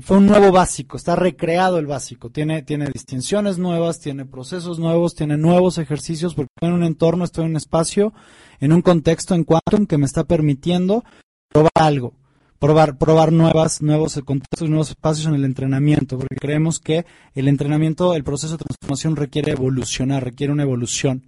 [0.00, 5.14] fue un nuevo básico, está recreado el básico, tiene, tiene distinciones nuevas, tiene procesos nuevos,
[5.14, 8.12] tiene nuevos ejercicios, porque estoy en un entorno, estoy en un espacio,
[8.58, 11.04] en un contexto en Quantum que me está permitiendo
[11.48, 12.14] probar algo,
[12.58, 18.14] probar, probar nuevas, nuevos contextos, nuevos espacios en el entrenamiento, porque creemos que el entrenamiento,
[18.14, 21.22] el proceso de transformación requiere evolucionar, requiere una evolución.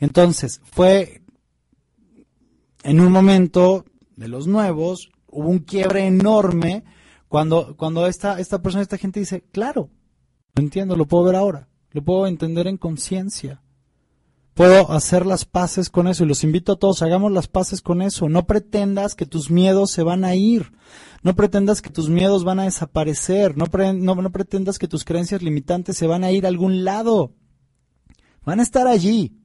[0.00, 1.22] Entonces, fue
[2.82, 3.86] en un momento
[4.16, 6.84] de los nuevos, hubo un quiebre enorme
[7.28, 9.90] cuando, cuando esta, esta persona, esta gente dice, claro,
[10.54, 13.62] lo entiendo, lo puedo ver ahora, lo puedo entender en conciencia.
[14.54, 18.00] puedo hacer las paces con eso y los invito a todos, hagamos las paces con
[18.00, 18.28] eso.
[18.30, 20.72] No pretendas que tus miedos se van a ir.
[21.22, 23.56] No pretendas que tus miedos van a desaparecer.
[23.56, 26.84] No, pre- no, no pretendas que tus creencias limitantes se van a ir a algún
[26.84, 27.34] lado.
[28.46, 29.35] Van a estar allí.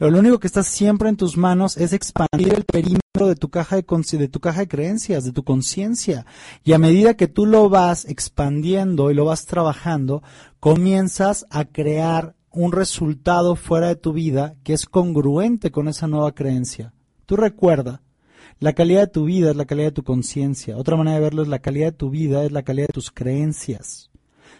[0.00, 3.50] Pero lo único que está siempre en tus manos es expandir el perímetro de tu
[3.50, 3.84] caja de,
[4.16, 6.24] de tu caja de creencias, de tu conciencia.
[6.64, 10.22] Y a medida que tú lo vas expandiendo y lo vas trabajando,
[10.58, 16.32] comienzas a crear un resultado fuera de tu vida que es congruente con esa nueva
[16.32, 16.94] creencia.
[17.26, 18.00] Tú recuerda,
[18.58, 20.78] la calidad de tu vida es la calidad de tu conciencia.
[20.78, 23.10] Otra manera de verlo es la calidad de tu vida es la calidad de tus
[23.10, 24.10] creencias.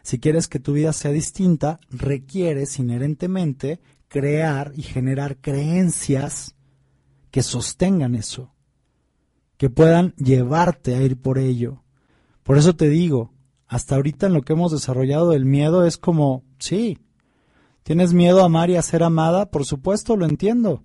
[0.02, 3.80] Si quieres que tu vida sea distinta, requieres inherentemente
[4.10, 6.56] crear y generar creencias
[7.30, 8.52] que sostengan eso,
[9.56, 11.84] que puedan llevarte a ir por ello.
[12.42, 13.32] Por eso te digo,
[13.68, 16.98] hasta ahorita en lo que hemos desarrollado el miedo es como, sí,
[17.84, 19.48] ¿tienes miedo a amar y a ser amada?
[19.50, 20.82] Por supuesto, lo entiendo.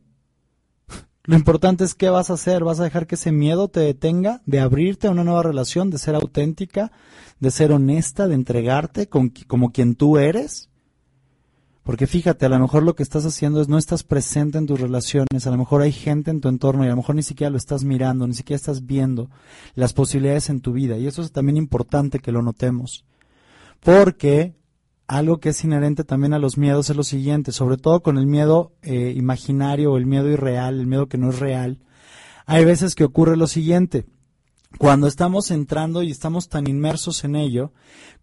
[1.24, 4.44] Lo importante es qué vas a hacer, vas a dejar que ese miedo te detenga
[4.46, 6.92] de abrirte a una nueva relación, de ser auténtica,
[7.40, 10.70] de ser honesta, de entregarte con, como quien tú eres.
[11.86, 14.82] Porque fíjate, a lo mejor lo que estás haciendo es no estás presente en tus
[14.82, 17.52] relaciones, a lo mejor hay gente en tu entorno y a lo mejor ni siquiera
[17.52, 19.30] lo estás mirando, ni siquiera estás viendo
[19.76, 20.98] las posibilidades en tu vida.
[20.98, 23.06] Y eso es también importante que lo notemos.
[23.82, 24.56] Porque
[25.06, 28.26] algo que es inherente también a los miedos es lo siguiente, sobre todo con el
[28.26, 31.78] miedo eh, imaginario o el miedo irreal, el miedo que no es real.
[32.48, 34.07] Hay veces que ocurre lo siguiente.
[34.78, 37.72] Cuando estamos entrando y estamos tan inmersos en ello,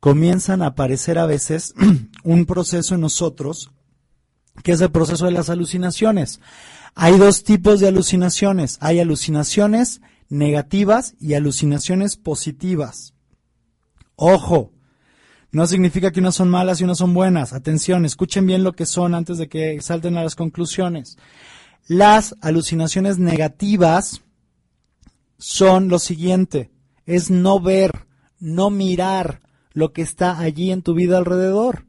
[0.01, 1.75] comienzan a aparecer a veces
[2.25, 3.71] un proceso en nosotros,
[4.63, 6.41] que es el proceso de las alucinaciones.
[6.95, 8.77] Hay dos tipos de alucinaciones.
[8.81, 13.15] Hay alucinaciones negativas y alucinaciones positivas.
[14.17, 14.73] Ojo,
[15.51, 17.53] no significa que unas son malas y unas son buenas.
[17.53, 21.17] Atención, escuchen bien lo que son antes de que salten a las conclusiones.
[21.87, 24.23] Las alucinaciones negativas
[25.43, 26.71] son lo siguiente,
[27.05, 28.07] es no ver,
[28.39, 29.41] no mirar
[29.73, 31.87] lo que está allí en tu vida alrededor.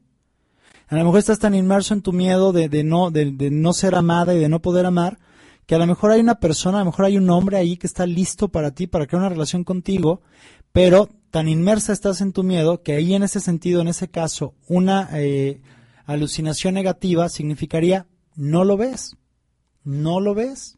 [0.88, 3.72] A lo mejor estás tan inmerso en tu miedo de, de no, de, de no
[3.72, 5.20] ser amada y de no poder amar,
[5.66, 7.86] que a lo mejor hay una persona, a lo mejor hay un hombre ahí que
[7.86, 10.20] está listo para ti, para crear una relación contigo,
[10.72, 14.54] pero tan inmersa estás en tu miedo que ahí en ese sentido, en ese caso,
[14.66, 15.62] una eh,
[16.06, 19.16] alucinación negativa significaría no lo ves,
[19.84, 20.76] no lo ves.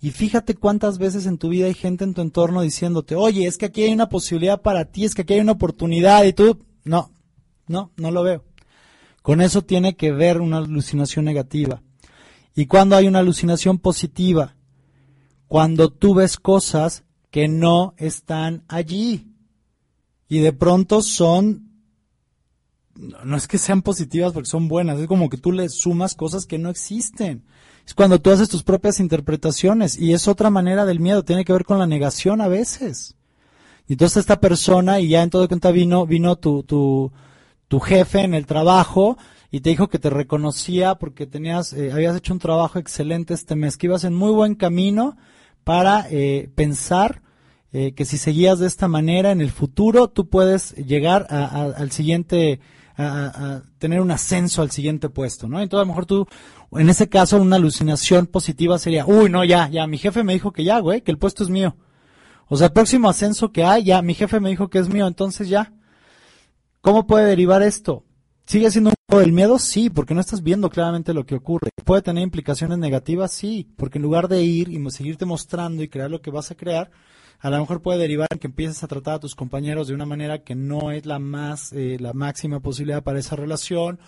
[0.00, 3.58] Y fíjate cuántas veces en tu vida hay gente en tu entorno diciéndote, oye, es
[3.58, 6.58] que aquí hay una posibilidad para ti, es que aquí hay una oportunidad y tú,
[6.84, 7.10] no,
[7.66, 8.44] no, no lo veo.
[9.22, 11.82] Con eso tiene que ver una alucinación negativa.
[12.54, 14.56] Y cuando hay una alucinación positiva,
[15.48, 19.32] cuando tú ves cosas que no están allí
[20.28, 21.70] y de pronto son,
[22.94, 26.46] no, es que sean positivas porque son buenas, es como que tú le sumas cosas
[26.46, 27.44] que no existen.
[27.88, 31.54] Es cuando tú haces tus propias interpretaciones y es otra manera del miedo, tiene que
[31.54, 33.16] ver con la negación a veces.
[33.86, 37.10] Y entonces esta persona, y ya en todo cuenta vino, vino tu, tu,
[37.66, 39.16] tu jefe en el trabajo
[39.50, 43.56] y te dijo que te reconocía porque tenías, eh, habías hecho un trabajo excelente este
[43.56, 45.16] mes, que ibas en muy buen camino
[45.64, 47.22] para eh, pensar
[47.72, 52.60] eh, que si seguías de esta manera en el futuro, tú puedes llegar al siguiente,
[52.98, 55.60] a tener un ascenso al siguiente puesto, ¿no?
[55.60, 56.26] Entonces a lo mejor tú,
[56.72, 60.52] en ese caso, una alucinación positiva sería, uy, no, ya, ya, mi jefe me dijo
[60.52, 61.76] que ya, güey, que el puesto es mío.
[62.48, 65.06] O sea, el próximo ascenso que hay, ya, mi jefe me dijo que es mío,
[65.06, 65.72] entonces ya.
[66.80, 68.04] ¿Cómo puede derivar esto?
[68.46, 69.58] ¿Sigue siendo un juego del miedo?
[69.58, 71.70] Sí, porque no estás viendo claramente lo que ocurre.
[71.84, 73.32] ¿Puede tener implicaciones negativas?
[73.32, 76.54] Sí, porque en lugar de ir y seguirte mostrando y crear lo que vas a
[76.54, 76.90] crear,
[77.40, 80.06] a lo mejor puede derivar en que empieces a tratar a tus compañeros de una
[80.06, 84.00] manera que no es la más, eh, la máxima posibilidad para esa relación,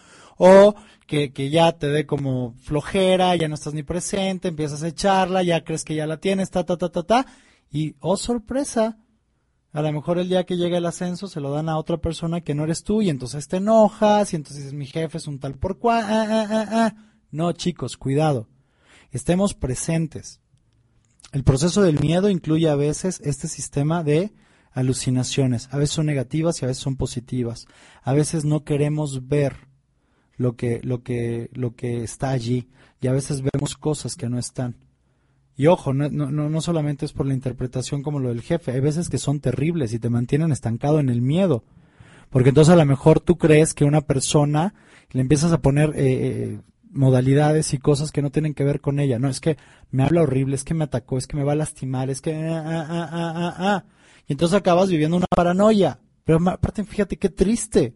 [0.42, 0.74] o
[1.06, 5.42] que, que ya te dé como flojera, ya no estás ni presente, empiezas a echarla,
[5.42, 7.26] ya crees que ya la tienes, ta, ta, ta, ta, ta,
[7.70, 8.96] y oh sorpresa,
[9.74, 12.40] a lo mejor el día que llega el ascenso se lo dan a otra persona
[12.40, 15.56] que no eres tú y entonces te enojas y entonces mi jefe es un tal
[15.56, 16.06] por cual.
[16.08, 16.94] ah, ah, ah, ah".
[17.30, 18.48] No, chicos, cuidado.
[19.10, 20.40] Estemos presentes.
[21.32, 24.32] El proceso del miedo incluye a veces este sistema de
[24.72, 25.68] alucinaciones.
[25.70, 27.66] A veces son negativas y a veces son positivas.
[28.02, 29.69] A veces no queremos ver
[30.40, 32.66] lo que, lo que, lo que está allí
[32.98, 34.74] y a veces vemos cosas que no están.
[35.54, 38.80] Y ojo, no, no, no solamente es por la interpretación como lo del jefe, hay
[38.80, 41.62] veces que son terribles y te mantienen estancado en el miedo.
[42.30, 44.72] Porque entonces a lo mejor tú crees que una persona
[45.10, 46.60] le empiezas a poner eh, eh,
[46.90, 49.18] modalidades y cosas que no tienen que ver con ella.
[49.18, 49.58] No, es que
[49.90, 52.34] me habla horrible, es que me atacó, es que me va a lastimar, es que...
[52.34, 53.84] ah, ah, ah, ah, ah, ah.
[54.26, 56.00] Y entonces acabas viviendo una paranoia.
[56.24, 57.94] Pero aparte, fíjate qué triste.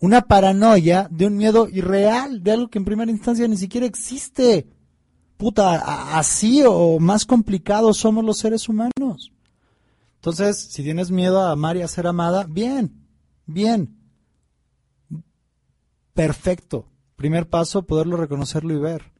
[0.00, 4.68] Una paranoia de un miedo irreal, de algo que en primera instancia ni siquiera existe.
[5.36, 9.32] Puta, así o más complicados somos los seres humanos.
[10.16, 13.06] Entonces, si tienes miedo a amar y a ser amada, bien,
[13.46, 13.96] bien.
[16.14, 16.88] Perfecto.
[17.16, 19.12] Primer paso, poderlo reconocerlo y ver.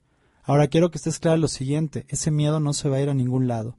[0.42, 3.14] Ahora quiero que estés claro lo siguiente, ese miedo no se va a ir a
[3.14, 3.78] ningún lado.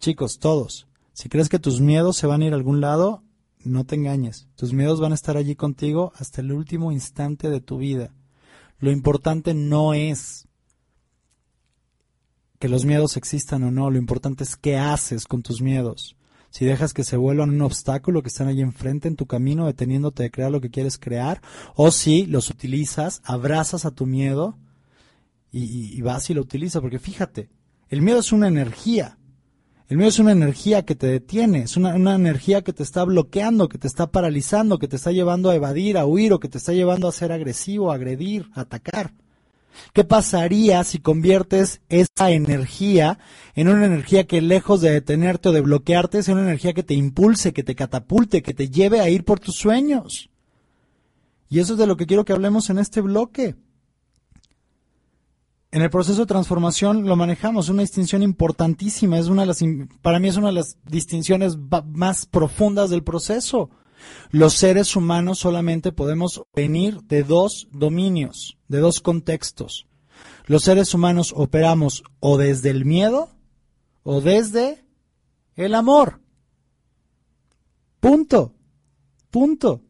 [0.00, 3.22] Chicos, todos, si crees que tus miedos se van a ir a algún lado,
[3.64, 4.48] no te engañes.
[4.56, 8.14] Tus miedos van a estar allí contigo hasta el último instante de tu vida.
[8.78, 10.46] Lo importante no es
[12.58, 16.16] que los miedos existan o no, lo importante es qué haces con tus miedos.
[16.50, 20.22] Si dejas que se vuelvan un obstáculo que están ahí enfrente en tu camino, deteniéndote
[20.22, 21.42] de crear lo que quieres crear,
[21.76, 24.58] o si los utilizas, abrazas a tu miedo
[25.52, 27.50] y- y vas y lo utilizas, porque fíjate,
[27.88, 29.17] el miedo es una energía.
[29.88, 33.04] El miedo es una energía que te detiene, es una, una energía que te está
[33.04, 36.48] bloqueando, que te está paralizando, que te está llevando a evadir, a huir o que
[36.48, 39.14] te está llevando a ser agresivo, a agredir, a atacar.
[39.94, 43.18] ¿Qué pasaría si conviertes esa energía
[43.54, 46.94] en una energía que lejos de detenerte o de bloquearte, sea una energía que te
[46.94, 50.28] impulse, que te catapulte, que te lleve a ir por tus sueños?
[51.48, 53.56] Y eso es de lo que quiero que hablemos en este bloque.
[55.70, 59.62] En el proceso de transformación lo manejamos, una distinción importantísima, es una de las,
[60.00, 61.58] para mí es una de las distinciones
[61.92, 63.68] más profundas del proceso.
[64.30, 69.86] Los seres humanos solamente podemos venir de dos dominios, de dos contextos.
[70.46, 73.28] Los seres humanos operamos o desde el miedo
[74.04, 74.86] o desde
[75.54, 76.22] el amor.
[78.00, 78.54] Punto.
[79.30, 79.82] Punto.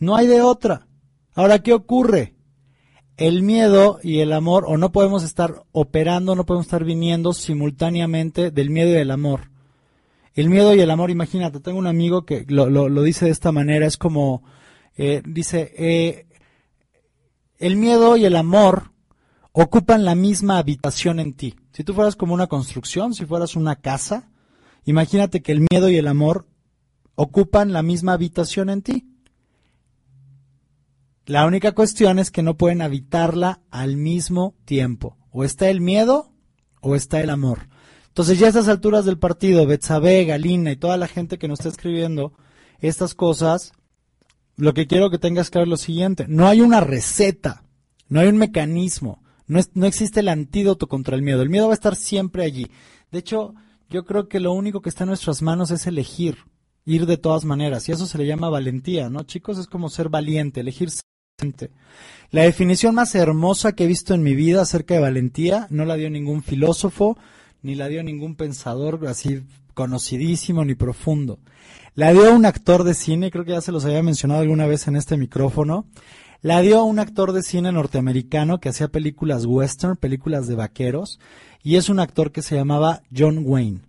[0.00, 0.88] No hay de otra.
[1.34, 2.34] Ahora, ¿qué ocurre?
[3.20, 8.50] El miedo y el amor, o no podemos estar operando, no podemos estar viniendo simultáneamente
[8.50, 9.50] del miedo y del amor.
[10.32, 13.84] El miedo y el amor, imagínate, tengo un amigo que lo, dice de esta manera,
[13.84, 14.42] es como,
[14.96, 16.28] eh, dice, eh,
[17.58, 18.92] el miedo y el amor
[19.52, 21.56] ocupan la misma habitación en ti.
[21.72, 24.30] Si tú fueras como una construcción, si fueras una casa,
[24.86, 26.46] imagínate que el miedo y el amor
[27.16, 29.09] ocupan la misma habitación en ti.
[31.30, 35.16] La única cuestión es que no pueden habitarla al mismo tiempo.
[35.30, 36.32] O está el miedo
[36.80, 37.68] o está el amor.
[38.08, 41.60] Entonces ya a estas alturas del partido, Betsabe, Galina y toda la gente que nos
[41.60, 42.32] está escribiendo
[42.80, 43.74] estas cosas,
[44.56, 46.26] lo que quiero que tengas claro es lo siguiente.
[46.26, 47.62] No hay una receta,
[48.08, 51.42] no hay un mecanismo, no, no existe el antídoto contra el miedo.
[51.42, 52.72] El miedo va a estar siempre allí.
[53.12, 53.54] De hecho,
[53.88, 56.38] yo creo que lo único que está en nuestras manos es elegir,
[56.84, 57.88] ir de todas maneras.
[57.88, 59.22] Y eso se le llama valentía, ¿no?
[59.22, 60.90] Chicos, es como ser valiente, elegir.
[62.30, 65.96] La definición más hermosa que he visto en mi vida acerca de valentía no la
[65.96, 67.18] dio ningún filósofo,
[67.62, 69.42] ni la dio ningún pensador así
[69.74, 71.38] conocidísimo ni profundo.
[71.94, 74.86] La dio un actor de cine, creo que ya se los había mencionado alguna vez
[74.86, 75.86] en este micrófono.
[76.40, 81.18] La dio un actor de cine norteamericano que hacía películas western, películas de vaqueros,
[81.62, 83.80] y es un actor que se llamaba John Wayne.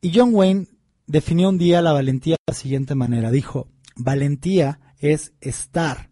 [0.00, 0.66] Y John Wayne
[1.06, 3.30] definió un día la valentía de la siguiente manera.
[3.30, 3.66] Dijo,
[3.96, 6.08] valentía es estar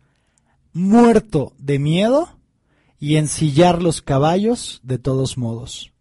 [0.76, 2.28] muerto de miedo
[3.00, 5.92] y ensillar los caballos de todos modos.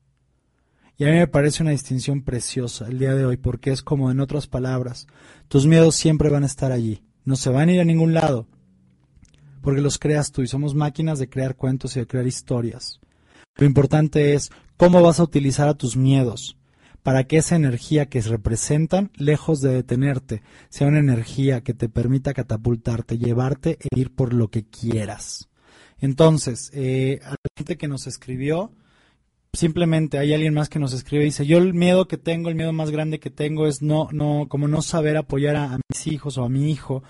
[0.97, 4.11] Y a mí me parece una distinción preciosa el día de hoy, porque es como
[4.11, 5.07] en otras palabras,
[5.47, 8.47] tus miedos siempre van a estar allí, no se van a ir a ningún lado,
[9.61, 12.99] porque los creas tú y somos máquinas de crear cuentos y de crear historias.
[13.55, 16.57] Lo importante es cómo vas a utilizar a tus miedos
[17.05, 22.33] para que esa energía que representan, lejos de detenerte, sea una energía que te permita
[22.33, 25.47] catapultarte, llevarte e ir por lo que quieras.
[25.99, 28.71] Entonces, eh, a la gente que nos escribió,
[29.53, 32.55] simplemente hay alguien más que nos escribe y dice, yo el miedo que tengo, el
[32.55, 36.39] miedo más grande que tengo es no, no, como no saber apoyar a, mis hijos
[36.39, 37.03] o a mi hijo,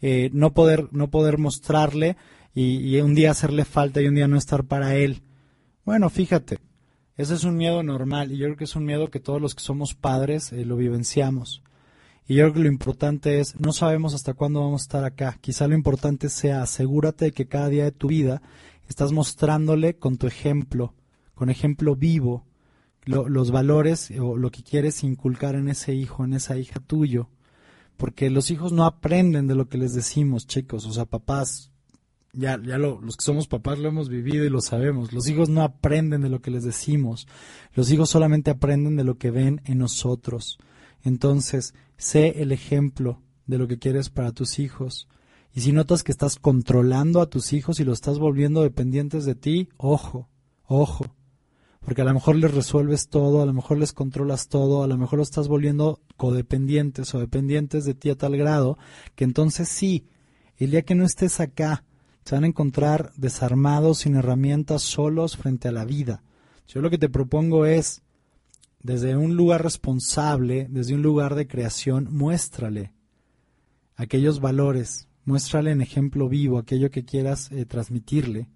[0.00, 2.16] eh, no poder, no poder mostrarle
[2.54, 5.22] y un día hacerle falta y un día no estar para él.
[5.84, 6.58] Bueno, fíjate,
[7.20, 9.54] ese es un miedo normal y yo creo que es un miedo que todos los
[9.54, 11.62] que somos padres eh, lo vivenciamos.
[12.26, 15.38] Y yo creo que lo importante es, no sabemos hasta cuándo vamos a estar acá.
[15.40, 18.40] Quizá lo importante sea, asegúrate de que cada día de tu vida
[18.88, 20.94] estás mostrándole con tu ejemplo,
[21.34, 22.44] con ejemplo vivo,
[23.04, 27.28] lo- los valores o lo que quieres inculcar en ese hijo, en esa hija tuyo.
[27.96, 30.86] Porque los hijos no aprenden de lo que les decimos, chicos.
[30.86, 31.69] O sea, papás,
[32.32, 35.12] ya, ya lo- los que somos papás lo hemos vivido y lo sabemos.
[35.12, 37.26] Los hijos no aprenden de lo que les decimos.
[37.74, 40.58] Los hijos solamente aprenden de lo que ven en nosotros.
[41.02, 45.08] Entonces, sé el ejemplo de lo que quieres para tus hijos.
[45.52, 49.34] Y si notas que estás controlando a tus hijos y los estás volviendo dependientes de
[49.34, 50.28] ti, ojo,
[50.64, 51.16] ojo.
[51.80, 54.96] Porque a lo mejor les resuelves todo, a lo mejor les controlas todo, a lo
[54.98, 58.76] mejor los estás volviendo codependientes o dependientes de ti a tal grado
[59.16, 60.06] que entonces sí,
[60.58, 61.84] el día que no estés acá,
[62.24, 66.22] se van a encontrar desarmados, sin herramientas, solos frente a la vida.
[66.68, 68.02] Yo lo que te propongo es,
[68.82, 72.92] desde un lugar responsable, desde un lugar de creación, muéstrale
[73.96, 78.48] aquellos valores, muéstrale en ejemplo vivo aquello que quieras eh, transmitirle,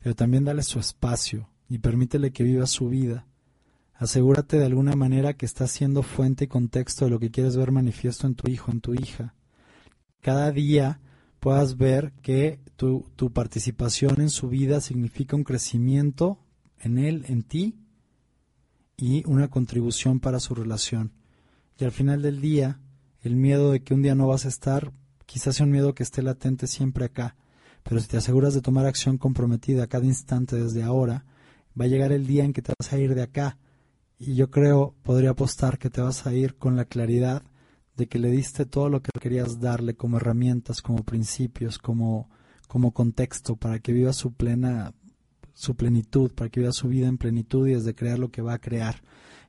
[0.00, 3.26] pero también dale su espacio y permítele que viva su vida.
[3.94, 7.72] Asegúrate de alguna manera que está siendo fuente y contexto de lo que quieres ver
[7.72, 9.34] manifiesto en tu hijo, en tu hija.
[10.20, 11.00] Cada día
[11.40, 16.38] puedas ver que tu, tu participación en su vida significa un crecimiento
[16.80, 17.76] en él, en ti,
[18.96, 21.12] y una contribución para su relación.
[21.78, 22.80] Y al final del día,
[23.22, 24.92] el miedo de que un día no vas a estar,
[25.26, 27.36] quizás sea un miedo que esté latente siempre acá,
[27.84, 31.24] pero si te aseguras de tomar acción comprometida cada instante desde ahora,
[31.80, 33.56] va a llegar el día en que te vas a ir de acá.
[34.18, 37.44] Y yo creo, podría apostar que te vas a ir con la claridad
[37.98, 42.30] de que le diste todo lo que querías darle como herramientas, como principios, como,
[42.68, 44.94] como contexto para que viva su plena
[45.52, 48.54] su plenitud, para que viva su vida en plenitud y desde crear lo que va
[48.54, 49.02] a crear.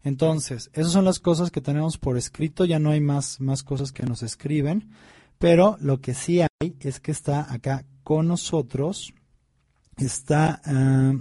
[0.04, 3.92] Entonces, esas son las cosas que tenemos por escrito, ya no hay más, más cosas
[3.92, 4.90] que nos escriben,
[5.38, 9.14] pero lo que sí hay es que está acá con nosotros,
[9.98, 10.60] está...
[10.66, 11.14] ah,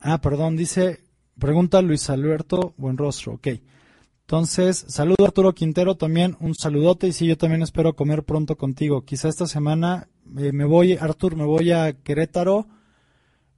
[0.00, 1.04] ah, perdón, dice,
[1.38, 3.48] pregunta Luis Alberto Buenrostro, ok.
[4.32, 9.04] Entonces, saludo Arturo Quintero también, un saludote y sí, yo también espero comer pronto contigo.
[9.04, 12.66] Quizá esta semana eh, me voy, Artur, me voy a Querétaro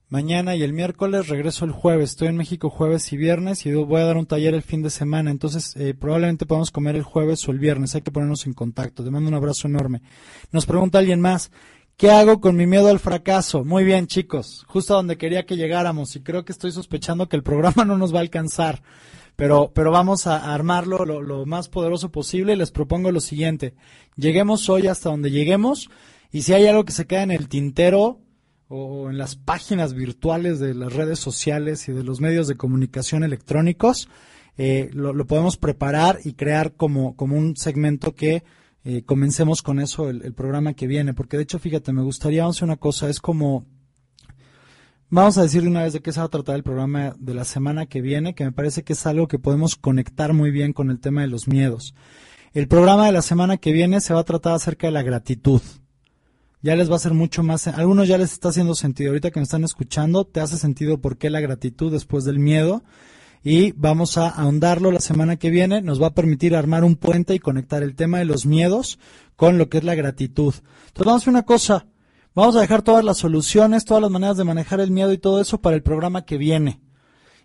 [0.09, 2.11] mañana y el miércoles regreso el jueves.
[2.11, 4.91] Estoy en México jueves y viernes y voy a dar un taller el fin de
[4.91, 5.31] semana.
[5.31, 7.95] Entonces, eh, probablemente podamos comer el jueves o el viernes.
[7.95, 9.05] Hay que ponernos en contacto.
[9.05, 10.03] Te mando un abrazo enorme.
[10.51, 11.53] Nos pregunta alguien más.
[11.97, 13.65] ¿Qué hago con mi miedo al fracaso?
[13.65, 14.65] Muy bien, chicos.
[14.67, 16.17] Justo a donde quería que llegáramos.
[16.17, 18.83] Y creo que estoy sospechando que el programa no nos va a alcanzar.
[19.37, 23.75] Pero, pero vamos a armarlo lo, lo más poderoso posible y les propongo lo siguiente.
[24.17, 25.91] Lleguemos hoy hasta donde lleguemos.
[26.31, 28.21] Y si hay algo que se queda en el tintero,
[28.69, 33.23] o en las páginas virtuales de las redes sociales y de los medios de comunicación
[33.23, 34.09] electrónicos,
[34.57, 38.45] eh, lo, podemos preparar y crear como, como un segmento que
[38.85, 41.15] eh, comencemos con eso el, el programa que viene.
[41.15, 43.67] Porque de hecho, fíjate, me gustaría hacer una cosa, es como,
[45.11, 47.35] vamos a decir de una vez de qué se va a tratar el programa de
[47.35, 50.73] la semana que viene, que me parece que es algo que podemos conectar muy bien
[50.73, 51.95] con el tema de los miedos.
[52.53, 55.61] El programa de la semana que viene se va a tratar acerca de la gratitud.
[56.63, 59.41] Ya les va a hacer mucho más, algunos ya les está haciendo sentido, ahorita que
[59.41, 62.83] me están escuchando, te hace sentido por qué la gratitud después del miedo.
[63.43, 67.35] Y vamos a ahondarlo la semana que viene, nos va a permitir armar un puente
[67.35, 68.99] y conectar el tema de los miedos
[69.37, 70.55] con lo que es la gratitud.
[70.55, 71.87] Entonces vamos a hacer una cosa,
[72.35, 75.41] vamos a dejar todas las soluciones, todas las maneras de manejar el miedo y todo
[75.41, 76.81] eso para el programa que viene.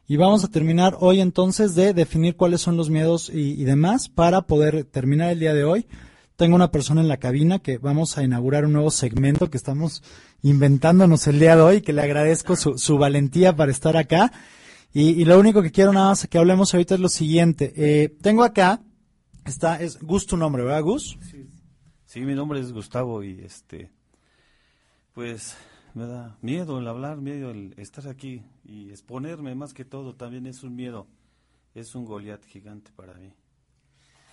[0.07, 4.41] Y vamos a terminar hoy entonces de definir cuáles son los miedos y, demás para
[4.41, 5.88] poder terminar el día de hoy
[6.40, 10.02] tengo una persona en la cabina que vamos a inaugurar un nuevo segmento que estamos
[10.41, 14.32] inventándonos el día de hoy, que le agradezco su, su valentía para estar acá.
[14.94, 17.74] Y, y lo único que quiero nada más que hablemos ahorita es lo siguiente.
[17.76, 18.82] Eh, tengo acá,
[19.45, 21.20] está, es Gus tu nombre, ¿verdad Gus?
[22.06, 23.91] Sí, mi nombre es Gustavo y este,
[25.20, 25.58] pues
[25.96, 30.46] me da miedo el hablar, miedo el estar aquí y exponerme más que todo también
[30.46, 31.08] es un miedo,
[31.76, 33.34] es un Goliat gigante para mí.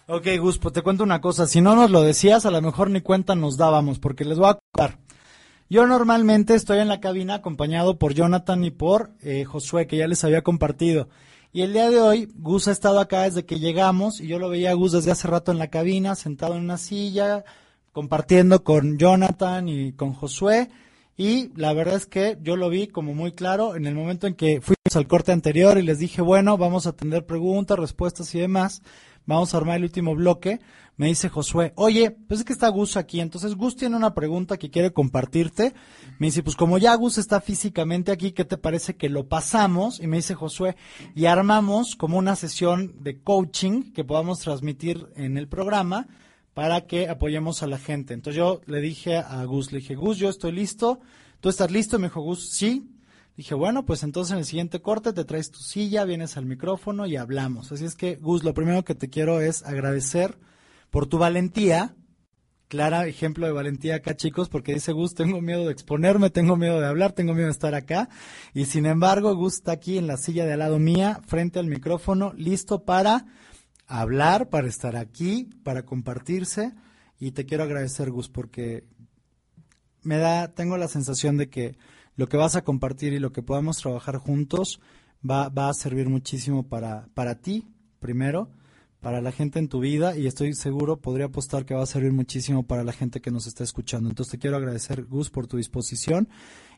[0.07, 1.49] Ok, Gus, pues te cuento una cosa.
[1.49, 4.51] Si no nos lo decías, a lo mejor ni cuenta nos dábamos, porque les voy
[4.51, 5.01] a contar.
[5.69, 10.07] Yo normalmente estoy en la cabina acompañado por Jonathan y por eh, Josué, que ya
[10.07, 11.09] les había compartido.
[11.53, 14.49] Y el día de hoy, Gus ha estado acá desde que llegamos y yo lo
[14.49, 17.45] veía a Gus desde hace rato en la cabina, sentado en una silla,
[17.97, 20.69] compartiendo con Jonathan y con Josué.
[21.17, 24.35] Y la verdad es que yo lo vi como muy claro en el momento en
[24.35, 28.41] que fuimos al corte anterior y les dije, bueno, vamos a atender preguntas, respuestas y
[28.41, 28.83] demás
[29.27, 30.61] vamos a armar el último bloque,
[30.97, 34.57] me dice Josué, oye, pues es que está Gus aquí, entonces Gus tiene una pregunta
[34.57, 35.75] que quiere compartirte.
[36.19, 40.01] Me dice, pues como ya Gus está físicamente aquí, ¿qué te parece que lo pasamos?
[40.01, 40.77] Y me dice Josué,
[41.15, 46.09] y armamos como una sesión de coaching que podamos transmitir en el programa
[46.57, 48.15] para que apoyemos a la gente.
[48.15, 51.01] Entonces yo le dije a Gus, le dije, Gus, yo estoy listo,
[51.41, 51.99] ¿tú estás listo?
[51.99, 52.89] Me dijo, Gus, sí,
[53.37, 57.05] Dije, bueno, pues entonces en el siguiente corte te traes tu silla, vienes al micrófono
[57.05, 57.71] y hablamos.
[57.71, 60.39] Así es que, Gus, lo primero que te quiero es agradecer
[60.89, 61.95] por tu valentía.
[62.69, 66.81] Clara ejemplo de valentía acá, chicos, porque dice Gus, tengo miedo de exponerme, tengo miedo
[66.81, 68.09] de hablar, tengo miedo de estar acá.
[68.55, 71.67] Y sin embargo, Gus está aquí en la silla de al lado mía, frente al
[71.67, 73.27] micrófono, listo para
[73.87, 76.75] hablar, para estar aquí, para compartirse.
[77.19, 78.85] Y te quiero agradecer, Gus, porque
[80.03, 81.77] me da, tengo la sensación de que
[82.17, 84.81] lo que vas a compartir y lo que podamos trabajar juntos
[85.29, 87.67] va, va a servir muchísimo para, para ti,
[87.99, 88.51] primero,
[89.01, 92.13] para la gente en tu vida y estoy seguro, podría apostar que va a servir
[92.13, 94.09] muchísimo para la gente que nos está escuchando.
[94.09, 96.29] Entonces te quiero agradecer, Gus, por tu disposición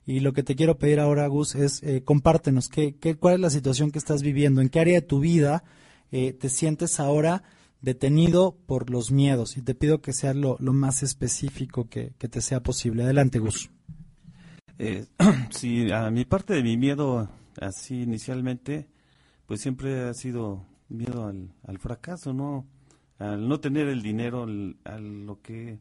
[0.04, 3.40] y lo que te quiero pedir ahora, Gus, es eh, compártenos qué, qué, cuál es
[3.40, 5.64] la situación que estás viviendo, en qué área de tu vida
[6.12, 7.42] eh, te sientes ahora
[7.80, 12.28] detenido por los miedos y te pido que sea lo, lo más específico que, que
[12.28, 13.04] te sea posible.
[13.04, 13.70] Adelante, Gus.
[14.78, 15.06] Eh,
[15.50, 17.28] sí, a mi parte de mi miedo,
[17.60, 18.88] así inicialmente,
[19.46, 22.66] pues siempre ha sido miedo al, al fracaso, ¿no?
[23.18, 25.78] Al no tener el dinero, al- a lo que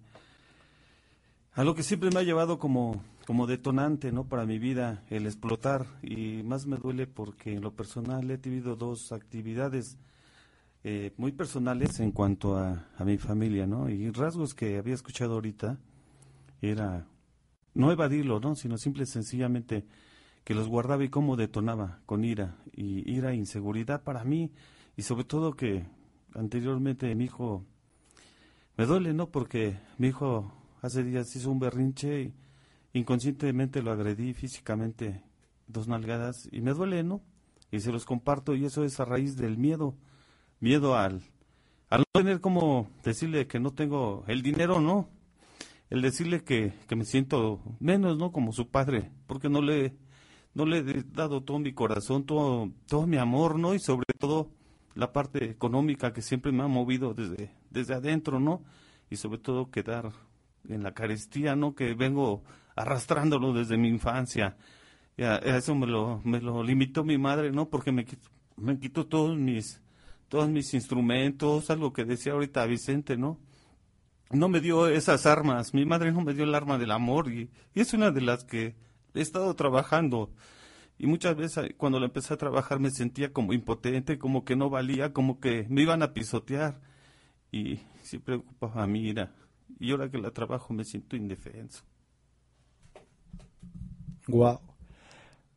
[1.54, 4.24] a lo que siempre me ha llevado como como detonante, ¿no?
[4.30, 8.78] Para mi vida, el explotar y más me duele porque en lo personal he tenido
[8.78, 9.98] dos actividades
[10.90, 13.90] eh, muy personales en cuanto a, a mi familia, ¿no?
[13.90, 15.78] Y rasgos que había escuchado ahorita
[16.62, 17.06] era
[17.74, 18.56] no evadirlo, ¿no?
[18.56, 19.86] Sino simple y sencillamente
[20.46, 24.54] que los guardaba y cómo detonaba con ira y ira e inseguridad para mí
[24.96, 25.86] y sobre todo que
[26.34, 27.66] anteriormente mi hijo
[28.78, 29.30] me duele, ¿no?
[29.30, 32.34] Porque mi hijo hace días hizo un berrinche y
[32.94, 35.22] inconscientemente lo agredí físicamente
[35.68, 37.22] dos nalgadas y me duele, ¿no?
[37.72, 39.98] Y se los comparto y eso es a raíz del miedo,
[40.60, 41.22] miedo al
[41.90, 45.10] al no tener como decirle que no tengo el dinero, no,
[45.90, 48.32] el decirle que, que me siento menos, ¿no?
[48.32, 49.96] Como su padre, porque no le,
[50.54, 53.74] no le he dado todo mi corazón, todo, todo mi amor, ¿no?
[53.74, 54.50] Y sobre todo
[54.96, 58.64] la parte económica que siempre me ha movido desde, desde adentro, ¿no?
[59.10, 60.12] Y sobre todo quedar
[60.68, 61.74] en la carestía, ¿no?
[61.74, 62.44] Que vengo
[62.76, 64.58] arrastrándolo desde mi infancia.
[65.16, 67.70] Y eso me lo, me lo limitó mi madre, ¿no?
[67.70, 69.82] Porque me quitó, me quitó todos mis,
[70.30, 73.40] todos mis instrumentos, algo que decía ahorita Vicente, ¿no?
[74.32, 77.50] no me dio esas armas, mi madre no me dio el arma del amor y,
[77.76, 78.76] es una de las que
[79.14, 80.32] he estado trabajando
[80.98, 84.70] y muchas veces cuando la empecé a trabajar me sentía como impotente, como que no
[84.70, 86.82] valía, como que me iban a pisotear
[87.52, 89.34] y sí preocupaba a mi ira
[89.80, 91.84] y ahora que la trabajo me siento indefenso.
[94.28, 94.60] Wow.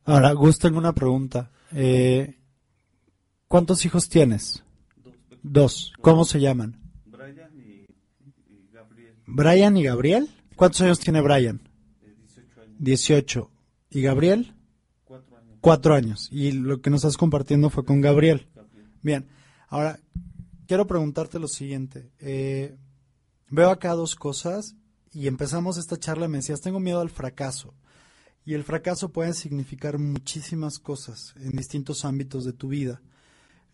[0.05, 1.51] Ahora, Gus, una pregunta.
[1.73, 2.40] Eh,
[3.51, 4.63] ¿Cuántos hijos tienes?
[5.43, 5.93] Dos.
[6.01, 6.81] ¿Cómo se llaman?
[7.05, 7.85] Brian y,
[8.73, 10.31] Gabriel, Brian y Gabriel.
[10.55, 11.61] ¿Cuántos años tiene Brian?
[12.01, 13.51] 18 años, 18.
[13.91, 14.55] ¿Y Gabriel?
[15.05, 15.59] 4 años.
[15.61, 16.29] Cuatro años.
[16.31, 18.47] Y lo que nos estás compartiendo fue con Gabriel.
[19.03, 19.27] Bien.
[19.67, 19.99] Ahora,
[20.69, 22.13] quiero preguntarte lo siguiente.
[22.21, 22.77] Eh,
[23.49, 24.77] veo acá dos cosas
[25.13, 26.29] y empezamos esta charla.
[26.29, 27.75] Me decías, tengo miedo al fracaso.
[28.45, 33.03] Y el fracaso puede significar muchísimas cosas en distintos ámbitos de tu vida.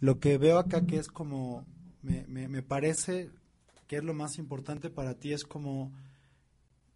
[0.00, 1.66] Lo que veo acá que es como,
[2.02, 3.30] me, me, me parece
[3.86, 5.92] que es lo más importante para ti, es como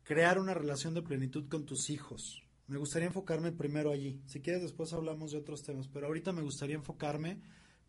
[0.03, 2.43] crear una relación de plenitud con tus hijos.
[2.67, 4.21] Me gustaría enfocarme primero allí.
[4.27, 7.41] Si quieres, después hablamos de otros temas, pero ahorita me gustaría enfocarme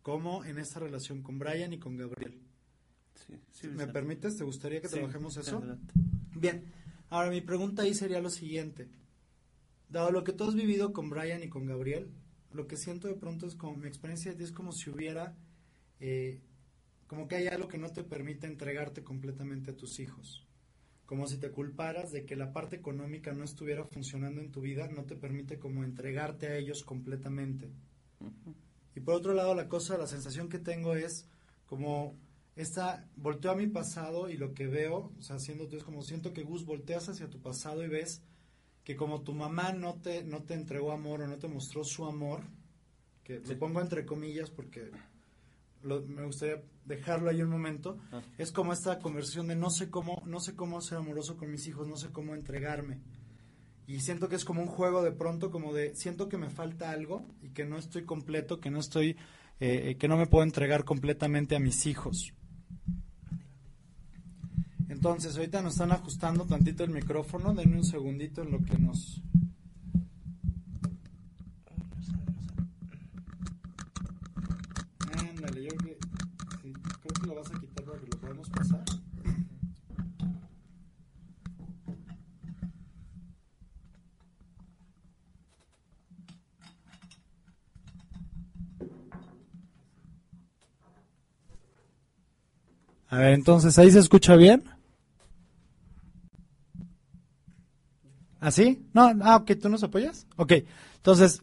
[0.02, 2.40] como en esta relación con Brian y con Gabriel.
[3.14, 4.36] Sí, sí, ¿Me permites?
[4.36, 5.58] ¿Te gustaría que trabajemos eso?
[5.58, 5.92] adelante.
[6.34, 6.64] Bien,
[7.10, 8.88] ahora mi pregunta ahí sería lo siguiente.
[9.88, 12.10] Dado lo que tú has vivido con Brian y con Gabriel,
[12.52, 15.34] lo que siento de pronto es como mi experiencia de ti es como si hubiera,
[16.00, 16.40] eh,
[17.06, 20.46] como que hay algo que no te permite entregarte completamente a tus hijos.
[21.06, 24.88] Como si te culparas de que la parte económica no estuviera funcionando en tu vida,
[24.88, 27.70] no te permite como entregarte a ellos completamente.
[28.94, 31.28] Y por otro lado, la cosa, la sensación que tengo es
[31.66, 32.16] como
[32.56, 36.02] esta, volteo a mi pasado y lo que veo, o sea, siendo tú es como
[36.02, 38.22] siento que Gus volteas hacia tu pasado y ves
[38.84, 42.04] que como tu mamá no te, no te entregó amor o no te mostró su
[42.06, 42.42] amor,
[43.24, 44.90] que lo pongo entre comillas porque
[45.82, 48.22] lo- me gustaría dejarlo ahí un momento, Ah.
[48.38, 51.66] es como esta conversación de no sé cómo, no sé cómo ser amoroso con mis
[51.68, 52.98] hijos, no sé cómo entregarme.
[53.86, 56.90] Y siento que es como un juego de pronto, como de siento que me falta
[56.90, 59.10] algo y que no estoy completo, que no estoy,
[59.60, 62.32] eh, eh, que no me puedo entregar completamente a mis hijos.
[65.04, 69.20] Entonces, ahorita nos están ajustando tantito el micrófono, denme un segundito en lo que nos...
[75.18, 76.06] Ándale, yo creo que,
[76.62, 77.50] sí, creo que lo vas
[93.08, 94.62] a ver, entonces, ¿ahí se escucha bien?
[98.42, 98.84] ¿Así?
[98.92, 100.26] No, ah, ok, ¿tú nos apoyas?
[100.36, 100.54] Ok,
[100.96, 101.42] entonces,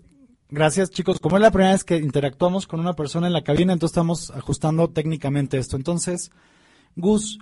[0.49, 1.21] gracias chicos.
[1.21, 4.31] Como es la primera vez que interactuamos con una persona en la cabina, entonces estamos
[4.31, 5.77] ajustando técnicamente esto.
[5.77, 6.29] Entonces,
[6.97, 7.39] Gus,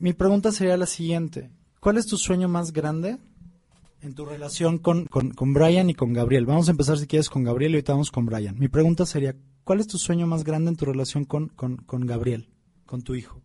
[0.00, 1.52] mi pregunta sería la siguiente.
[1.78, 3.18] ¿Cuál es tu sueño más grande
[4.00, 6.44] en tu relación con, con, con Brian y con Gabriel?
[6.44, 8.58] Vamos a empezar si quieres con Gabriel y ahorita vamos con Brian.
[8.58, 12.48] Mi pregunta sería, ¿cuál es tu sueño más grande en tu relación con, con Gabriel,
[12.84, 13.42] con tu hijo?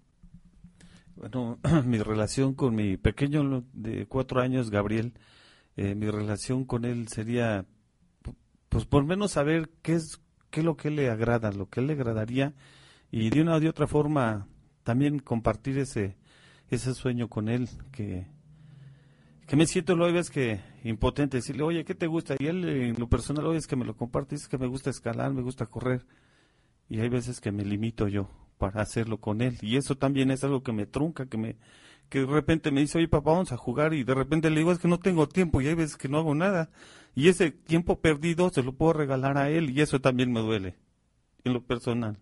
[1.23, 5.13] Bueno, mi relación con mi pequeño de cuatro años, Gabriel,
[5.77, 7.65] eh, mi relación con él sería,
[8.21, 8.35] pu-
[8.67, 10.19] pues por menos saber qué es,
[10.51, 12.53] qué es lo que le agrada, lo que le agradaría,
[13.09, 14.49] y de una o de otra forma
[14.83, 16.17] también compartir ese,
[16.69, 18.27] ese sueño con él, que,
[19.47, 22.35] que me siento luego es que impotente, decirle, oye, ¿qué te gusta?
[22.37, 24.89] Y él en lo personal, oye, es que me lo comparte, es que me gusta
[24.89, 26.05] escalar, me gusta correr,
[26.89, 28.29] y hay veces que me limito yo
[28.71, 31.57] para hacerlo con él y eso también es algo que me trunca que me
[32.07, 34.71] que de repente me dice oye papá vamos a jugar y de repente le digo
[34.71, 36.69] es que no tengo tiempo y hay veces que no hago nada
[37.13, 40.75] y ese tiempo perdido se lo puedo regalar a él y eso también me duele
[41.43, 42.17] en lo personal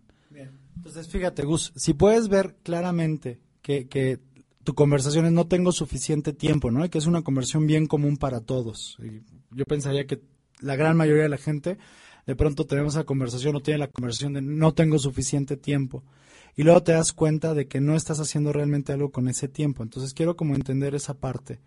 [0.76, 4.19] Entonces, fíjate, Gus, si puedes ver claramente que, que
[4.63, 6.84] tu conversación es no tengo suficiente tiempo, ¿no?
[6.84, 8.97] Y que es una conversación bien común para todos.
[8.99, 9.22] Y
[9.55, 10.22] yo pensaría que
[10.59, 11.77] la gran mayoría de la gente
[12.26, 16.03] de pronto tenemos esa conversación o tiene la conversación de no tengo suficiente tiempo.
[16.56, 19.84] Y luego te das cuenta de que no estás haciendo realmente algo con ese tiempo.
[19.84, 21.60] Entonces quiero como entender esa parte.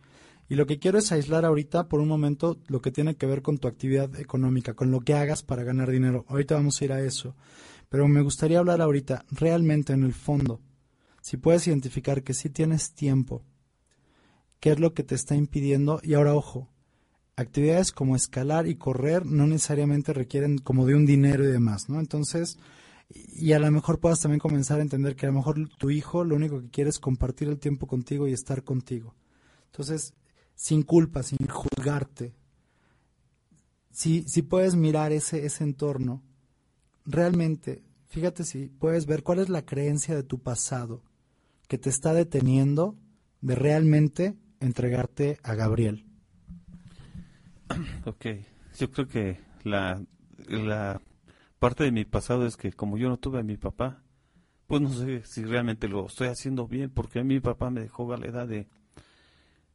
[0.49, 3.41] Y lo que quiero es aislar ahorita por un momento lo que tiene que ver
[3.41, 6.27] con tu actividad económica, con lo que hagas para ganar dinero.
[6.29, 7.35] Ahorita vamos a ir a eso.
[7.89, 10.61] Pero me gustaría hablar ahorita, realmente en el fondo,
[11.21, 13.45] si puedes identificar que sí tienes tiempo,
[14.61, 16.01] qué es lo que te está impidiendo.
[16.03, 16.69] Y ahora, ojo,
[17.37, 22.01] actividades como escalar y correr no necesariamente requieren como de un dinero y demás, ¿no?
[22.01, 22.59] Entonces,
[23.09, 26.25] y a lo mejor puedas también comenzar a entender que a lo mejor tu hijo
[26.25, 29.15] lo único que quiere es compartir el tiempo contigo y estar contigo.
[29.67, 30.15] Entonces,
[30.55, 32.35] sin culpa, sin juzgarte,
[33.91, 36.23] si, si puedes mirar ese, ese entorno,
[37.05, 41.03] realmente, fíjate si puedes ver cuál es la creencia de tu pasado
[41.69, 42.97] que te está deteniendo
[43.41, 46.07] de realmente entregarte a Gabriel.
[48.05, 48.27] Ok,
[48.79, 50.03] yo creo que la,
[50.49, 51.01] la
[51.65, 54.03] parte de mi pasado es que como yo no tuve a mi papá,
[54.67, 58.13] pues no sé si realmente lo estoy haciendo bien, porque a mi papá me dejó
[58.13, 58.69] a la edad de,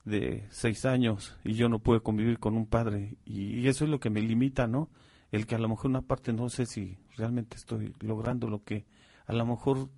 [0.06, 3.90] de seis años y yo no pude convivir con un padre y, y eso es
[3.90, 4.92] lo que me limita, ¿no?
[5.32, 8.86] El que a lo mejor una parte no sé si realmente estoy logrando lo que
[9.26, 9.90] a lo mejor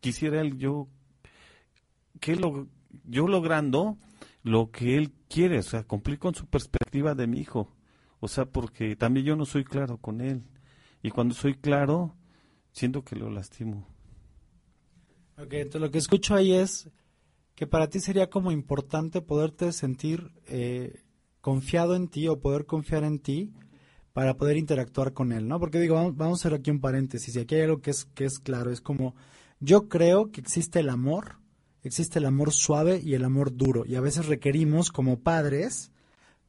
[0.00, 0.88] quisiera él yo
[2.20, 2.68] que lo,
[3.04, 3.96] yo logrando
[4.42, 7.74] lo que él quiere, o sea, cumplir con su perspectiva de mi hijo.
[8.18, 10.44] O sea, porque también yo no soy claro con él.
[11.02, 12.14] Y cuando soy claro,
[12.72, 13.86] siento que lo lastimo.
[15.38, 16.90] Ok, entonces lo que escucho ahí es
[17.54, 21.02] que para ti sería como importante poderte sentir eh,
[21.40, 23.52] confiado en ti o poder confiar en ti
[24.12, 25.58] para poder interactuar con él, ¿no?
[25.58, 28.04] Porque digo, vamos, vamos a hacer aquí un paréntesis y aquí hay algo que es,
[28.04, 29.14] que es claro, es como
[29.60, 31.36] yo creo que existe el amor,
[31.82, 35.92] existe el amor suave y el amor duro y a veces requerimos como padres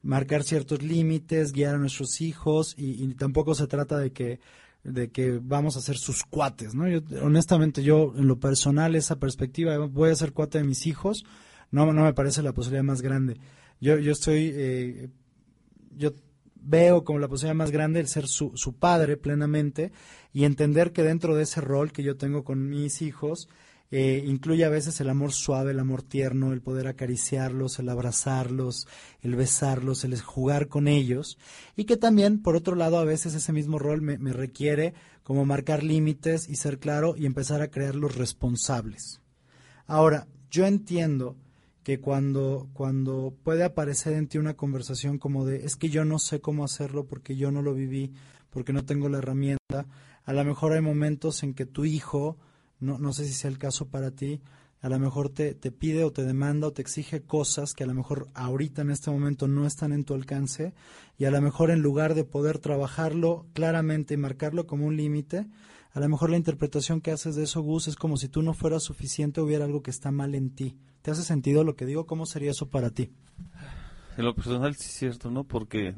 [0.02, 4.40] marcar ciertos límites, guiar a nuestros hijos y, y tampoco se trata de que
[4.84, 6.88] de que vamos a ser sus cuates, ¿no?
[6.88, 11.24] Yo, honestamente, yo en lo personal esa perspectiva, voy a ser cuate de mis hijos,
[11.70, 13.36] no, no me parece la posibilidad más grande.
[13.80, 15.08] Yo, yo estoy, eh,
[15.96, 16.12] yo
[16.54, 19.92] veo como la posibilidad más grande el ser su, su padre plenamente
[20.32, 23.48] y entender que dentro de ese rol que yo tengo con mis hijos,
[23.94, 28.88] eh, incluye a veces el amor suave, el amor tierno, el poder acariciarlos, el abrazarlos,
[29.20, 31.36] el besarlos, el jugar con ellos,
[31.76, 35.82] y que también, por otro lado, a veces ese mismo rol me, requiere como marcar
[35.82, 39.20] límites y ser claro y empezar a crear los responsables.
[39.86, 41.36] Ahora, yo entiendo
[41.82, 46.18] que cuando, cuando puede aparecer en ti una conversación como de es que yo no
[46.18, 48.14] sé cómo hacerlo porque yo no lo viví,
[48.48, 49.84] porque no tengo la herramienta,
[50.24, 52.38] a lo mejor hay momentos en que tu hijo
[52.82, 54.40] no, no sé si sea el caso para ti,
[54.80, 57.86] a lo mejor te, te pide o te demanda o te exige cosas que a
[57.86, 60.74] lo mejor ahorita en este momento no están en tu alcance
[61.16, 65.46] y a lo mejor en lugar de poder trabajarlo claramente y marcarlo como un límite,
[65.92, 68.54] a lo mejor la interpretación que haces de eso, Gus, es como si tú no
[68.54, 70.78] fueras suficiente o hubiera algo que está mal en ti.
[71.02, 72.06] ¿Te hace sentido lo que digo?
[72.06, 73.12] ¿Cómo sería eso para ti?
[74.16, 75.44] En lo personal sí es cierto, ¿no?
[75.44, 75.94] Porque,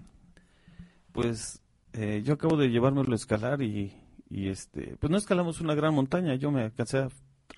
[1.13, 1.63] pues,
[1.93, 3.97] eh, yo acabo de llevármelo a escalar y,
[4.29, 7.09] y este, pues no escalamos una gran montaña, yo me alcancé a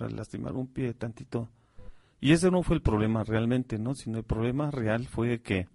[0.09, 1.49] lastimar un pie tantito.
[2.21, 3.95] Y ese no fue el problema realmente, ¿no?
[3.95, 5.69] Sino el problema real fue que,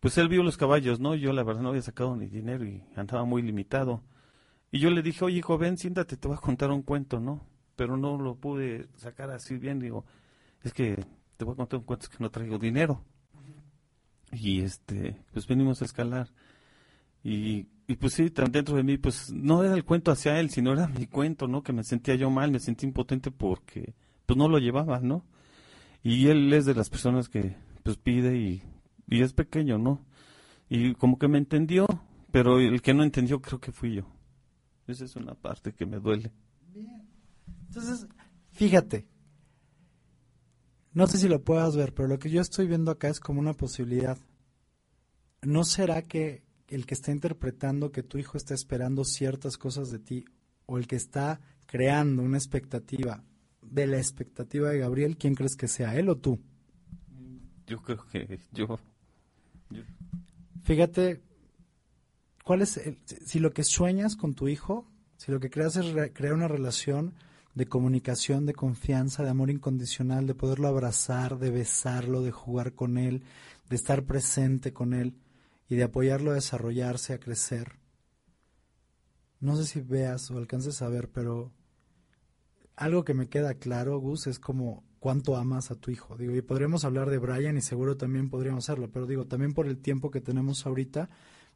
[0.00, 1.14] pues él vio los caballos, ¿no?
[1.14, 4.02] Yo la verdad no había sacado ni dinero y andaba muy limitado.
[4.70, 7.46] Y yo le dije, oye, hijo, ven, siéntate, te voy a contar un cuento, ¿no?
[7.76, 10.04] Pero no lo pude sacar así bien, digo,
[10.62, 11.04] es que
[11.36, 13.02] te voy a contar un cuento, es que no traigo dinero.
[14.32, 16.28] Y este, pues venimos a escalar.
[17.24, 20.72] Y, y pues sí, dentro de mí, pues no era el cuento hacia él, sino
[20.72, 21.62] era mi cuento, ¿no?
[21.62, 23.94] Que me sentía yo mal, me sentí impotente porque
[24.26, 25.24] pues no lo llevaba, ¿no?
[26.02, 28.62] Y él es de las personas que pues pide y,
[29.08, 30.04] y es pequeño, ¿no?
[30.68, 31.86] Y como que me entendió,
[32.30, 34.06] pero el que no entendió creo que fui yo.
[34.86, 36.30] Esa es una parte que me duele.
[37.68, 38.06] Entonces,
[38.52, 39.06] fíjate,
[40.92, 43.40] no sé si lo puedas ver, pero lo que yo estoy viendo acá es como
[43.40, 44.18] una posibilidad.
[45.42, 49.98] ¿No será que el que está interpretando que tu hijo está esperando ciertas cosas de
[49.98, 50.24] ti
[50.66, 53.22] o el que está creando una expectativa
[53.62, 56.38] de la expectativa de Gabriel, quién crees que sea, él o tú?
[57.66, 58.78] Yo creo que yo,
[59.70, 59.82] yo
[60.62, 61.20] Fíjate,
[62.44, 64.86] ¿cuál es el- si lo que sueñas con tu hijo,
[65.16, 67.14] si lo que creas es re- crear una relación
[67.54, 72.98] de comunicación, de confianza, de amor incondicional, de poderlo abrazar, de besarlo, de jugar con
[72.98, 73.22] él,
[73.68, 75.14] de estar presente con él
[75.68, 77.78] y de apoyarlo a desarrollarse, a crecer.
[79.40, 81.52] No sé si veas o alcances a ver, pero
[82.76, 86.16] algo que me queda claro, Gus, es como cuánto amas a tu hijo.
[86.16, 89.66] Digo, y podríamos hablar de Brian y seguro también podríamos hacerlo, pero digo, también por
[89.66, 91.10] el tiempo que tenemos ahorita,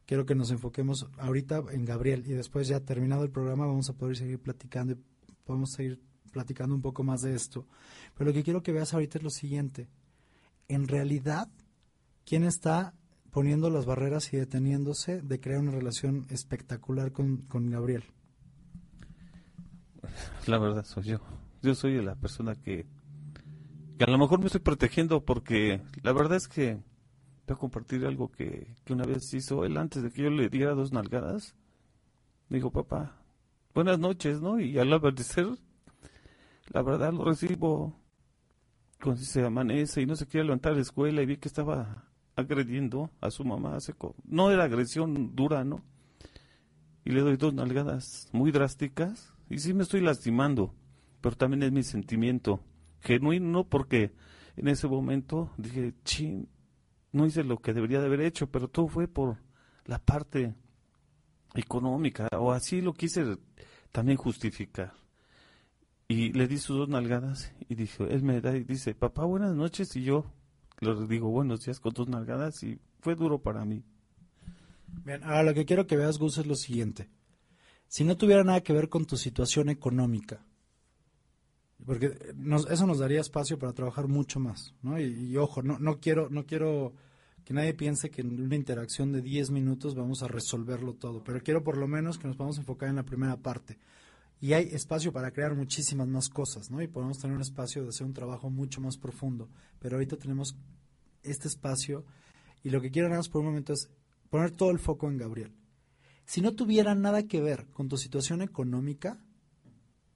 [0.05, 3.93] quiero que nos enfoquemos ahorita en Gabriel y después ya terminado el programa vamos a
[3.93, 4.97] poder seguir platicando y
[5.43, 5.99] podemos seguir
[6.31, 7.67] platicando un poco más de esto.
[8.15, 9.89] Pero lo que quiero que veas ahorita es lo siguiente.
[10.67, 11.49] En realidad,
[12.25, 12.93] ¿quién está
[13.31, 18.03] poniendo las barreras y deteniéndose de crear una relación espectacular con, con Gabriel?
[20.47, 21.19] La verdad soy yo.
[21.61, 22.85] Yo soy la persona que,
[23.99, 26.75] a lo mejor me estoy protegiendo porque la verdad es que
[27.47, 30.49] voy a compartir algo que, que una vez hizo él antes de que yo le
[30.49, 31.55] diera dos nalgadas.
[32.47, 33.17] Me dijo, papá,
[33.73, 34.59] buenas noches, ¿no?
[34.59, 35.47] Y al amanecer,
[36.69, 37.99] la verdad lo recibo
[39.01, 42.08] cuando se amanece y no se quiere levantar a la escuela y vi que estaba
[42.35, 43.75] agrediendo a su mamá.
[43.75, 43.93] hace
[44.25, 45.83] No era agresión dura, ¿no?
[47.09, 50.75] y le doy dos nalgadas muy drásticas y sí me estoy lastimando,
[51.21, 52.63] pero también es mi sentimiento
[53.01, 54.13] genuino porque
[54.55, 56.47] en ese momento dije, chin,
[57.11, 59.37] no hice lo que debería de haber hecho, pero todo fue por
[59.85, 60.53] la parte
[61.55, 63.37] económica o así lo quise
[63.91, 64.93] también justificar.
[66.07, 69.55] Y le di sus dos nalgadas y dijo, él me da y dice, papá, buenas
[69.55, 70.25] noches y yo
[70.81, 73.83] le digo buenos días con dos nalgadas y fue duro para mí.
[75.05, 77.09] Bien, ahora lo que quiero que veas, Gus, es lo siguiente.
[77.87, 80.45] Si no tuviera nada que ver con tu situación económica,
[81.85, 84.99] porque nos- eso nos daría espacio para trabajar mucho más, ¿no?
[84.99, 86.93] Y, y ojo, no, no quiero, no quiero
[87.45, 91.41] que nadie piense que en una interacción de 10 minutos vamos a resolverlo todo, pero
[91.41, 93.79] quiero por lo menos que nos podamos enfocar en la primera parte.
[94.41, 96.81] Y hay espacio para crear muchísimas más cosas, ¿no?
[96.81, 99.49] Y podemos tener un espacio de hacer un trabajo mucho más profundo.
[99.79, 100.55] Pero ahorita tenemos
[101.23, 102.05] este espacio
[102.63, 103.89] y lo que quiero nada por un momento es
[104.29, 105.55] poner todo el foco en Gabriel.
[106.25, 109.19] Si no tuviera nada que ver con tu situación económica,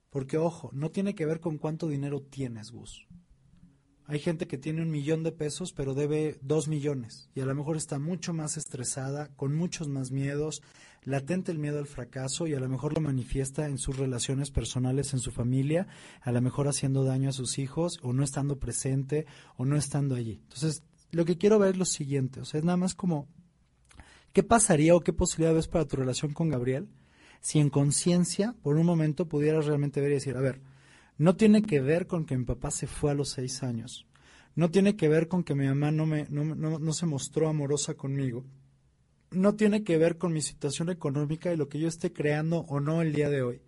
[0.10, 3.08] porque ojo, no tiene que ver con cuánto dinero tienes, Gus.
[4.14, 7.56] Hay gente que tiene un millón de pesos pero debe dos millones y a lo
[7.56, 10.62] mejor está mucho más estresada, con muchos más miedos,
[11.02, 15.14] latente el miedo al fracaso y a lo mejor lo manifiesta en sus relaciones personales,
[15.14, 15.88] en su familia,
[16.22, 19.26] a lo mejor haciendo daño a sus hijos o no estando presente
[19.58, 20.42] o no estando allí.
[20.44, 23.28] Entonces, lo que quiero ver es lo siguiente, o sea, es nada más como
[24.32, 26.88] ¿Qué pasaría o qué posibilidad ves para tu relación con Gabriel
[27.42, 30.62] si en conciencia, por un momento, pudieras realmente ver y decir, a ver,
[31.18, 34.06] no tiene que ver con que mi papá se fue a los seis años,
[34.56, 37.50] no tiene que ver con que mi mamá no, me, no, no, no se mostró
[37.50, 38.46] amorosa conmigo,
[39.32, 42.80] no tiene que ver con mi situación económica y lo que yo esté creando o
[42.80, 43.62] no el día de hoy.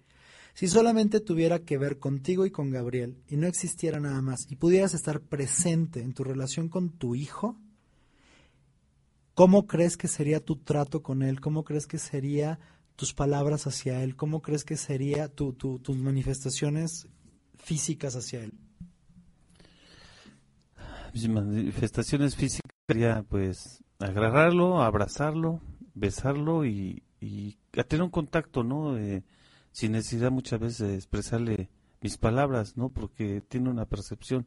[0.53, 4.55] Si solamente tuviera que ver contigo y con Gabriel y no existiera nada más y
[4.55, 7.57] pudieras estar presente en tu relación con tu hijo,
[9.33, 11.41] ¿Cómo crees que sería tu trato con él?
[11.41, 12.57] ¿Cómo crees que sería
[12.95, 14.15] tus palabras hacia él?
[14.15, 17.07] ¿Cómo crees que sería tu, tu- tus manifestaciones
[17.57, 18.53] físicas hacia él?
[21.13, 25.61] Mis manifestaciones físicas sería pues agarrarlo, abrazarlo,
[25.93, 28.97] besarlo y, y a tener un contacto, ¿no?
[28.97, 29.23] Eh,
[29.71, 31.69] sin necesidad muchas veces de expresarle
[32.01, 32.89] mis palabras, ¿no?
[32.89, 34.45] Porque tiene una percepción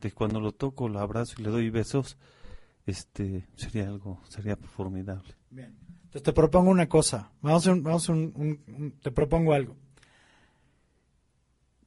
[0.00, 2.16] de cuando lo toco, lo abrazo y le doy besos,
[2.86, 5.34] este sería algo, sería formidable.
[5.50, 5.76] Bien.
[6.04, 7.32] Entonces te propongo una cosa.
[7.42, 9.76] Vamos un- vamos un- un- te propongo algo.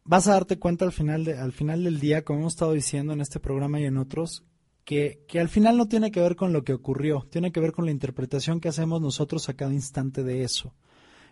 [0.07, 3.11] Vas a darte cuenta al final, de, al final del día, como hemos estado diciendo
[3.13, 4.45] en este programa y en otros,
[4.85, 7.73] que, que al final no tiene que ver con lo que ocurrió, tiene que ver
[7.73, 10.73] con la interpretación que hacemos nosotros a cada instante de eso.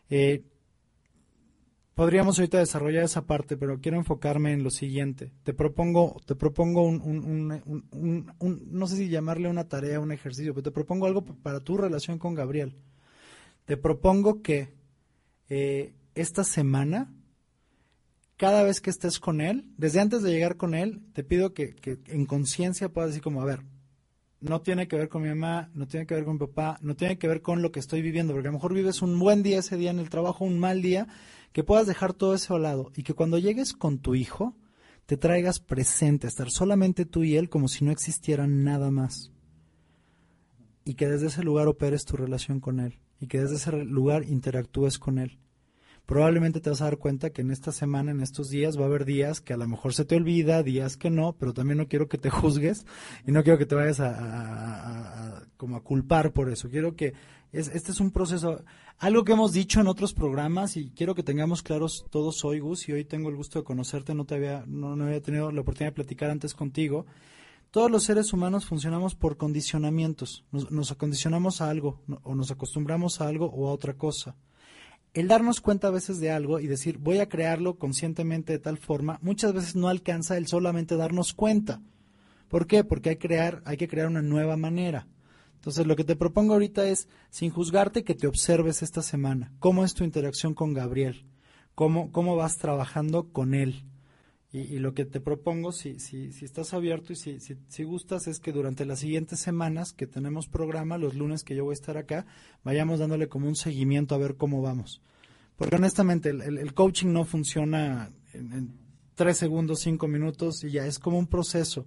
[0.09, 0.43] Eh,
[1.93, 5.31] podríamos ahorita desarrollar esa parte, pero quiero enfocarme en lo siguiente.
[5.43, 10.11] Te propongo, te propongo un, un- un- un- no sé si llamarle una tarea, un
[10.11, 12.75] ejercicio, pero te propongo algo para tu relación con Gabriel.
[13.63, 14.73] Te propongo que
[15.47, 17.13] eh, esta semana,
[18.37, 21.75] cada vez que estés con él, desde antes de llegar con él, te pido que,
[21.75, 23.61] que en conciencia puedas decir como, a ver,
[24.41, 26.95] no tiene que ver con mi mamá, no tiene que ver con mi papá, no
[26.95, 29.43] tiene que ver con lo que estoy viviendo, porque a lo mejor vives un buen
[29.43, 31.07] día ese día en el trabajo, un mal día,
[31.51, 34.55] que puedas dejar todo eso a lado y que cuando llegues con tu hijo
[35.05, 39.31] te traigas presente, estar solamente tú y él como si no existiera nada más.
[40.83, 44.23] Y que desde ese lugar operes tu relación con él y que desde ese lugar
[44.27, 45.39] interactúes con él
[46.05, 48.85] probablemente te vas a dar cuenta que en esta semana, en estos días, va a
[48.85, 51.87] haber días que a lo mejor se te olvida, días que no, pero también no
[51.87, 52.85] quiero que te juzgues
[53.25, 56.69] y no quiero que te vayas a, como a culpar por eso.
[56.69, 57.13] Quiero que
[57.51, 58.63] es, este es un proceso,
[58.99, 62.87] algo que hemos dicho en otros programas y quiero que tengamos claros todos hoy, Gus,
[62.87, 65.61] y hoy tengo el gusto de conocerte, no te había, no, no había tenido la
[65.61, 67.05] oportunidad de platicar antes contigo.
[67.71, 70.45] Todos los seres humanos funcionamos por condicionamientos.
[70.51, 74.35] Nos, nos acondicionamos a algo, o nos acostumbramos a algo o a otra cosa
[75.15, 78.77] el darnos cuenta a veces de algo y decir voy a crearlo conscientemente de tal
[78.77, 81.81] forma, muchas veces no alcanza el solamente darnos cuenta.
[82.49, 82.83] ¿Por qué?
[82.83, 85.07] Porque hay, crear, hay que crear una nueva manera.
[85.55, 89.53] Entonces lo que te propongo ahorita es, sin juzgarte, que te observes esta semana.
[89.59, 91.25] ¿Cómo es tu interacción con Gabriel?
[91.75, 93.85] ¿Cómo, cómo vas trabajando con él?
[94.57, 98.53] Y, lo que te propongo, si, si, estás abierto y si, si, gustas, es que
[98.53, 102.25] durante las siguientes semanas que tenemos programa, los lunes que yo voy a estar acá,
[102.63, 105.01] vayamos dándole como un seguimiento a ver cómo vamos.
[105.57, 108.79] Porque honestamente el coaching no funciona en, en
[109.15, 111.85] tres segundos, cinco minutos y ya es como un proceso.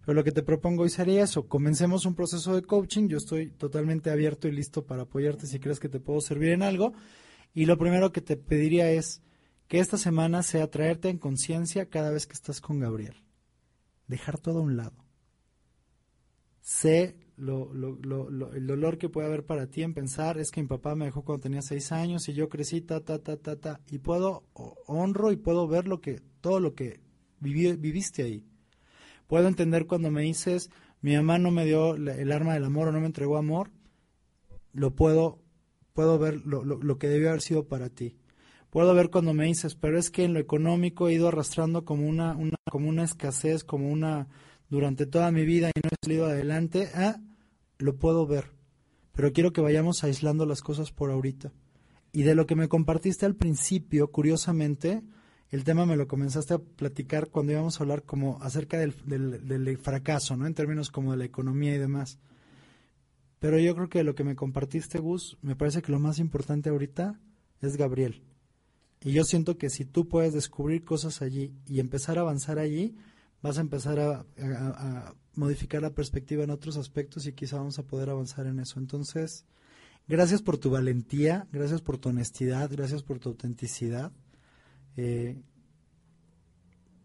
[0.00, 3.50] Pero lo que te propongo hoy sería eso, comencemos un proceso de coaching, yo estoy
[3.50, 6.94] totalmente abierto y listo para apoyarte si crees que te puedo servir en algo.
[7.52, 9.20] Y lo primero que te pediría es
[9.68, 13.22] que esta semana sea traerte en conciencia cada vez que estás con Gabriel.
[14.06, 14.96] Dejar todo a un lado.
[16.60, 17.70] Sé lo,
[18.52, 21.22] el dolor que puede haber para ti en pensar es que mi papá me dejó
[21.24, 24.42] cuando tenía seis años y yo crecí ta ta ta ta ta y puedo
[24.86, 27.00] honro y puedo ver lo que todo lo que
[27.40, 28.44] viviste ahí
[29.28, 30.68] puedo entender cuando me dices
[31.00, 33.70] mi mamá no me dio el arma del amor o no me entregó amor
[34.72, 35.38] lo puedo
[35.92, 38.16] puedo ver lo, lo- lo que debió haber sido para ti
[38.70, 42.06] puedo ver cuando me dices pero es que en lo económico he ido arrastrando como
[42.06, 42.36] una,
[42.70, 44.28] como una escasez como una
[44.68, 47.20] durante toda mi vida y no he salido adelante ah
[47.78, 48.52] lo puedo ver
[49.12, 51.52] pero quiero que vayamos aislando las cosas por ahorita
[52.12, 55.02] y de lo que me compartiste al principio curiosamente
[55.50, 59.78] el tema me lo comenzaste a platicar cuando íbamos a hablar como acerca del, del
[59.78, 60.46] fracaso, ¿no?
[60.46, 62.18] En términos como de la economía y demás.
[63.38, 66.68] Pero yo creo que lo que me compartiste, Gus, me parece que lo más importante
[66.68, 67.18] ahorita
[67.62, 68.22] es Gabriel.
[69.04, 72.96] Y yo siento que si tú puedes descubrir cosas allí y empezar a avanzar allí,
[73.42, 77.84] vas a empezar a, a- modificar la perspectiva en otros aspectos y quizá vamos a
[77.86, 78.80] poder avanzar en eso.
[78.80, 79.44] Entonces,
[80.08, 84.10] gracias por tu valentía, gracias por tu honestidad, gracias por tu autenticidad.
[84.96, 85.40] Eh,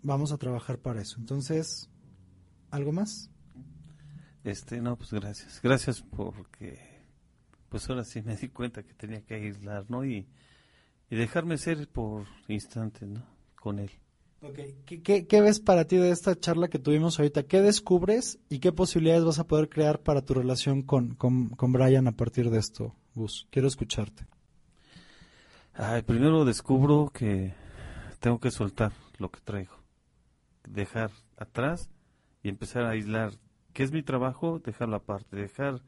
[0.01, 1.17] vamos a trabajar para eso.
[1.19, 1.89] Entonces,
[2.71, 3.29] ¿algo más?
[4.43, 5.59] Este, no, pues gracias.
[5.61, 6.79] Gracias porque,
[7.69, 10.03] pues ahora sí me di cuenta que tenía que aislar, ¿no?
[10.05, 10.27] Y,
[11.13, 13.23] y dejarme ser por instantes, ¿no?
[13.53, 13.91] Con él.
[14.41, 14.75] Okay.
[14.83, 17.43] ¿Qué, qué, qué ves para ti de esta charla que tuvimos ahorita?
[17.43, 21.71] ¿Qué descubres y qué posibilidades vas a poder crear para tu relación con, con, con
[21.71, 23.47] Brian a partir de esto, Gus?
[23.51, 24.25] Quiero escucharte.
[25.75, 27.53] Ay, primero descubro que
[28.19, 29.75] tengo que soltar lo que traigo.
[30.67, 31.91] Dejar atrás
[32.41, 33.33] y empezar a aislar.
[33.71, 34.57] ¿Qué es mi trabajo?
[34.57, 35.35] Dejarlo aparte.
[35.35, 35.83] Dejar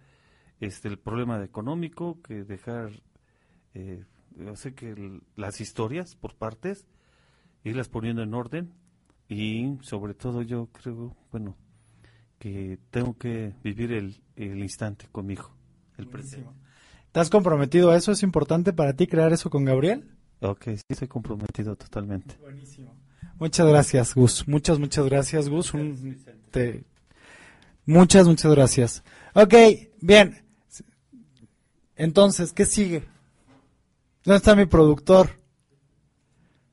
[0.59, 2.91] este el problema económico, que dejar,
[3.73, 4.05] eh,
[4.55, 6.85] sé que el- las historias por partes,
[7.63, 8.73] irlas poniendo en orden
[9.29, 11.55] y sobre todo yo creo, bueno,
[12.39, 15.51] que tengo que vivir el, el instante conmigo,
[15.97, 16.49] el presente.
[17.11, 18.11] ¿Te has comprometido a eso?
[18.11, 20.11] ¿Es importante para ti crear eso con Gabriel?
[20.41, 22.35] Ok, sí estoy comprometido totalmente.
[22.41, 22.93] Buenísimo.
[23.39, 24.47] Muchas gracias, Gus.
[24.47, 25.73] Muchas, muchas gracias, Gus.
[25.73, 26.17] Un-
[26.51, 26.83] te-
[27.85, 29.03] Muchas, muchas gracias.
[29.33, 29.53] Ok,
[30.01, 30.43] bien.
[31.95, 33.03] Entonces, ¿qué sigue?
[34.25, 35.39] ¿Dónde está mi productor?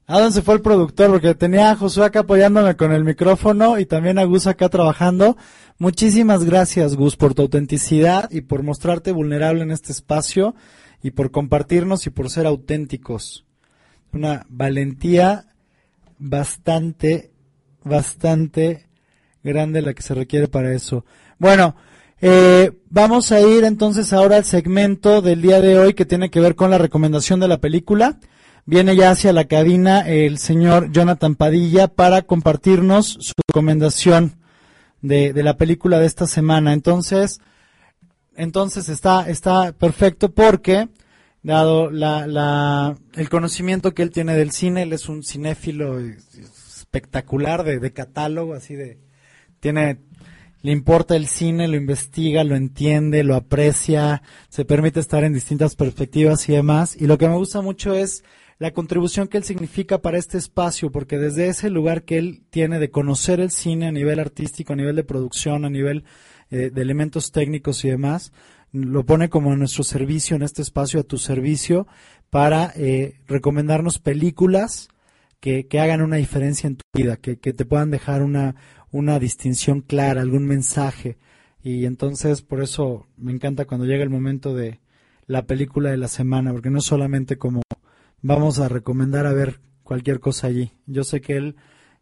[0.07, 1.11] ¿A dónde se fue el productor?
[1.11, 5.37] Porque tenía a Josué acá apoyándome con el micrófono y también a Gus acá trabajando.
[5.77, 10.55] Muchísimas gracias, Gus, por tu autenticidad y por mostrarte vulnerable en este espacio
[11.03, 13.45] y por compartirnos y por ser auténticos.
[14.15, 15.45] Una valentía
[16.19, 17.33] bastante,
[17.85, 18.89] bastante
[19.43, 21.05] grande la que se requiere para eso.
[21.39, 21.77] Bueno,
[22.23, 26.40] eh, vamos a ir entonces ahora al segmento del día de hoy que tiene que
[26.40, 28.20] ver con la recomendación de la película.
[28.65, 34.36] Viene ya hacia la cabina el señor Jonathan Padilla para compartirnos su recomendación
[35.01, 36.73] de, de la película de esta semana.
[36.73, 37.40] Entonces,
[38.36, 40.89] entonces está, está perfecto porque,
[41.43, 47.65] dado la, la, el conocimiento que él tiene del cine, él es un cinéfilo espectacular
[47.65, 49.01] de, de catálogo, así de,
[49.59, 49.99] tiene
[50.63, 55.75] le importa el cine, lo investiga, lo entiende, lo aprecia, se permite estar en distintas
[55.75, 56.97] perspectivas y demás.
[56.99, 58.23] Y lo que me gusta mucho es
[58.59, 62.79] la contribución que él significa para este espacio, porque desde ese lugar que él tiene
[62.79, 66.05] de conocer el cine a nivel artístico, a nivel de producción, a nivel
[66.51, 68.33] eh, de elementos técnicos y demás,
[68.71, 71.89] lo pone como a nuestro servicio, en este espacio, a tu servicio,
[72.31, 74.89] para eh, recomendarnos películas
[75.41, 78.55] que, que hagan una diferencia en tu vida, que, que te puedan dejar una,
[78.93, 81.19] una distinción clara, algún mensaje.
[81.62, 84.81] Y entonces, por eso me encanta cuando llega el momento de
[85.27, 87.62] la película de la semana, porque no es solamente como
[88.20, 90.73] vamos a recomendar a ver cualquier cosa allí.
[90.86, 91.56] Yo sé que él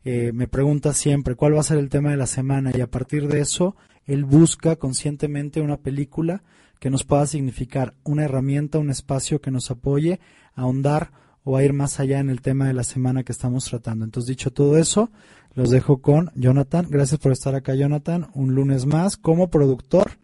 [0.05, 2.91] eh, me pregunta siempre cuál va a ser el tema de la semana y a
[2.91, 3.77] partir de eso
[4.07, 6.43] él busca conscientemente una película
[6.79, 10.21] que nos pueda significar una herramienta, un espacio que nos apoye
[10.55, 11.13] a ahondar
[11.45, 14.05] o a ir más allá en el tema de la semana que estamos tratando.
[14.05, 15.11] Entonces, dicho todo eso,
[15.55, 16.87] los dejo con Jonathan.
[16.89, 20.19] Gracias por estar acá, Jonathan, un lunes más como productor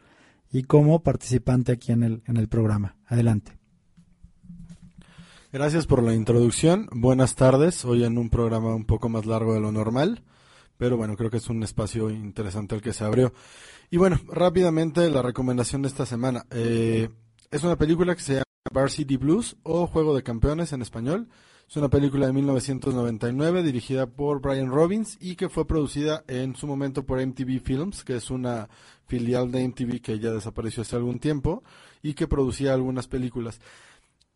[0.53, 2.97] y como participante aquí en el, en el programa.
[3.07, 3.59] Adelante.
[5.53, 6.89] Gracias por la introducción.
[6.93, 7.85] Buenas tardes.
[7.85, 10.23] Hoy en un programa un poco más largo de lo normal,
[10.77, 13.32] pero bueno, creo que es un espacio interesante el que se abrió.
[13.90, 16.44] Y bueno, rápidamente la recomendación de esta semana.
[16.51, 17.09] Eh,
[17.51, 21.28] es una película que se llama Varsity Blues o Juego de Campeones en español.
[21.68, 26.68] Es una película de 1999 dirigida por Brian Robbins y que fue producida en su
[26.68, 28.68] momento por MTV Films, que es una
[29.06, 31.64] filial de MTV que ya desapareció hace algún tiempo
[32.05, 33.60] y que producía algunas películas.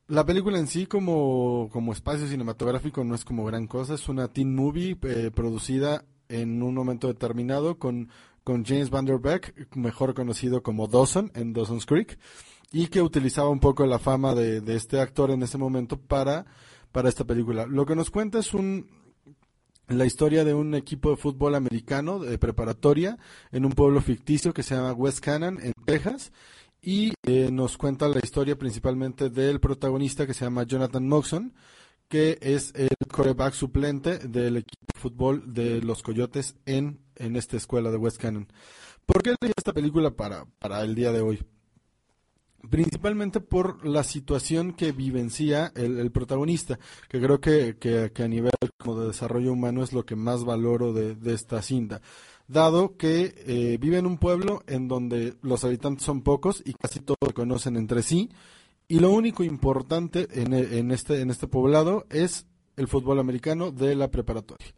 [0.08, 4.26] La película en sí como, como espacio cinematográfico no es como gran cosa, es una
[4.26, 8.08] teen movie eh, producida en un momento determinado con,
[8.42, 12.18] con James Van Der Beek, mejor conocido como Dawson en Dawson's Creek,
[12.72, 16.44] y que utilizaba un poco la fama de, de este actor en ese momento para,
[16.92, 17.66] para esta película.
[17.66, 18.88] Lo que nos cuenta es un,
[19.88, 23.18] la historia de un equipo de fútbol americano de preparatoria
[23.52, 26.32] en un pueblo ficticio que se llama West Canaan en Texas
[26.82, 31.52] y eh, nos cuenta la historia principalmente del protagonista que se llama Jonathan Moxon,
[32.08, 37.56] que es el coreback suplente del equipo de fútbol de los Coyotes en, en esta
[37.56, 38.48] escuela de West Cannon.
[39.06, 41.42] ¿Por qué leí esta película para, para el día de hoy?
[42.68, 46.78] Principalmente por la situación que vivencia el, protagonista,
[47.08, 50.92] que creo que, que, a nivel como de desarrollo humano es lo que más valoro
[50.92, 52.00] de, de esta cinta
[52.50, 56.98] dado que eh, vive en un pueblo en donde los habitantes son pocos y casi
[56.98, 58.28] todos se conocen entre sí,
[58.88, 63.94] y lo único importante en, en, este, en este poblado es el fútbol americano de
[63.94, 64.74] la preparatoria.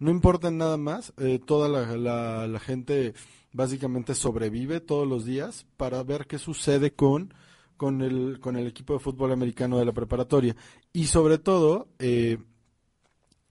[0.00, 3.14] No importa nada más, eh, toda la, la, gente
[3.52, 7.34] básicamente sobrevive todos los días para ver qué sucede con,
[7.76, 10.56] con, el, con el equipo de fútbol americano de la preparatoria.
[10.92, 12.38] Y sobre todo, eh,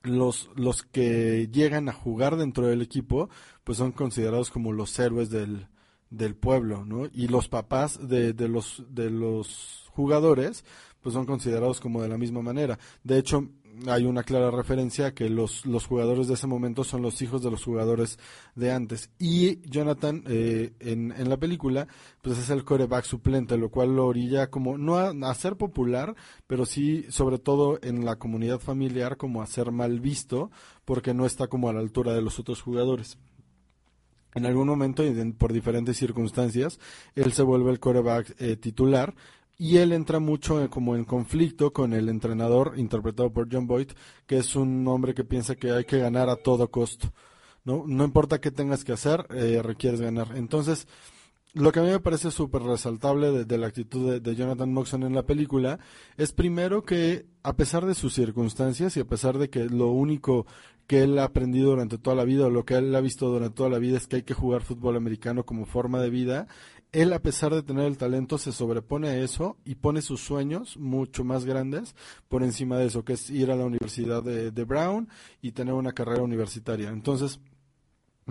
[0.03, 3.29] los, los que llegan a jugar dentro del equipo,
[3.63, 5.67] pues son considerados como los héroes del,
[6.09, 7.05] del pueblo, ¿no?
[7.13, 10.65] Y los papás de, de, los, de los jugadores,
[11.01, 12.79] pues son considerados como de la misma manera.
[13.03, 13.47] De hecho,
[13.87, 17.51] hay una clara referencia que los, los jugadores de ese momento son los hijos de
[17.51, 18.19] los jugadores
[18.55, 19.09] de antes.
[19.19, 21.87] Y Jonathan, eh, en, en la película,
[22.21, 26.15] pues es el coreback suplente, lo cual lo orilla como, no a, a, ser popular,
[26.47, 30.51] pero sí, sobre todo en la comunidad familiar, como a ser mal visto,
[30.85, 33.17] porque no está como a la altura de los otros jugadores.
[34.33, 36.79] En algún momento, y por diferentes circunstancias,
[37.15, 39.13] él se vuelve el coreback eh, titular,
[39.61, 43.91] y él entra mucho como en conflicto con el entrenador interpretado por John Boyd,
[44.25, 47.13] que es un hombre que piensa que hay que ganar a todo costo.
[47.63, 50.29] No, no importa qué tengas que hacer, eh, requieres ganar.
[50.35, 50.87] Entonces,
[51.53, 54.73] lo que a mí me parece súper resaltable de, de, la actitud de, de, Jonathan
[54.73, 55.77] Moxon en la película
[56.17, 60.47] es primero que a pesar de sus circunstancias y a pesar de que lo único
[60.87, 63.55] que él ha aprendido durante toda la vida o lo que él ha visto durante
[63.55, 66.47] toda la vida es que hay que jugar fútbol americano como forma de vida,
[66.91, 70.77] él a pesar de tener el talento se sobrepone a eso y pone sus sueños
[70.77, 71.95] mucho más grandes
[72.27, 75.07] por encima de eso, que es ir a la Universidad de, de Brown
[75.41, 76.89] y tener una carrera universitaria.
[76.89, 77.39] Entonces,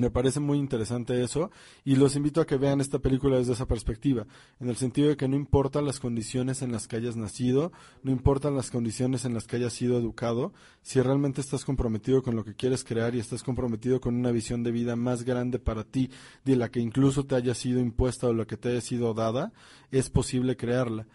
[0.00, 1.50] me parece muy interesante eso
[1.84, 4.26] y los invito a que vean esta película desde esa perspectiva,
[4.58, 7.72] en el sentido de que no importan las condiciones en las que hayas nacido,
[8.02, 10.52] no importan las condiciones en las que hayas sido educado,
[10.82, 14.62] si realmente estás comprometido con lo que quieres crear y estás comprometido con una visión
[14.62, 16.10] de vida más grande para ti,
[16.44, 19.52] de la que incluso te haya sido impuesta o la que te haya sido dada,
[19.90, 21.06] es posible crearla.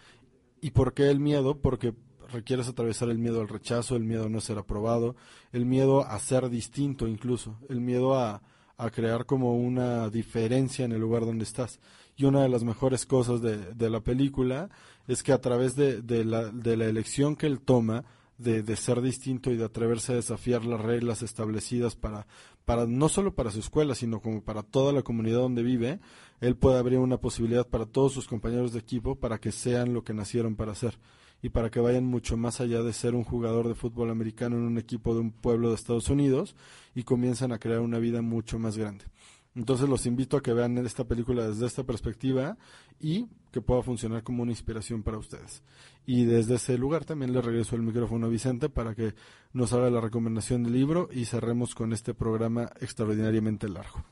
[0.61, 1.59] ¿Y por qué el miedo?
[1.61, 1.93] Porque
[2.31, 5.15] requieres atravesar el miedo al rechazo, el miedo a no ser aprobado,
[5.51, 8.41] el miedo a ser distinto incluso, el miedo a
[8.77, 11.79] a crear como una diferencia en el lugar donde estás.
[12.17, 14.69] Y una de las mejores cosas de, de la película
[15.07, 18.05] es que a través de, de, la, de la elección que él toma
[18.37, 22.27] de, de ser distinto y de atreverse a desafiar las reglas establecidas para,
[22.65, 25.99] para no solo para su escuela, sino como para toda la comunidad donde vive,
[26.41, 30.03] él puede abrir una posibilidad para todos sus compañeros de equipo para que sean lo
[30.03, 30.97] que nacieron para ser
[31.45, 34.63] y para que vayan mucho más allá de ser un jugador de fútbol americano en
[34.63, 36.55] un equipo de un pueblo de Estados Unidos
[36.95, 39.05] y comiencen a crear una vida mucho más grande.
[39.53, 42.57] Entonces los invito a que vean esta película desde esta perspectiva
[42.99, 45.61] y que pueda funcionar como una inspiración para ustedes.
[46.07, 49.13] Y desde ese lugar también le regreso el micrófono a Vicente para que
[49.53, 54.03] nos haga la recomendación del libro y cerremos con este programa extraordinariamente largo.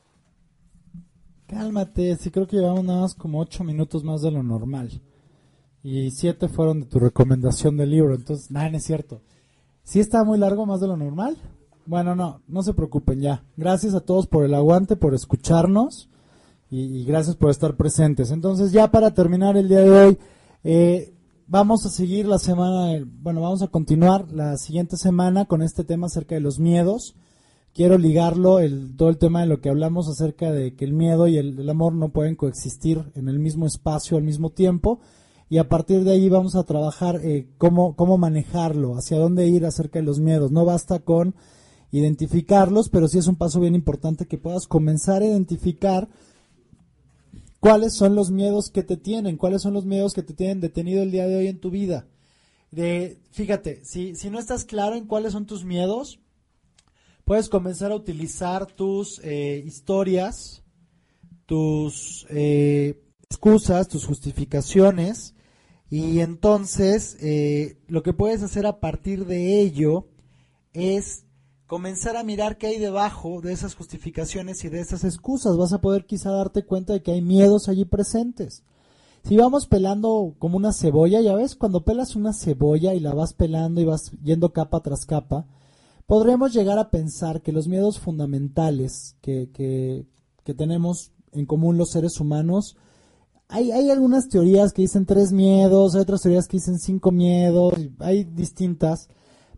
[1.47, 5.01] Cálmate, sí creo que llevamos nada más como ocho minutos más de lo normal.
[5.83, 9.21] Y siete fueron de tu recomendación del libro, entonces, nada, es cierto.
[9.83, 11.35] ¿Sí está muy largo más de lo normal?
[11.85, 13.43] Bueno, no, no se preocupen ya.
[13.57, 16.09] Gracias a todos por el aguante, por escucharnos
[16.69, 18.31] y, gracias por estar presentes.
[18.31, 20.17] Entonces, ya para terminar el día de hoy,
[20.63, 21.13] eh,
[21.47, 26.07] vamos a seguir la semana, bueno, vamos a continuar la siguiente semana con este tema
[26.07, 27.15] acerca de los miedos.
[27.73, 31.27] Quiero ligarlo, el, todo el tema de lo que hablamos acerca de que el miedo
[31.27, 35.01] y el amor no pueden coexistir en el mismo espacio al mismo tiempo.
[35.53, 39.67] Y a partir de ahí vamos a trabajar eh, cómo, cómo manejarlo, hacia dónde ir
[39.67, 40.51] acerca de los miedos.
[40.51, 41.35] No basta con
[41.91, 46.09] identificarlos, pero sí es un paso bien importante que puedas comenzar a identificar
[47.59, 51.03] cuáles son los miedos que te tienen, cuáles son los miedos que te tienen detenido
[51.03, 52.07] el día de hoy en tu vida.
[52.71, 56.19] De, fíjate, si, si no estás claro en cuáles son tus miedos,
[57.25, 60.63] puedes comenzar a utilizar tus eh, historias,
[61.45, 65.35] tus eh, excusas, tus justificaciones,
[65.93, 70.07] y entonces eh, lo que puedes hacer a partir de ello
[70.73, 71.25] es
[71.67, 75.55] comenzar a mirar qué hay debajo de esas justificaciones y de esas excusas.
[75.55, 78.63] Vas a poder quizá darte cuenta de que hay miedos allí presentes.
[79.23, 83.35] Si vamos pelando como una cebolla, ya ves, cuando pelas una cebolla y la vas
[83.35, 85.45] pelando y vas yendo capa tras capa,
[86.07, 90.07] podremos llegar a pensar que los miedos fundamentales que, que,
[90.43, 92.77] que tenemos en común los seres humanos,
[93.53, 97.75] hay, hay algunas teorías que dicen tres miedos, hay otras teorías que dicen cinco miedos,
[97.99, 99.09] hay distintas.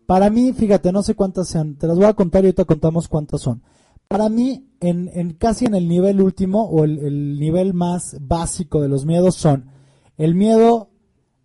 [0.04, 3.08] Para mí, fíjate, no sé cuántas sean, te las voy a contar y ahorita contamos
[3.08, 3.62] cuántas son.
[4.06, 8.88] Para mí, en, casi en el nivel último o el, el nivel más básico de
[8.88, 9.70] los miedos son
[10.18, 10.90] el miedo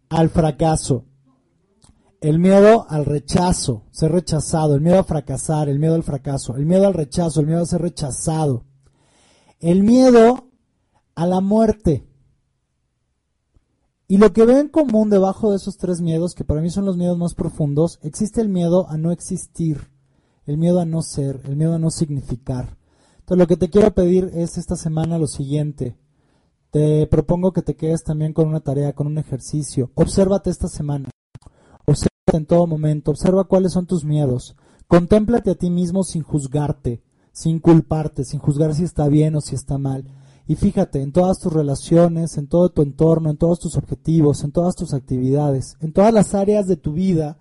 [0.09, 1.05] al fracaso,
[2.19, 6.65] el miedo al rechazo, ser rechazado, el miedo a fracasar, el miedo al fracaso, el
[6.65, 8.65] miedo al rechazo, el miedo a ser rechazado,
[9.61, 10.49] el miedo
[11.15, 12.10] a la muerte.
[14.11, 16.83] Y lo que veo en común debajo de esos tres miedos, que para mí son
[16.83, 19.89] los miedos más profundos, existe el miedo a no existir,
[20.45, 22.77] el miedo a no ser, el miedo a no significar.
[23.19, 25.95] Entonces lo que te quiero pedir es esta semana lo siguiente.
[26.71, 29.91] Te propongo que te quedes también con una tarea, con un ejercicio.
[29.95, 31.09] Obsérvate esta semana.
[31.85, 33.11] Obsérvate en todo momento.
[33.11, 34.57] Observa cuáles son tus miedos.
[34.89, 37.01] Contémplate a ti mismo sin juzgarte,
[37.31, 40.03] sin culparte, sin juzgar si está bien o si está mal.
[40.51, 44.51] Y fíjate en todas tus relaciones, en todo tu entorno, en todos tus objetivos, en
[44.51, 47.39] todas tus actividades, en todas las áreas de tu vida.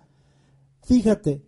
[0.83, 1.45] Fíjate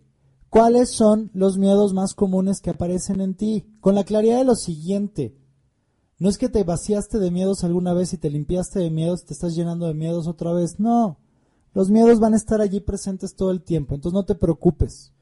[0.50, 4.56] cuáles son los miedos más comunes que aparecen en ti, con la claridad de lo
[4.56, 5.38] siguiente.
[6.18, 9.28] No es que te vaciaste de miedos alguna vez y te limpiaste de miedos y
[9.28, 10.78] te estás llenando de miedos otra vez.
[10.78, 11.18] No,
[11.72, 15.14] los miedos van a estar allí presentes todo el tiempo, entonces no te preocupes.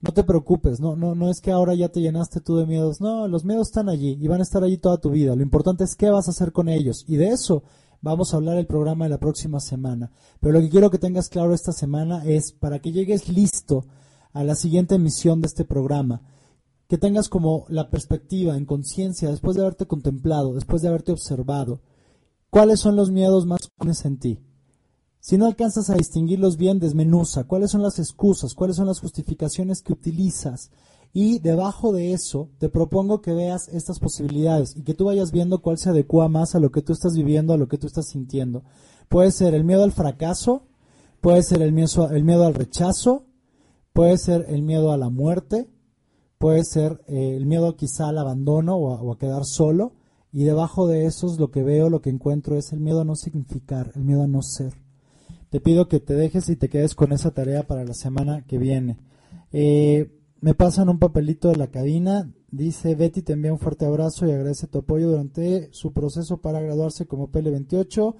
[0.00, 3.02] No te preocupes, no, no, no es que ahora ya te llenaste tú de miedos,
[3.02, 5.36] no, los miedos están allí y van a estar allí toda tu vida.
[5.36, 7.62] Lo importante es qué vas a hacer con ellos y de eso
[8.00, 10.10] vamos a hablar el programa de la próxima semana.
[10.40, 13.84] Pero lo que quiero que tengas claro esta semana es para que llegues listo
[14.32, 16.22] a la siguiente emisión de este programa,
[16.88, 21.80] que tengas como la perspectiva en conciencia, después de haberte contemplado, después de haberte observado,
[22.48, 24.38] cuáles son los miedos más comunes en ti.
[25.22, 29.82] Si no alcanzas a distinguirlos bien, desmenuza cuáles son las excusas, cuáles son las justificaciones
[29.82, 30.70] que utilizas.
[31.12, 35.60] Y debajo de eso, te propongo que veas estas posibilidades y que tú vayas viendo
[35.60, 38.08] cuál se adecua más a lo que tú estás viviendo, a lo que tú estás
[38.08, 38.64] sintiendo.
[39.10, 40.62] Puede ser el miedo al fracaso,
[41.20, 43.26] puede ser el miedo, al rechazo,
[43.92, 45.68] puede ser el miedo a la muerte,
[46.38, 49.92] puede ser eh, el miedo quizá al abandono o a, o a quedar solo.
[50.32, 53.16] Y debajo de esos lo que veo, lo que encuentro es el miedo a no
[53.16, 54.79] significar, el miedo a no ser
[55.50, 58.58] te pido que te dejes y te quedes con esa tarea para la semana que
[58.58, 58.98] viene.
[59.52, 62.32] Eh, me pasan un papelito de la cabina.
[62.50, 66.60] Dice Betty, te envía un fuerte abrazo y agradece tu apoyo durante su proceso para
[66.60, 68.14] graduarse como PL28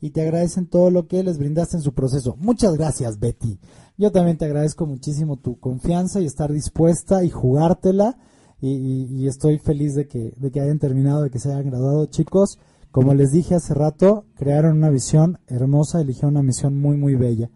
[0.00, 2.36] y te agradecen todo lo que les brindaste en su proceso.
[2.38, 3.58] Muchas gracias, Betty.
[3.96, 8.18] Yo también te agradezco muchísimo tu confianza y estar dispuesta y jugártela.
[8.58, 12.58] Y, estoy feliz de que, de que hayan terminado, de que se hayan graduado, chicos.
[12.96, 17.50] Como les dije hace rato, crearon una visión hermosa, eligieron una misión muy, muy bella.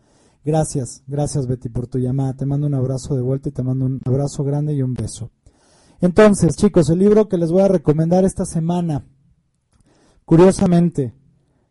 [0.45, 2.35] Gracias, gracias Betty por tu llamada.
[2.35, 5.31] Te mando un abrazo de vuelta y te mando un abrazo grande y un beso.
[6.03, 9.07] Entonces, chicos, el libro que les voy a recomendar esta semana,
[10.27, 11.15] curiosamente,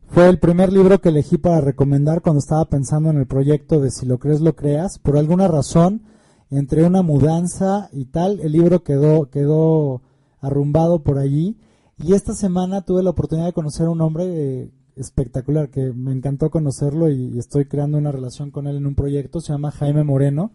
[0.07, 3.91] fue el primer libro que elegí para recomendar cuando estaba pensando en el proyecto de
[3.91, 4.97] Si lo crees, lo creas.
[4.97, 6.05] Por alguna razón,
[6.49, 10.01] entre una mudanza y tal, el libro quedó, quedó
[10.41, 11.59] arrumbado por allí.
[12.01, 14.25] Y esta semana tuve la oportunidad de conocer a un hombre
[14.63, 18.95] eh, espectacular, que me encantó conocerlo y, estoy creando una relación con él en un
[18.95, 20.51] proyecto, se llama Jaime Moreno.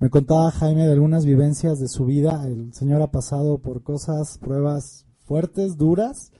[0.00, 2.46] Me contaba Jaime de algunas vivencias de su vida.
[2.46, 6.32] El señor ha pasado por cosas, pruebas fuertes, duras,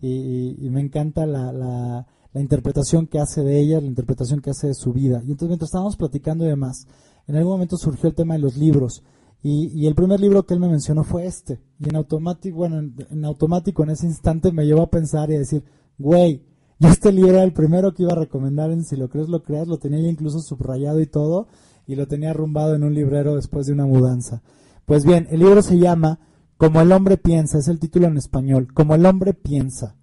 [0.00, 4.68] y, me encanta la, la- la interpretación que hace de ella, la interpretación que hace
[4.68, 5.22] de su vida.
[5.24, 6.86] Y entonces mientras estábamos platicando y demás,
[7.26, 9.02] en algún momento surgió el tema de los libros.
[9.42, 11.60] Y, y el primer libro que él me mencionó fue este.
[11.78, 15.38] Y en automático, bueno, en, automático en ese instante me llevó a pensar y a
[15.38, 15.64] decir,
[15.96, 16.42] güey,
[16.78, 19.42] yo este libro era el primero que iba a recomendar en Si lo crees, lo
[19.42, 21.48] creas, lo tenía ya incluso subrayado y todo,
[21.86, 24.42] y lo tenía arrumbado en un librero después de una mudanza.
[24.84, 26.20] Pues bien, el libro se llama
[26.56, 29.96] Como el hombre piensa, es el título en español, Como el hombre piensa.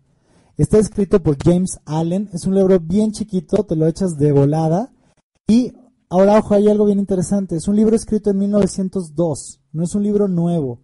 [0.58, 4.94] Está escrito por James Allen, es un libro bien chiquito, te lo echas de volada.
[5.48, 5.74] Y
[6.10, 10.04] ahora, ojo, hay algo bien interesante, es un libro escrito en 1902, no es un
[10.04, 10.82] libro nuevo.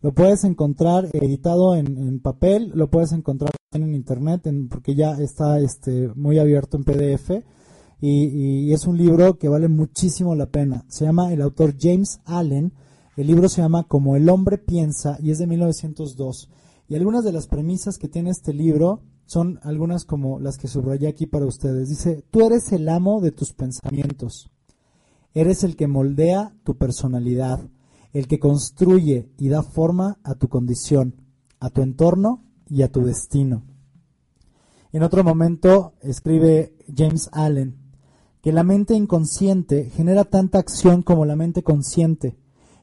[0.00, 5.60] Lo puedes encontrar editado en, en papel, lo puedes encontrar en internet, porque ya está
[5.60, 7.44] este, muy abierto en PDF.
[8.00, 10.84] Y, y es un libro que vale muchísimo la pena.
[10.88, 12.72] Se llama el autor James Allen.
[13.16, 16.50] El libro se llama Como el hombre piensa y es de 1902.
[16.88, 21.08] Y algunas de las premisas que tiene este libro son algunas como las que subrayé
[21.08, 21.88] aquí para ustedes.
[21.88, 24.51] Dice, tú eres el amo de tus pensamientos.
[25.34, 27.68] Eres el que moldea tu personalidad,
[28.12, 31.16] el que construye y da forma a tu condición,
[31.58, 33.64] a tu entorno y a tu destino.
[34.92, 37.82] En otro momento escribe James Allen
[38.42, 42.36] que la mente inconsciente genera tanta acción como la mente consciente,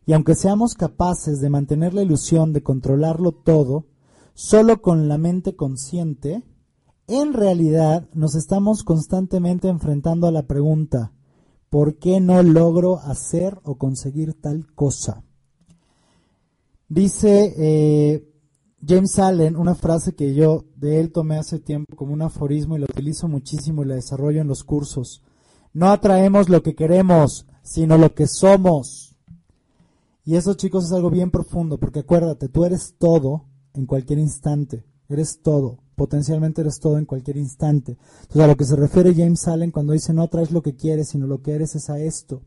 [0.05, 3.85] y aunque seamos capaces de mantener la ilusión de controlarlo todo,
[4.33, 6.43] solo con la mente consciente,
[7.07, 11.11] en realidad nos estamos constantemente enfrentando a la pregunta,
[11.69, 15.23] ¿por qué no logro hacer o conseguir tal cosa?
[16.87, 18.29] Dice eh,
[18.85, 22.79] James Allen una frase que yo de él tomé hace tiempo como un aforismo y
[22.79, 25.21] la utilizo muchísimo y la desarrollo en los cursos.
[25.73, 29.15] No atraemos lo que queremos, sino lo que somos.
[30.25, 34.85] Y eso, chicos, es algo bien profundo, porque acuérdate, tú eres todo en cualquier instante.
[35.07, 35.79] Eres todo.
[35.99, 37.97] Potencialmente eres todo en cualquier instante.
[38.21, 41.09] Entonces, a lo que se refiere James Allen cuando dice no atraes lo que quieres,
[41.09, 42.41] sino lo que eres es a esto.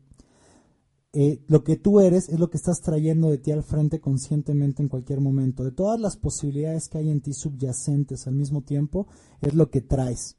[1.13, 4.81] Eh, lo que tú eres es lo que estás trayendo de ti al frente conscientemente
[4.81, 5.63] en cualquier momento.
[5.63, 9.05] De todas las posibilidades que hay en ti subyacentes al mismo tiempo,
[9.39, 10.35] es lo que traes.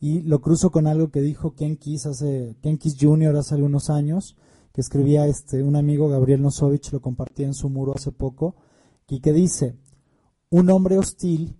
[0.00, 3.36] Y lo cruzo con algo que dijo Ken Kiss hace, Ken Kiss Jr.
[3.36, 4.36] hace algunos años,
[4.72, 8.56] que escribía este, un amigo, Gabriel Nosovich, lo compartía en su muro hace poco,
[9.08, 9.76] y que dice,
[10.50, 11.54] un hombre hostil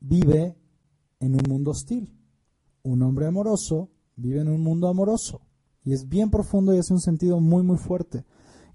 [0.00, 0.56] vive
[1.20, 2.12] en un mundo hostil.
[2.82, 5.42] Un hombre amoroso vive en un mundo amoroso.
[5.84, 8.24] Y es bien profundo y hace un sentido muy, muy fuerte.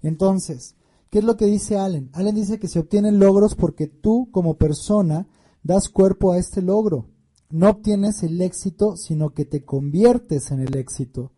[0.02, 0.76] Entonces,
[1.10, 2.10] ¿qué es lo que dice Allen?
[2.14, 5.28] Allen dice que se obtienen logros porque tú, como persona,
[5.62, 7.08] das cuerpo a este logro.
[7.50, 11.32] No obtienes el éxito, sino que te conviertes en el éxito.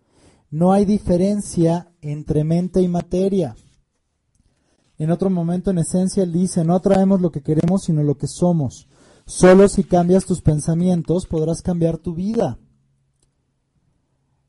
[0.51, 3.57] No hay diferencia entre mente y materia.
[4.97, 8.29] En otro momento, en esencia, él dice, no atraemos lo que queremos, sino lo que
[8.29, 8.89] somos.
[9.27, 12.59] Solo si cambias tus pensamientos podrás cambiar tu vida.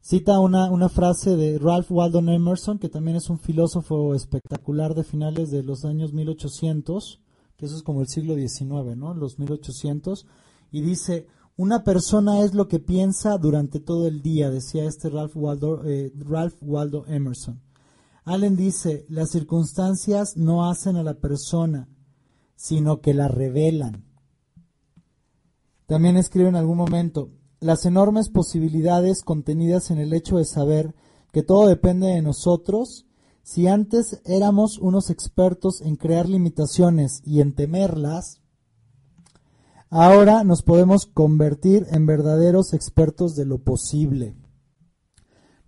[0.02, 5.04] Cita una, una frase de Ralph Waldo Emerson, que también es un filósofo espectacular de
[5.04, 7.22] finales de los años 1800,
[7.58, 9.14] que eso es como el siglo XIX, ¿no?
[9.14, 10.28] Los 1800,
[10.72, 11.26] y dice,
[11.58, 16.12] una persona es lo que piensa durante todo el día, decía este Ralph Waldo, eh,
[16.20, 17.62] Ralph Waldo Emerson.
[18.26, 21.88] Allen dice, las circunstancias no hacen a la persona,
[22.56, 24.04] sino que la revelan.
[25.88, 30.96] También escribe en algún momento, las enormes posibilidades contenidas en el hecho de saber
[31.32, 33.06] que todo depende de nosotros,
[33.44, 38.42] si antes éramos unos expertos en crear limitaciones y en temerlas,
[39.90, 44.36] ahora nos podemos convertir en verdaderos expertos de lo posible.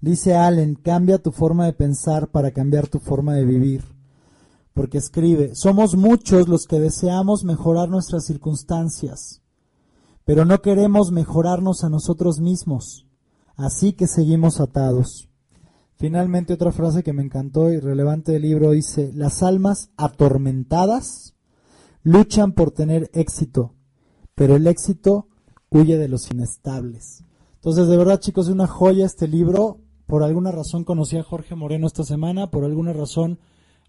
[0.01, 3.83] Dice Allen, cambia tu forma de pensar para cambiar tu forma de vivir.
[4.73, 9.41] Porque escribe, somos muchos los que deseamos mejorar nuestras circunstancias,
[10.27, 13.07] pero no queremos mejorarnos a nosotros mismos,
[13.55, 15.29] así que seguimos atados.
[15.95, 21.33] Finalmente otra frase que me encantó y relevante del libro dice, las almas atormentadas
[22.03, 23.73] luchan por tener éxito,
[24.35, 25.29] pero el éxito
[25.69, 27.23] huye de los inestables.
[27.55, 29.79] Entonces, de verdad, chicos, es una joya este libro.
[30.07, 33.39] por alguna razón conocí a Jorge Moreno esta semana, por alguna razón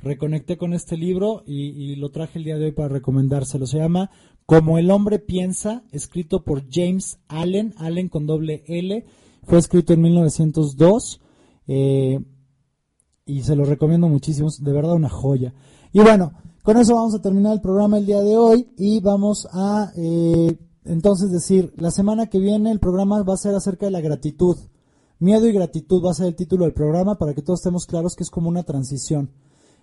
[0.00, 3.66] reconecté con este libro y, lo traje el día de hoy para recomendárselo.
[3.66, 4.10] Se llama
[4.46, 9.04] Como el hombre piensa, escrito por James Allen, Allen con doble L.
[9.44, 11.20] Fue escrito en 1902
[11.66, 12.20] eh,
[13.26, 15.54] y se lo recomiendo muchísimo, de verdad una joya.
[15.92, 19.48] Y bueno, con eso vamos a terminar el programa el día de hoy y vamos
[19.52, 23.92] a eh, entonces decir, la semana que viene el programa va a ser acerca de
[23.92, 24.56] la gratitud.
[25.18, 28.14] Miedo y gratitud va a ser el título del programa para que todos estemos claros
[28.14, 29.30] que es como una transición.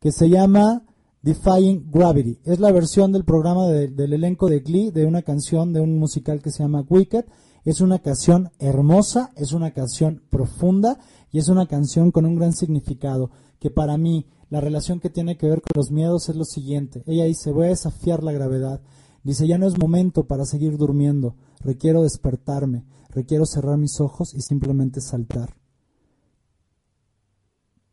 [0.00, 0.82] que se llama
[1.22, 2.38] Defying Gravity.
[2.44, 5.98] Es la versión del programa de- del elenco de Glee de una canción de un
[5.98, 7.24] musical que se llama Wicked.
[7.64, 10.98] Es una canción hermosa, es una canción profunda
[11.30, 15.36] y es una canción con un gran significado que para mí la relación que tiene
[15.36, 17.02] que ver con los miedos es lo siguiente.
[17.06, 18.80] Ella dice, voy a desafiar la gravedad.
[19.22, 21.36] Dice, ya no es momento para seguir durmiendo.
[21.60, 22.86] Requiero despertarme.
[23.10, 25.54] Requiero cerrar mis ojos y simplemente saltar.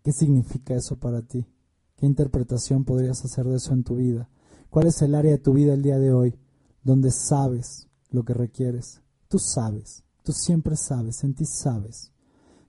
[0.04, 1.46] ¿Qué significa eso para ti?
[1.98, 4.30] ¿Qué interpretación podrías hacer de eso en tu vida?
[4.70, 6.38] ¿Cuál es el área de tu vida el día de hoy
[6.84, 9.02] donde sabes lo que requieres?
[9.28, 12.12] Tú sabes, tú siempre sabes, en ti sabes.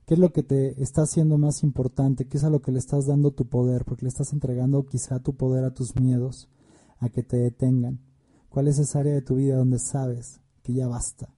[0.07, 2.25] ¿Qué es lo que te está haciendo más importante?
[2.25, 3.85] ¿Qué es a lo que le estás dando tu poder?
[3.85, 6.49] Porque le estás entregando quizá tu poder a tus miedos,
[6.97, 7.99] a que te detengan.
[8.49, 11.35] ¿Cuál es esa área de tu vida donde sabes que ya basta?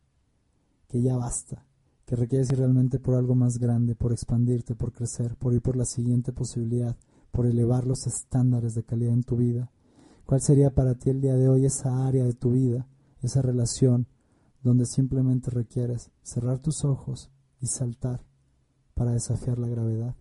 [0.88, 1.66] Que ya basta.
[2.06, 5.76] Que requieres ir realmente por algo más grande, por expandirte, por crecer, por ir por
[5.76, 6.96] la siguiente posibilidad,
[7.32, 9.72] por elevar los estándares de calidad en tu vida.
[10.26, 12.88] ¿Cuál sería para ti el día de hoy esa área de tu vida,
[13.22, 14.08] esa relación
[14.62, 18.24] donde simplemente requieres cerrar tus ojos y saltar
[18.94, 20.16] para desafiar la gravedad?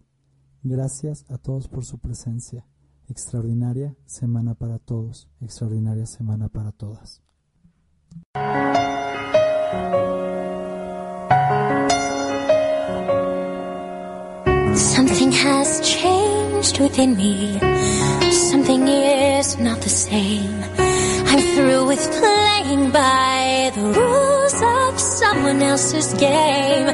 [0.62, 2.66] Gracias a todos por su presencia.
[3.08, 7.22] Extraordinaria semana para todos, extraordinaria semana para todas.
[15.00, 17.58] Something has changed within me.
[18.30, 20.62] Something is not the same.
[21.30, 26.88] I'm through with playing by the rules of someone else's game.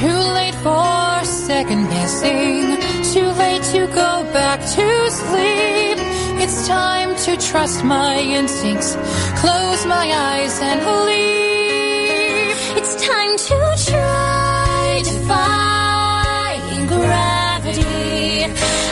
[0.00, 2.76] Too late for second guessing.
[3.14, 5.96] Too late to go back to sleep.
[6.42, 8.96] It's time to trust my instincts.
[9.40, 11.55] Close my eyes and leave.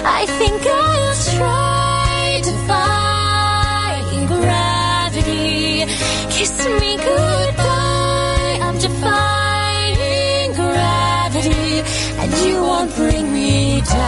[0.06, 5.86] I think I'll try to defying gravity.
[6.30, 8.58] Kiss me goodbye.
[8.66, 11.82] I'm defying gravity,
[12.20, 14.04] and you won't bring me down.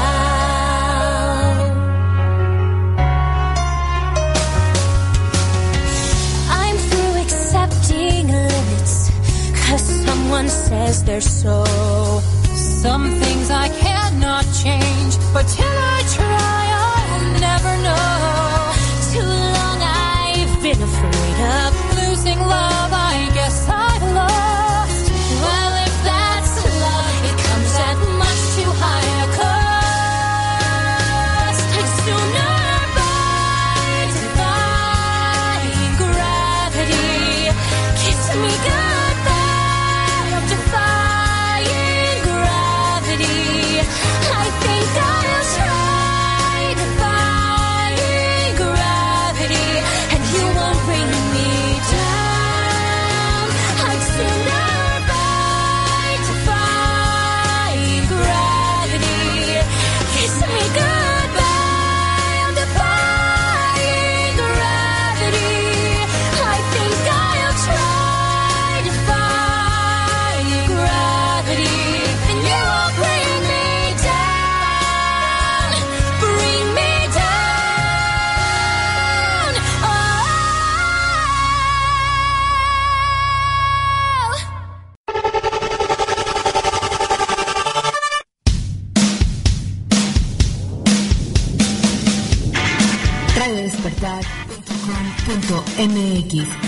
[6.51, 9.11] I'm through accepting limits.
[9.67, 11.65] Cause someone says they're so.
[12.55, 13.69] Some things I
[14.17, 16.06] cannot change, but till I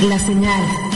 [0.09, 0.88] La señal